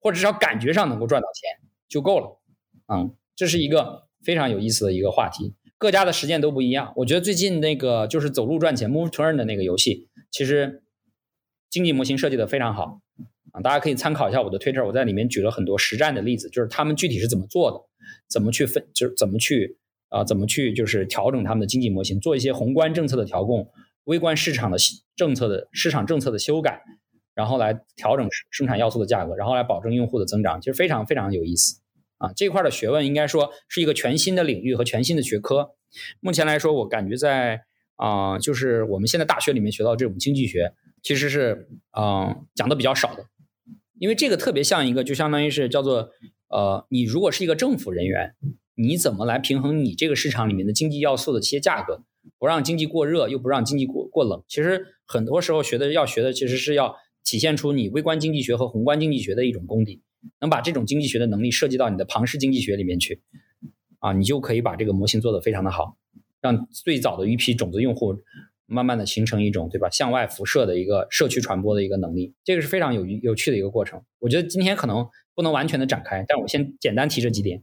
[0.00, 2.40] 或者至少感觉上能够赚到钱就够了。
[2.88, 5.54] 嗯，这是一个非常有意思的一个话题。
[5.76, 6.94] 各家的实践都不一样。
[6.96, 10.82] 我觉得最近那个就是走路赚钱 Move torn 的那个游戏，其实
[11.68, 13.00] 经济模型设计的非常好
[13.54, 17.78] 啊，大家可以参考一下我的 Twitter，我在里面举了很多实战的例子，就是他们具体是怎么做的，
[18.28, 19.78] 怎么去分，就是怎么去
[20.08, 23.70] 啊，怎么去就是调整他们的经济模型，做一些宏观政策的调控，
[24.04, 24.76] 微观市场的
[25.14, 26.82] 政策的市场政策的修改，
[27.32, 31.80] 然后来调整生产要素的价格，然后来保证用户的增长，其实非常非常有意思。
[32.18, 35.70] 啊，这块的学问应该说是一个全新的领域和全新的学科。
[36.18, 37.62] 目前来说，我感觉在
[37.94, 40.72] 啊，就是我们现在大学里面学到这种经济学，
[41.02, 43.26] 其实是嗯讲的比较少的。
[43.98, 46.10] 因为这个特别像一个，就相当于是叫做
[46.48, 48.34] 呃，你如果是一个政府人员，
[48.74, 52.02] 你怎么来平衡你这个市场里面的经济要素的这些价格，
[52.38, 54.42] 不让经济过热，又不让经济过过冷。
[54.48, 60.02] 其实很多时候学的要学的，其实是要体现出你微观经济学和宏观经济学的一种功底。
[60.40, 63.20] 能把这种经济学的能力涉及到你的庞氏经济学里面去，
[63.98, 65.98] 啊，你就可以把这个模型做得非常的好，
[66.40, 68.16] 让最早的一批种子用户
[68.66, 74.02] 慢慢的形成一种对吧向外辐射的一个社区传播的一个能力，这个是非常有有趣的一个过程。
[74.20, 77.62] 我觉得今天可能不能完全的展开，但我先简单提这几点。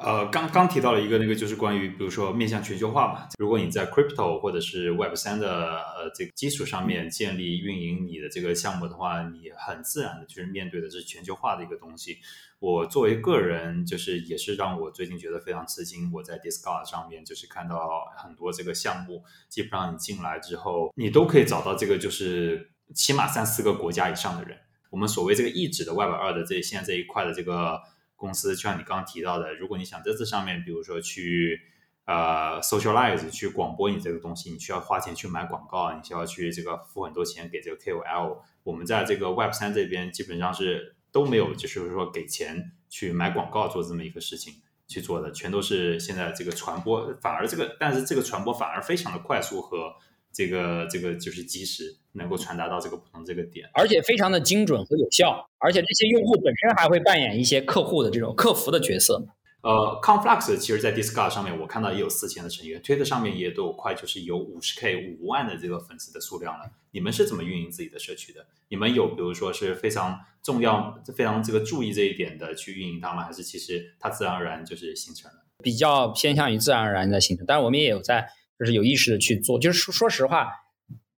[0.00, 3.26] 呃，刚刚提到了一个那个，就是关于比如说面向全球化嘛。
[3.38, 12.18] 如果你在 crypto 或者是 Web 三的呃这个基础上面建立运营你的这个项目的话，你很自然的就是面对的是全球化的一个东西。
[12.58, 16.10] 我作为个人，就是也是让我最近觉得非常吃惊。
[16.12, 24.58] 我在 Discord 上面就是看到很多这个项目，基本上你进来之后，你都可以找到这个就是起码三四个国家以上的人。
[24.90, 27.80] 我们所谓这个一指的 Web 二的这现在这一块的这个。
[28.20, 31.60] 公司就像你刚刚提到的，如果你想在这上面，比如说去
[32.04, 38.38] 呃 socialize 去广播你这个东西，你需要花钱去买广告，你需要去这个付很多钱给这个 KOL。
[38.64, 44.54] 我们在这个 Web 三这边基本上是都没有，就是说给钱去买广告做这么一个事情
[44.86, 49.92] 去做的，全都是现在这个传播，反而这个但是这个传播反而非常的快速和
[50.32, 59.26] 这个这个就是及时能够传达到这个不同这个点，而且非常的精准和有效，而且这些用户本身还会扮演一些客户的这种客服的角色。
[59.68, 66.70] 呃，Conflux 其实，在 Discord 上面我看到也有四千的成员推特上面也都有快就是有五十 K 五万的这个粉丝的数量了。
[66.92, 68.46] 你们是怎么运营自己的社区的？
[68.68, 73.24] 你们有比如说是非常重要、非常这个注意这一点的去运营它吗？
[73.24, 75.44] 还是其实它自然而然就是形成了？
[75.62, 78.26] 比较偏向于自然而然的形成，但是我们也有在
[78.58, 79.58] 就是有意识的去做。
[79.58, 80.48] 就是说说实话，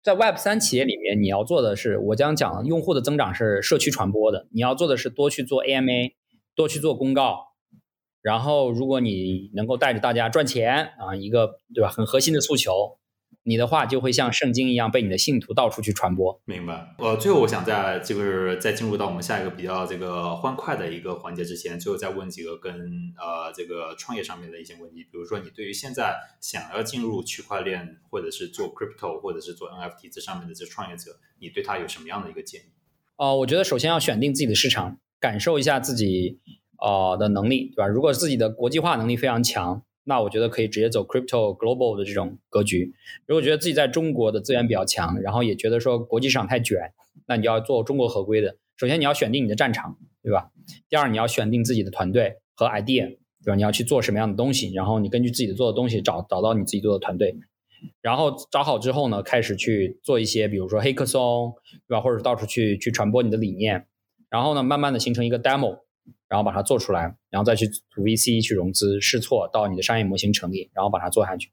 [0.03, 6.15] 在 Web 三企业里面，你要做的是我将讲用户的增长是社区传播的，你要做的是多去做 AMA，
[6.53, 7.50] 多去做公告。
[8.21, 12.99] 然后，如果你能够带着大家赚钱啊，一个对吧，很核心的诉求，
[13.41, 16.39] 你的话就会像圣经一样被你的信徒到处去传播。
[16.45, 16.93] 明白。
[16.99, 22.71] 呃，最后我想在这个在进入到我们下一个比较这个欢快的一个环节之前，最后再问几个跟
[23.17, 25.03] 呃这个创业上面的一些问题。
[25.03, 32.65] 比如说，你对于现在想要进入区块链，或者是做 crypto，或者是做 NFT 这上面的这创业者，你对他有什么样的一个建议？
[33.15, 36.39] 哦，我觉得首先要选定自己的市场，感受一下自己。
[36.81, 37.87] 呃的能力，对吧？
[37.87, 42.91] 如果自己的国际化能力非常强，那我觉得可以直接走 crypto global 的这种格局。
[43.27, 46.91] 如果觉得自己在中国的资源比较强，然后也觉得说国际市场太卷，
[47.27, 48.57] 那你要做中国合规的。
[48.77, 50.49] 首先你要选定你的战场，对吧？
[50.89, 53.55] 第二你要选定自己的团队和 idea，对吧？
[53.55, 57.35] 你要去做什么样的东西，然后你根据自己的做的东西找找到你自己做的团队，
[58.01, 61.53] 然后找好之后呢，开始去做一些，比如说黑客松，
[61.87, 62.01] 对吧？
[62.01, 63.85] 或者到处去去传播你的理念，
[64.31, 65.81] 然后呢，慢慢的形成一个 demo。
[66.31, 71.49] 然后把它做出来，然后再去组 VC 去融资试错，到你的商业模型成立，然后把它做下去。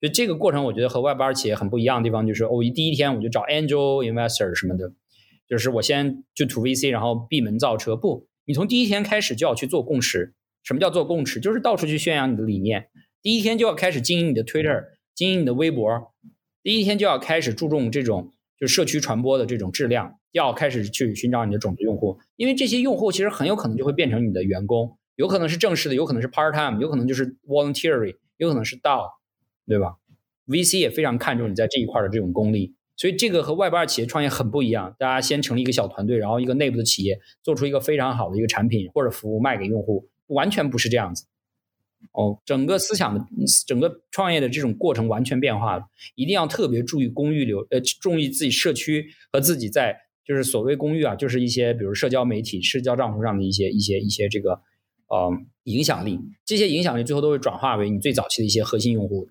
[0.00, 4.90] 就这个过程，我觉得和 Web 二企业很不一样的地方，就是我一第一天我就找 Angel Investor 什么的，
[5.46, 7.94] 就是我先就图 VC，然后闭门造车。
[7.94, 10.32] 不，你从第一天开始就要去做共识。
[10.62, 11.38] 什么叫做共识？
[11.38, 12.88] 就是到处去宣扬你的理念。
[13.20, 14.84] 第一天就要开始经营你的 Twitter，
[15.14, 15.86] 经营你的微博。
[16.62, 20.18] 第一天就要开始注重这种就社区传播的这种质量。
[20.32, 29.08] 要开始去寻找你的种子用户，因为这些用户其实很有可能就会变成你的员工，有可能是正式的，有可能是 part time，有可能就是 voluntary，有可能是 DAO，
[29.64, 29.94] 对吧
[30.48, 34.92] ？VC 也非常看重你在这一块的这种功力，所以这个和外边企业创业很不一样。
[34.98, 41.26] 大家先成立一个小团队，然后一个内部的企业做出一个非常好的一个产品或者服务卖给用户，完全不是这样子。
[42.10, 43.24] 哦，整个思想的
[43.68, 45.84] 整个创业的这种过程完全变化了，
[46.16, 49.96] 一定要特别注意公域流，呃，注意自己社区和自己在。
[50.24, 54.60] 就是所谓公寓啊，就是一些比如社交媒体、社交账户上的一些、一些、一些这个
[55.08, 55.32] 呃
[55.64, 59.28] 影响力，这些影响力最后都会转化为你最早期的一些核心用户，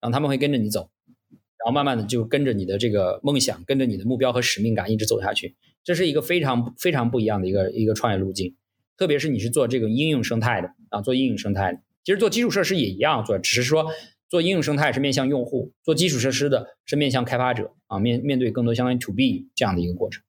[0.00, 0.90] 然后他们会跟着你走，
[1.30, 5.56] 然后慢慢的就跟着你的这个梦想，跟着你的目标和使命感一直走下去。
[5.84, 8.54] 这是一个非常非常不一样的一个一个创业路径，
[8.96, 13.86] 特别是你是做这个应用生态的啊，做应用生态的，其实做基础设施也一样做，只是说
[14.28, 20.22] 做应用生态是面向用户，做基础设施的是面向开发者啊，面面对更多相当于 to B 这样的一个过程。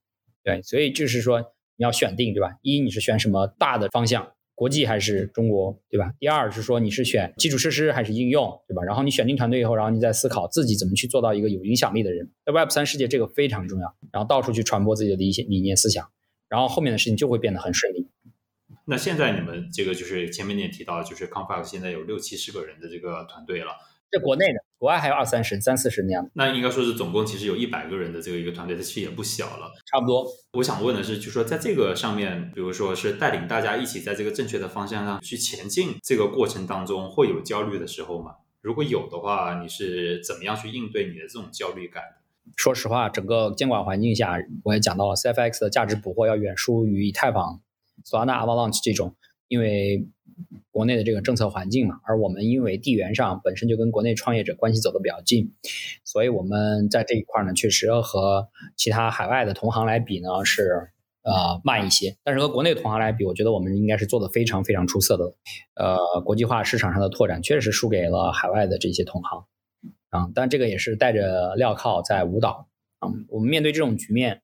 [0.43, 1.39] 对，所以就是说
[1.77, 2.57] 你要选定，对吧？
[2.61, 6.13] 一你是选什么大的方向，国际还是中国，对吧？
[6.19, 8.83] 第二是说你是选基础设施还是应用，对吧？
[8.83, 12.29] 然后你选定团队以后，然后你再思考自己怎么去做到一个有影响力的人。
[12.45, 13.95] 在 Web 三世界，这个非常重要。
[14.11, 16.09] 然后到处去传播自己的理理念思想，
[16.49, 18.07] 然后后面的事情就会变得很顺利。
[18.85, 23.71] 那现在你们这个就是前面你也提到，就是 c o n f a 现在有六七十个人的这个团队了。
[24.11, 26.31] 在国内的，国外还有二三十、三四十那样的。
[26.33, 29.71] 那应该说是总共其实有一百个人的这个一个团队，它其实也不小了。
[29.85, 30.25] 差不多。
[30.53, 38.31] 我想问的是，就说在这个上面，比如说是带领大家一起在这个正确的方向上去前进，这个过程当中会有焦虑的时候吗？
[38.61, 42.01] 如果有的话，你是怎么样去应对你的这种焦虑感？
[42.57, 47.61] 说实话，整个监管环境下，我也讲到了，CFX 的价值捕获要远输于以太坊、
[48.03, 49.15] Solana、Avalanche 这种，
[49.47, 50.07] 因为。
[50.71, 55.53] 国内的这个政策环境嘛，而我们因为地缘上本身就跟国内创业者关系走得比较近，
[56.05, 60.91] 所以我们在这一块呢，确实和其他海外的同行来比呢是
[61.23, 62.15] 呃慢一些。
[62.23, 65.35] 但是和国内同行来比，我觉得我们应该是做的非常非常出色的。
[65.75, 69.43] 呃，国际化市场上的拓展确实输给了海外的这些同行
[70.09, 72.69] 啊，但这个也是带着镣铐在舞蹈
[72.99, 73.09] 啊。
[73.27, 74.41] 我们面对这种局面，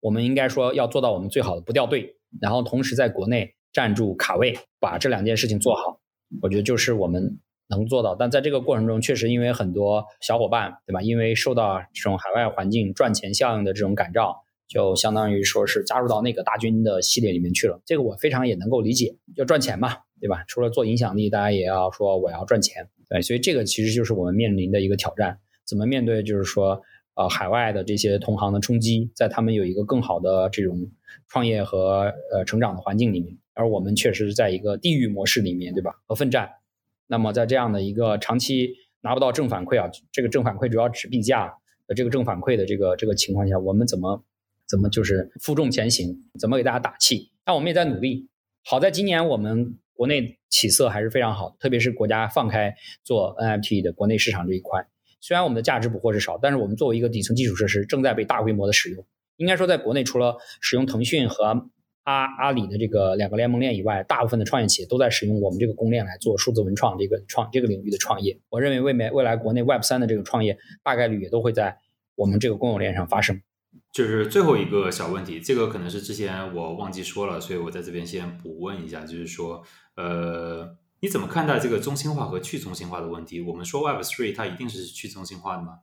[0.00, 3.54] 我们应该说要做到我们最好的不掉队，然后同时在国内。
[3.72, 6.00] 站住卡位，把这两件事情做好，
[6.42, 7.38] 我觉得就是我们
[7.68, 8.14] 能做到。
[8.14, 11.02] 但在这个过程中，确实因为很多小伙伴，对吧？
[11.02, 14.36] 因为受到这种海外环境赚钱效应的这种感召，
[14.66, 17.80] 就相当于说是加入到那个大军的系列里面去了。
[17.84, 20.44] 这个我非常也能够理解，要赚钱嘛，对吧？
[20.48, 23.20] 除了做影响力，大家也要说我要赚钱，对。
[23.22, 26.22] 所以这个其实就是我们面临的一个挑战，怎么面对？
[26.22, 26.80] 就是说。
[27.18, 30.88] 呃，海外的这些同行的冲击，在他们有一个更好的这种
[31.28, 35.92] 创业和呃成长的环境里面，而我们确实是在一个地域模式里面，对吧？
[36.06, 36.50] 和奋战。
[37.06, 41.54] 那么在这样的一个长期拿不到正反馈啊，这个正反馈主要指币价，
[41.86, 44.22] 的这个正反馈的这个这个情况下，我们怎么
[44.66, 47.30] 怎么就是负重前行，怎么给大家打气？
[47.44, 48.28] 但我们也在努力。
[48.64, 54.86] 好在今年我们国内起色还是非常好，特别是国家放开做 NFT 的国内市场这一块。
[55.20, 59.04] 虽然我们的价值捕获是少，但是我们作为一个底层基础设施，正在被大规模的使用。
[59.38, 61.70] 应该说，在国内除了使用腾讯和
[62.04, 68.38] 阿阿里的这个两个联盟链以外，大部分的创业企业都在使用我们这个公链来做数字文创这个创这个领域的创业。
[68.50, 71.78] 我认为未来未来国内 Web 三的这个创业大概率也都会在
[72.14, 73.40] 我们这个公有链上发生。
[73.92, 79.62] 就是最后一个小问题，这个可能是之前我忘记说了，所以我在这边先补问一下，就是说，
[79.96, 83.40] 呃，你怎么看待这个中心化和去中心化的问题？
[83.40, 85.80] 我们说 Web Three 它一定是去中心化的吗？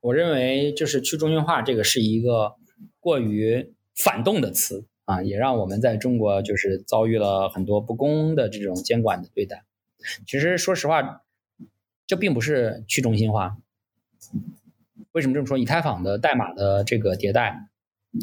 [0.00, 2.54] 我认为就是去中心化这个是一个
[3.02, 4.86] 过于反动的词。
[5.04, 9.64] 啊，也让我们在中国就是遭遇了很多不公的这种监管的对待。
[10.28, 11.22] 其实说实话，
[12.06, 13.56] 这并不是去中心化。
[15.10, 15.58] 为什么这么说？
[15.58, 17.68] 以太坊的代码的这个迭代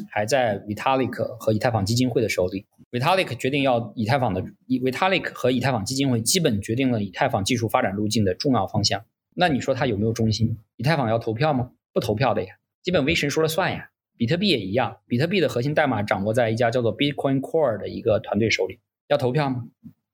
[0.09, 2.65] 还在 Vitalik 和以太坊基金会的手里。
[2.91, 9.03] Vitalik 决定要以太坊的以，Vitalik 和以太坊基金会基本决定了以太坊技术发展路径的重要方向。
[9.35, 10.57] 那你说它有没有中心？
[10.77, 11.73] 以太坊要投票吗？
[11.91, 13.88] 不投票的呀，基本威神说了算呀。
[14.19, 18.79] 比特币也一样，比特币的核心代码掌握在一家叫做 Bitcoin Core 的一个团队手里。
[19.07, 19.69] 要投票吗？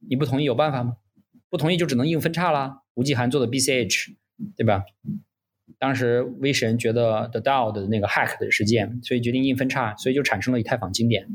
[0.07, 0.97] 你不同意有办法吗？
[1.49, 2.83] 不同意就只能硬分叉啦。
[2.93, 4.13] 吴继涵做的 BCH，
[4.55, 4.83] 对吧？
[5.79, 11.27] 当时威神觉得 The DAO 的那个 hack 的事件，所以决定硬分叉，所以就产生了以太坊经典。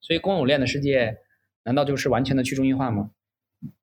[0.00, 1.18] 所以公有链的世界，
[1.62, 3.12] 难道就是完全的去中心化吗？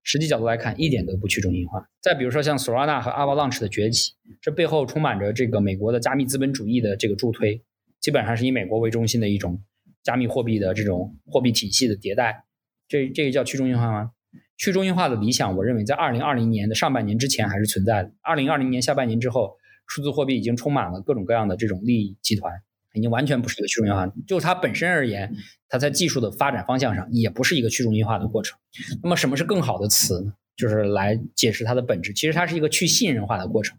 [0.03, 1.89] 实际角度来看，一点都不去中心化。
[2.01, 7.63] 再比如说像 Solana 和 Avalanche 的崛起，这背后充满着这个美国的加密资本主义的这个助推。
[8.01, 9.63] 基本上是以美国为中心的一种
[10.03, 12.43] 加密货币的这种货币体系的迭代，
[12.87, 14.11] 这这个叫去中心化吗？
[14.57, 18.11] 去中心化的理想，我认为在二零二零年的上半年之前还是存在的。
[18.21, 19.55] 二零二零年下半年之后，
[19.87, 22.53] 数字货币已经充满了各种各样的这种利益集团，
[22.93, 24.11] 已经完全不是一个去中心化。
[24.27, 25.35] 就它本身而言，
[25.67, 28.57] 它在技术的发展方向上也不是一个去中心化的过程。
[29.03, 30.33] 那么什么是更好的词呢？
[30.55, 32.13] 就是来解释它的本质。
[32.13, 33.77] 其实它是一个去信任化的过程，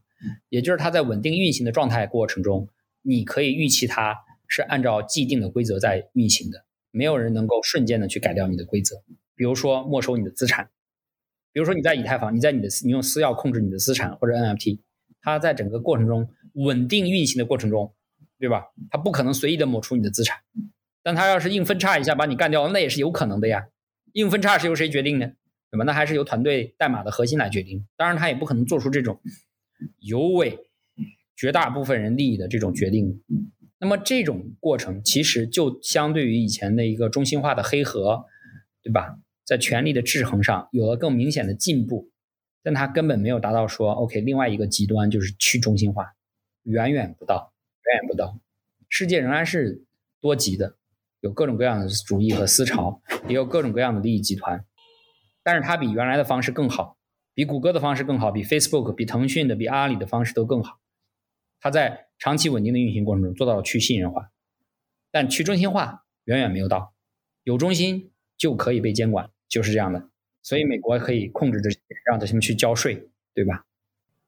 [0.48, 2.68] 也就是它在稳定运行的状态过程中。
[3.02, 4.16] 你可以预期它
[4.46, 9.02] 是按照既定的规则在运行的，没有人能够瞬间的去改掉你的规则。
[9.34, 10.70] 比如说没收你的资产，
[11.52, 14.80] 比如说你在以太坊，你在你的你用私钥控制你的资产或者 NFT，
[15.20, 17.94] 它在整个过程中稳定运行的过程中，
[18.38, 18.66] 对吧？
[18.90, 20.40] 它不可能随意的抹除你的资产，
[21.02, 23.68] 但它要是硬分叉一下把你干掉，那也是有可能的呀。
[24.12, 25.34] 硬分叉是由谁决定的？
[25.70, 25.84] 对吧？
[25.84, 27.86] 那还是由团队代码的核心来决定。
[27.96, 29.20] 当然，它也不可能做出这种
[30.00, 30.58] 尤为。
[31.36, 33.22] 绝大部分人利益的这种决定，
[33.78, 38.26] 那么这种过程其实就相对于以前的一个中心化的黑盒，
[38.82, 39.18] 对吧？
[39.44, 42.10] 在权力的制衡上有了更明显的进步，
[42.62, 46.14] 但它根本没有达到说 OK，另外一个极端就是去中心化，
[46.62, 47.52] 远远不到，
[47.84, 48.38] 远远不到。
[48.88, 49.84] 世界仍然是
[50.20, 50.76] 多极的，
[51.20, 54.64] 有各种各样的主义和思潮，也有各种各样的利益集团，
[55.42, 56.96] 但是它比原来的方式更好，
[57.34, 60.78] 比谷歌的方式更好，比 Facebook、比腾讯的、比阿里的方式都更好。
[61.62, 64.32] 它在长期稳定的运行过程中做到了去信任化，
[65.12, 66.92] 但去中心化远远没有到。
[67.44, 70.08] 有中心就可以被监管，就是这样的。
[70.42, 73.64] 所以美国可以控制这些，让他们去交税，对吧？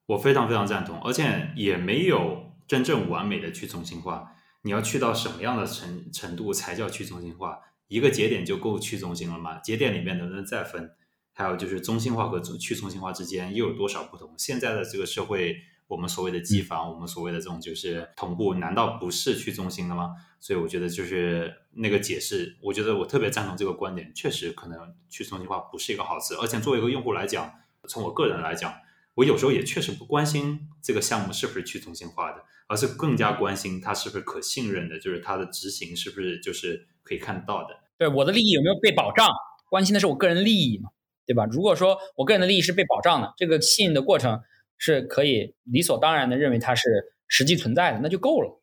[0.06, 4.36] 我非常非常赞同，而且也没有真正完美的去中心化。
[4.62, 7.59] 你要去到什么样的程程度才叫去中心化？
[7.89, 9.59] 一个节点就够去中心了吗？
[9.59, 10.93] 节点里面能不能再分？
[11.32, 14.32] 还有就是中心化和去中心化之间又有多少不同？
[14.39, 15.56] 现在的这个社会。
[15.86, 20.12] 我们所谓的机房，我们所谓的这种就是同步，难道不是去中心的吗？
[20.40, 24.12] 所以我觉得就是那个解释，我觉得我特别赞同这个观点。
[24.15, 26.35] 确实，可能去中心化不是一个好词。
[26.36, 27.52] 而且作为一个用户来讲，
[27.86, 28.74] 从我个人来讲，
[29.15, 37.81] 我有时候也确实不关心这个项目是不是去中心化的，而是更加关心它是不是可信任的，就是它的执行是不是就是可以看得到的。
[37.98, 39.28] 对我的利益有没有被保障？
[39.69, 40.90] 关心的是我个人利益嘛，
[41.27, 41.44] 对吧？
[41.44, 44.40] 如果说我个人的利益是被保障的，这个信任的过程。
[44.78, 48.60] 是可以理所当然的认为它是实际存在的，那就够了。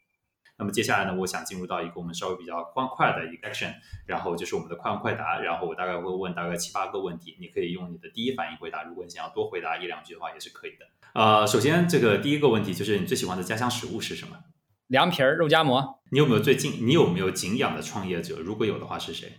[0.58, 3.74] 那么接下来呢，我想进入到一个我们稍微比较欢快的一个 action，
[4.06, 5.40] 然后就是我们的快问快答。
[5.40, 8.84] 然后我大概会问大概七八个问题，你可以用你的第一反应回答。
[8.84, 10.86] 如果你想要多回答一两句的话，也是可以的。
[11.14, 14.38] 呃，首先这个第一个问题就是你最喜欢的家乡食物是什么？
[14.86, 16.00] 凉皮儿、肉夹馍。
[16.12, 18.38] 你有没有最近你有没有敬仰的创业者？
[18.38, 19.32] 如果有的话，是谁？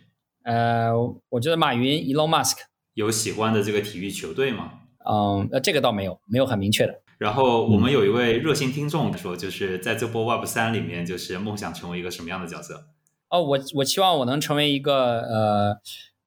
[0.43, 0.93] 呃，
[1.29, 2.57] 我觉得马云，Elon Musk。
[2.95, 4.81] 有喜欢的这个体育球队吗？
[5.09, 7.01] 嗯，呃，这个倒没有，没有很明确的。
[7.19, 12.87] 然后我们有一位热心听众说，就是在这波 Web 三里面，就是梦想成为一个什么样的角色？
[13.29, 15.77] 哦，我我期望我能成为一个呃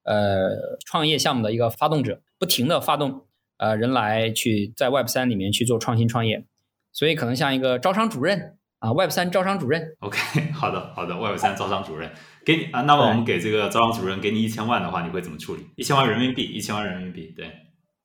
[0.04, 3.26] 呃创业项目的一个发动者，不停的发动
[3.58, 6.46] 呃人来去在 Web 三里面去做创新创业。
[6.92, 9.96] 所以可能像一个招商主任啊，Web 三招商主任。
[10.00, 10.18] OK，
[10.52, 12.10] 好的好的，Web 三招商主任
[12.42, 15.66] 给你啊，那么我们给这个招商主任给你一千万的话，你会怎么处理？
[15.76, 17.50] 一千万人民币，一千万人民币，对。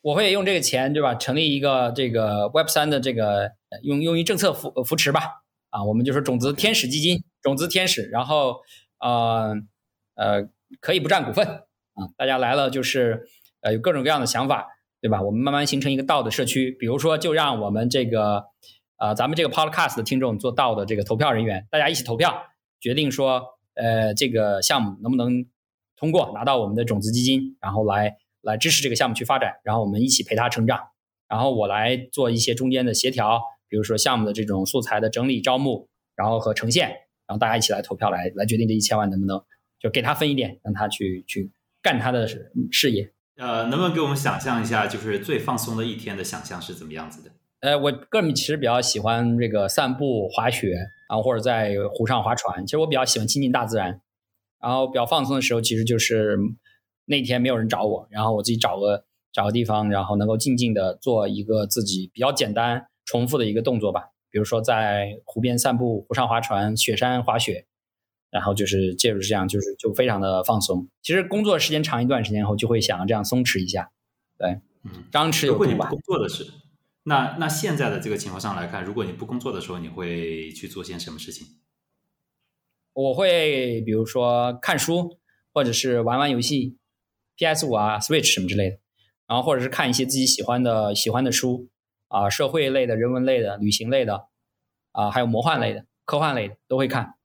[0.02, 1.14] 我会用这个钱，对吧？
[1.14, 3.52] 成立一个这个 Web 三的这个
[3.84, 5.44] 用用于政策扶扶持吧。
[5.69, 8.57] 啊，我们就说种子天使基金，种子天使，然后
[8.99, 9.56] 呃
[10.15, 10.49] 呃
[10.80, 13.28] 可以不占股份啊，大家来了就是
[13.61, 14.68] 呃有各种各样的想法，
[14.99, 15.22] 对吧？
[15.22, 18.44] 我们慢慢形成一个道的社区，比如说就让我们这个
[18.98, 22.36] 呃咱们这个 Podcast 的听众做道的这个投票人员，大家一起投票
[22.80, 23.44] 决定说
[23.76, 25.45] 呃这个项目能不能
[25.95, 28.18] 通过拿到我们的种子基金，然后来。
[28.41, 30.80] 来支持这个项目去发展，然后我们一起陪他成长，
[31.30, 33.39] 然后我来做一些中间的协调，
[33.69, 36.89] 比如说项目的这种素材的整理、招募，然后和呈现，
[37.27, 39.41] 然后大家一起来投票来来决定这一千万能不能
[39.80, 41.51] 就给他分一点，让他去去
[41.81, 42.27] 干他的
[42.72, 43.13] 事业。
[43.38, 47.31] 呃，能不能给我们想象一下，就是最放松的一天的想象是怎么样子的？
[47.61, 50.73] 呃，我个人其实比较喜欢这个散步、滑雪，
[51.07, 52.65] 然后或者在湖上划船。
[52.65, 54.01] 其实我比较喜欢亲近大自然，
[54.59, 56.38] 然后比较放松的时候，其实就是。
[57.12, 64.12] 那天没有人找我，然后我自己找个找个地方，然后能够静静的做一个自己比较简单、重复的一个动作吧。
[64.30, 67.66] 比如说在湖边散步、湖上划船、雪山滑雪，
[68.30, 70.88] 然后就是借助这样，就是就非常的放松。
[71.02, 73.92] 其实工作时间长一段时间后，就会想要这样松弛一下。
[74.38, 75.90] 对，嗯，张弛有度吧。
[75.90, 76.48] 工作的是，
[77.04, 81.46] 那那现在的这个情况上来看，如果你不工作的时候，你会去做些什么事情？
[82.94, 85.18] 我会比如说看书，
[85.54, 86.78] 或者是玩玩游戏。
[87.41, 87.65] P.S.
[87.65, 88.77] 五啊，Switch 什么之类的，
[89.26, 91.69] 然后或者是看一些自己喜欢的喜欢的书
[92.07, 94.27] 啊，社会类的、人文类的、旅行类的
[94.91, 97.15] 啊，还有魔幻类的、科幻类的都会看。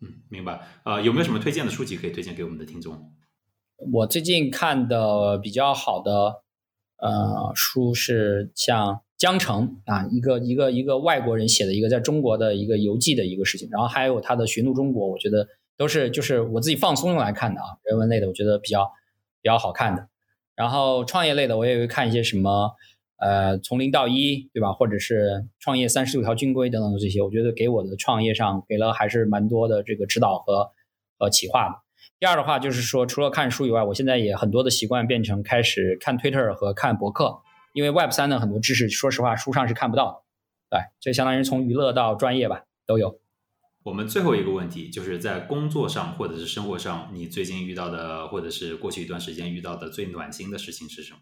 [0.00, 0.60] 嗯，明白。
[0.84, 3.12] 呃，有没有什么推荐的书籍可以推荐给我们的听众？
[3.92, 6.44] 我最近看的比较好的
[6.98, 18.88] 呃书是像江城啊，一个一个一个外国人写的一个在中国的一个游记的一个事情，然后还有他的《寻路中国》，我觉得都是就是我自己放松用来看的啊，人文类的我觉得比较。
[19.48, 20.06] 比较好看的，
[20.54, 22.72] 然后创业类的我也会看一些什么，
[23.16, 24.74] 呃，从零到一，对吧？
[24.74, 30.70] 或者是创业三十六条军规等等的这些，我觉得给我的创业上给了还是蛮多的这个指导和
[31.18, 31.76] 呃企划的。
[32.20, 37.38] 第二的话就是说，除了看书以外，我现在也很多的习惯变成开始看 Twitter 和看博客，
[37.72, 43.18] 因为 Web 三的很多知识，说实话书上是看不到的，对，这相当于从娱乐到专业吧都有。
[43.88, 51.20] 我们最后一个问题，就是在工作上或者是生活上，你最近遇到的，或者是过去一段时间遇到的最暖心的事情是什么？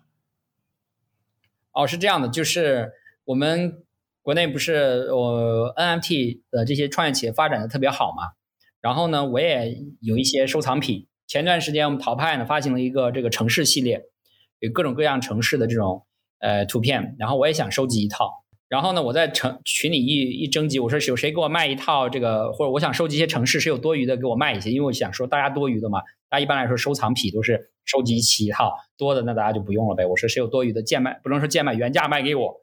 [1.71, 2.91] 哦，是这样的，就是
[3.25, 3.85] 我们
[4.21, 8.33] 国内不是我 NFT 的这些创业企业发展的特别好嘛，
[8.81, 11.07] 然后呢，我也有一些收藏品。
[11.29, 14.03] 前段时间我们淘派呢发行了一个这个城市系列，
[14.59, 16.05] 有各种各样城市的这种
[16.41, 18.45] 呃图片，然后我也想收集一套。
[18.69, 30.05] 然后呢，我在城群里一一征集，我说有谁给我卖一套这个，或者我想收集一些城市，谁有多余的给我卖一些，因为我想说大家多余的嘛，大家一般来说收藏品都是收集齐一套，多的那大家就不用了呗。
[30.05, 32.63] 我说谁有多余的贱卖，不能说贱卖，原价卖给我。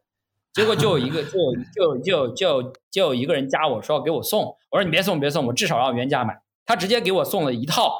[0.54, 1.40] 结果就有一个就
[1.74, 6.42] 就就就就有一个人加我说要给我送，我说你别送别送，我至少要原价买。
[6.66, 7.94] 他直接给我送了一套，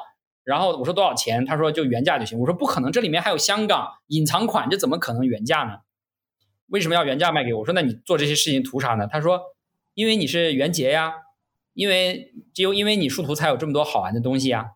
[0.44, 1.44] 然后我说多少钱？
[1.46, 2.38] 他说就原价就行。
[2.38, 5.78] 我说不可能，这里面还有香港隐藏款，这怎么可能原价呢？
[6.68, 7.60] 为什么要原价卖给我？
[7.60, 9.06] 我说那你做这些事情图啥呢？
[9.06, 9.40] 他说，
[9.94, 11.12] 因为你是元杰呀，
[11.74, 14.72] 因为只有因为你树图才有这么多好玩的东西呀。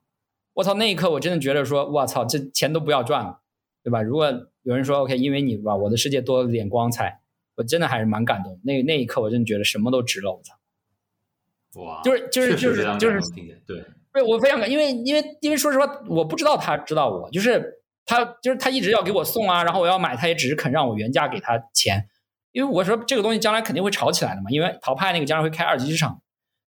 [0.55, 3.41] 我操，那一刻我真的觉得说，我操，这钱都不要赚了，
[3.83, 4.03] 对吧？
[4.03, 4.27] 如果
[4.63, 7.21] 有人说 OK，因为你吧，我的世界多了点光彩，
[7.57, 8.61] 我真的还是蛮感动。
[8.65, 10.55] 那那一刻我真的觉得什么都值了，我操。
[11.83, 13.21] 哇，就是就是就是就是
[13.67, 17.77] 对，对我非常感，因为因为因为说实话，我不知道他知道我，就是。
[18.09, 22.09] 他就是他一直要给我送啊，然后我要买，他也只是肯让我原价给他钱，
[22.53, 26.23] 因为我说这个东西将来肯定会炒起来的嘛，因为淘派那个将来会开二级市场。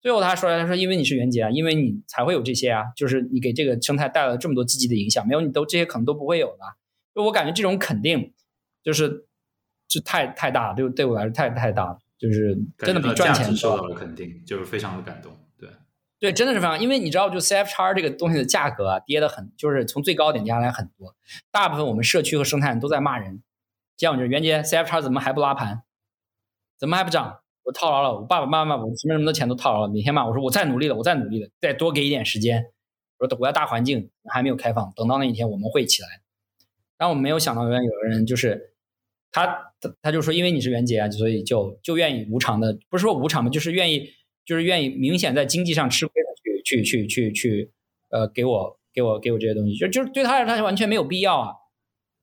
[0.01, 6.65] 最后他说他说因为你是元杰啊，因为你才会有这些啊，就是你给这个生态带来了这么多积极的影响，没有你都这些可能都不会有的。
[7.15, 8.33] 就我感觉这种肯定
[8.83, 9.27] 就是
[9.89, 15.33] 就太太大了，对对我来说太太大了，就是真的比赚钱受到了肯定，就是非常的感动。
[16.19, 21.15] 对，真的是非常，因为你知道，就 CF 叉这个东西的价格啊，跌的很，就是从最高点跌下来很多。
[21.51, 23.43] 大部分我们社区和生态都在骂人，
[23.99, 25.83] 这样就是袁杰 CF 叉怎么还不拉盘，
[26.79, 27.41] 怎么还不涨？
[27.65, 32.65] 我套牢了，我爸爸妈妈，我什么什么的钱都套牢了，每天骂我说我再努力了，我再努力了，再多给一点时间。
[33.19, 36.09] 我说等国家大环境还没有开放，等到那一天我们会起来。
[36.97, 38.75] 但我们没有想到，原来有的人就是
[39.31, 39.47] 他，
[39.81, 44.09] 他他就说，因为你是袁杰啊，所以就就愿意无偿的，不是说无偿吧，就是愿意。
[44.47, 46.29] 就是愿意明显在经济上吃亏的
[46.65, 47.71] 去去去去去，
[48.11, 51.53] 呃，给我给我给我这些东西，就就是对他来说，他完全没有必要啊。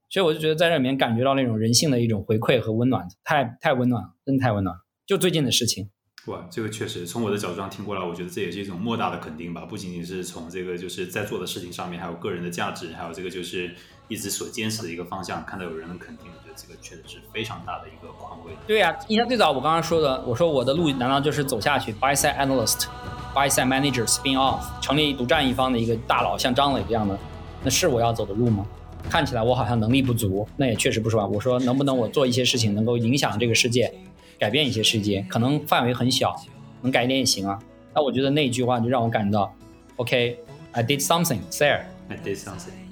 [0.09, 4.81] 所以我就觉得在这里面感觉到那种人性的一种回馈和温暖，太太温暖，真的太温暖了。
[5.05, 5.89] 就最近的事情。
[6.27, 9.65] 哇，这个确实从我的角度上听过来，我觉得这也是一种莫大的肯定吧。
[9.65, 13.75] 不仅仅是从这个就是在做的事情上面，还有个人的价值，还有这个就是
[14.13, 18.53] 一直所坚持的一个方向，看到有人的肯定，我觉得这个确实是非常大的一个宽慰。
[18.67, 22.85] 对呀、你像最早我刚刚说的，我说我的路难道就是走下去，buy side analyst、
[23.33, 27.17] buy side manager、spin off，成立独占一方的一个大佬，像张磊这样的，
[27.63, 28.63] 那是我要走的路吗？
[29.09, 31.25] 看起来我好像能力不足，那也确实不是吧。
[31.25, 33.91] 我说能不能我做一些事情，能够影响这个世界，
[34.39, 36.33] 改变一些世界，可能范围很小，
[36.81, 37.59] 能改一点也行啊。
[37.93, 39.53] 那我觉得那一句话就让我感到
[39.97, 41.81] ，OK，I、did something there。
[42.09, 42.82] I did something。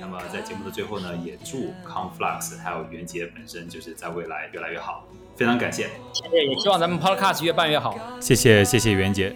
[0.00, 5.04] 那么在节目的最后呢，也祝 Conflux 还有袁杰本身就是在未来越来越好。
[5.36, 7.96] 非常感谢，谢谢，也希望咱们 Podcast 越办越好。
[8.20, 9.34] 谢谢谢谢袁杰。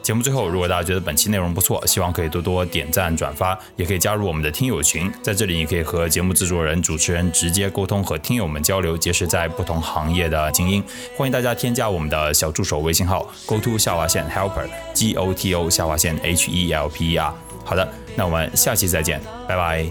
[0.00, 10.84] 节目最后，如果大家觉得本期内容不错，希望可以多多点赞转发，也可以加入我们的听友群，在这里你可以和节目制作人、主持人直接沟通，和听友们交流，结识在不同行业的精英。
[11.16, 17.34] 欢迎大家添加我们的小助手微信号 go to 下划线 helper g o t o 下划线 h e l p e r。
[17.64, 19.86] 好的那我们下期再见拜拜。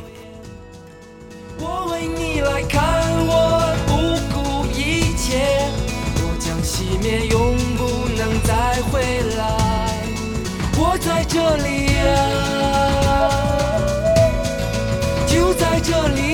[1.59, 2.81] 我为你来看
[3.25, 3.93] 我不
[4.33, 5.39] 顾一切
[6.17, 9.01] 我将熄灭永不能再回
[9.37, 9.41] 来。
[10.77, 12.11] 我在这里啊
[15.27, 16.32] 就在这里。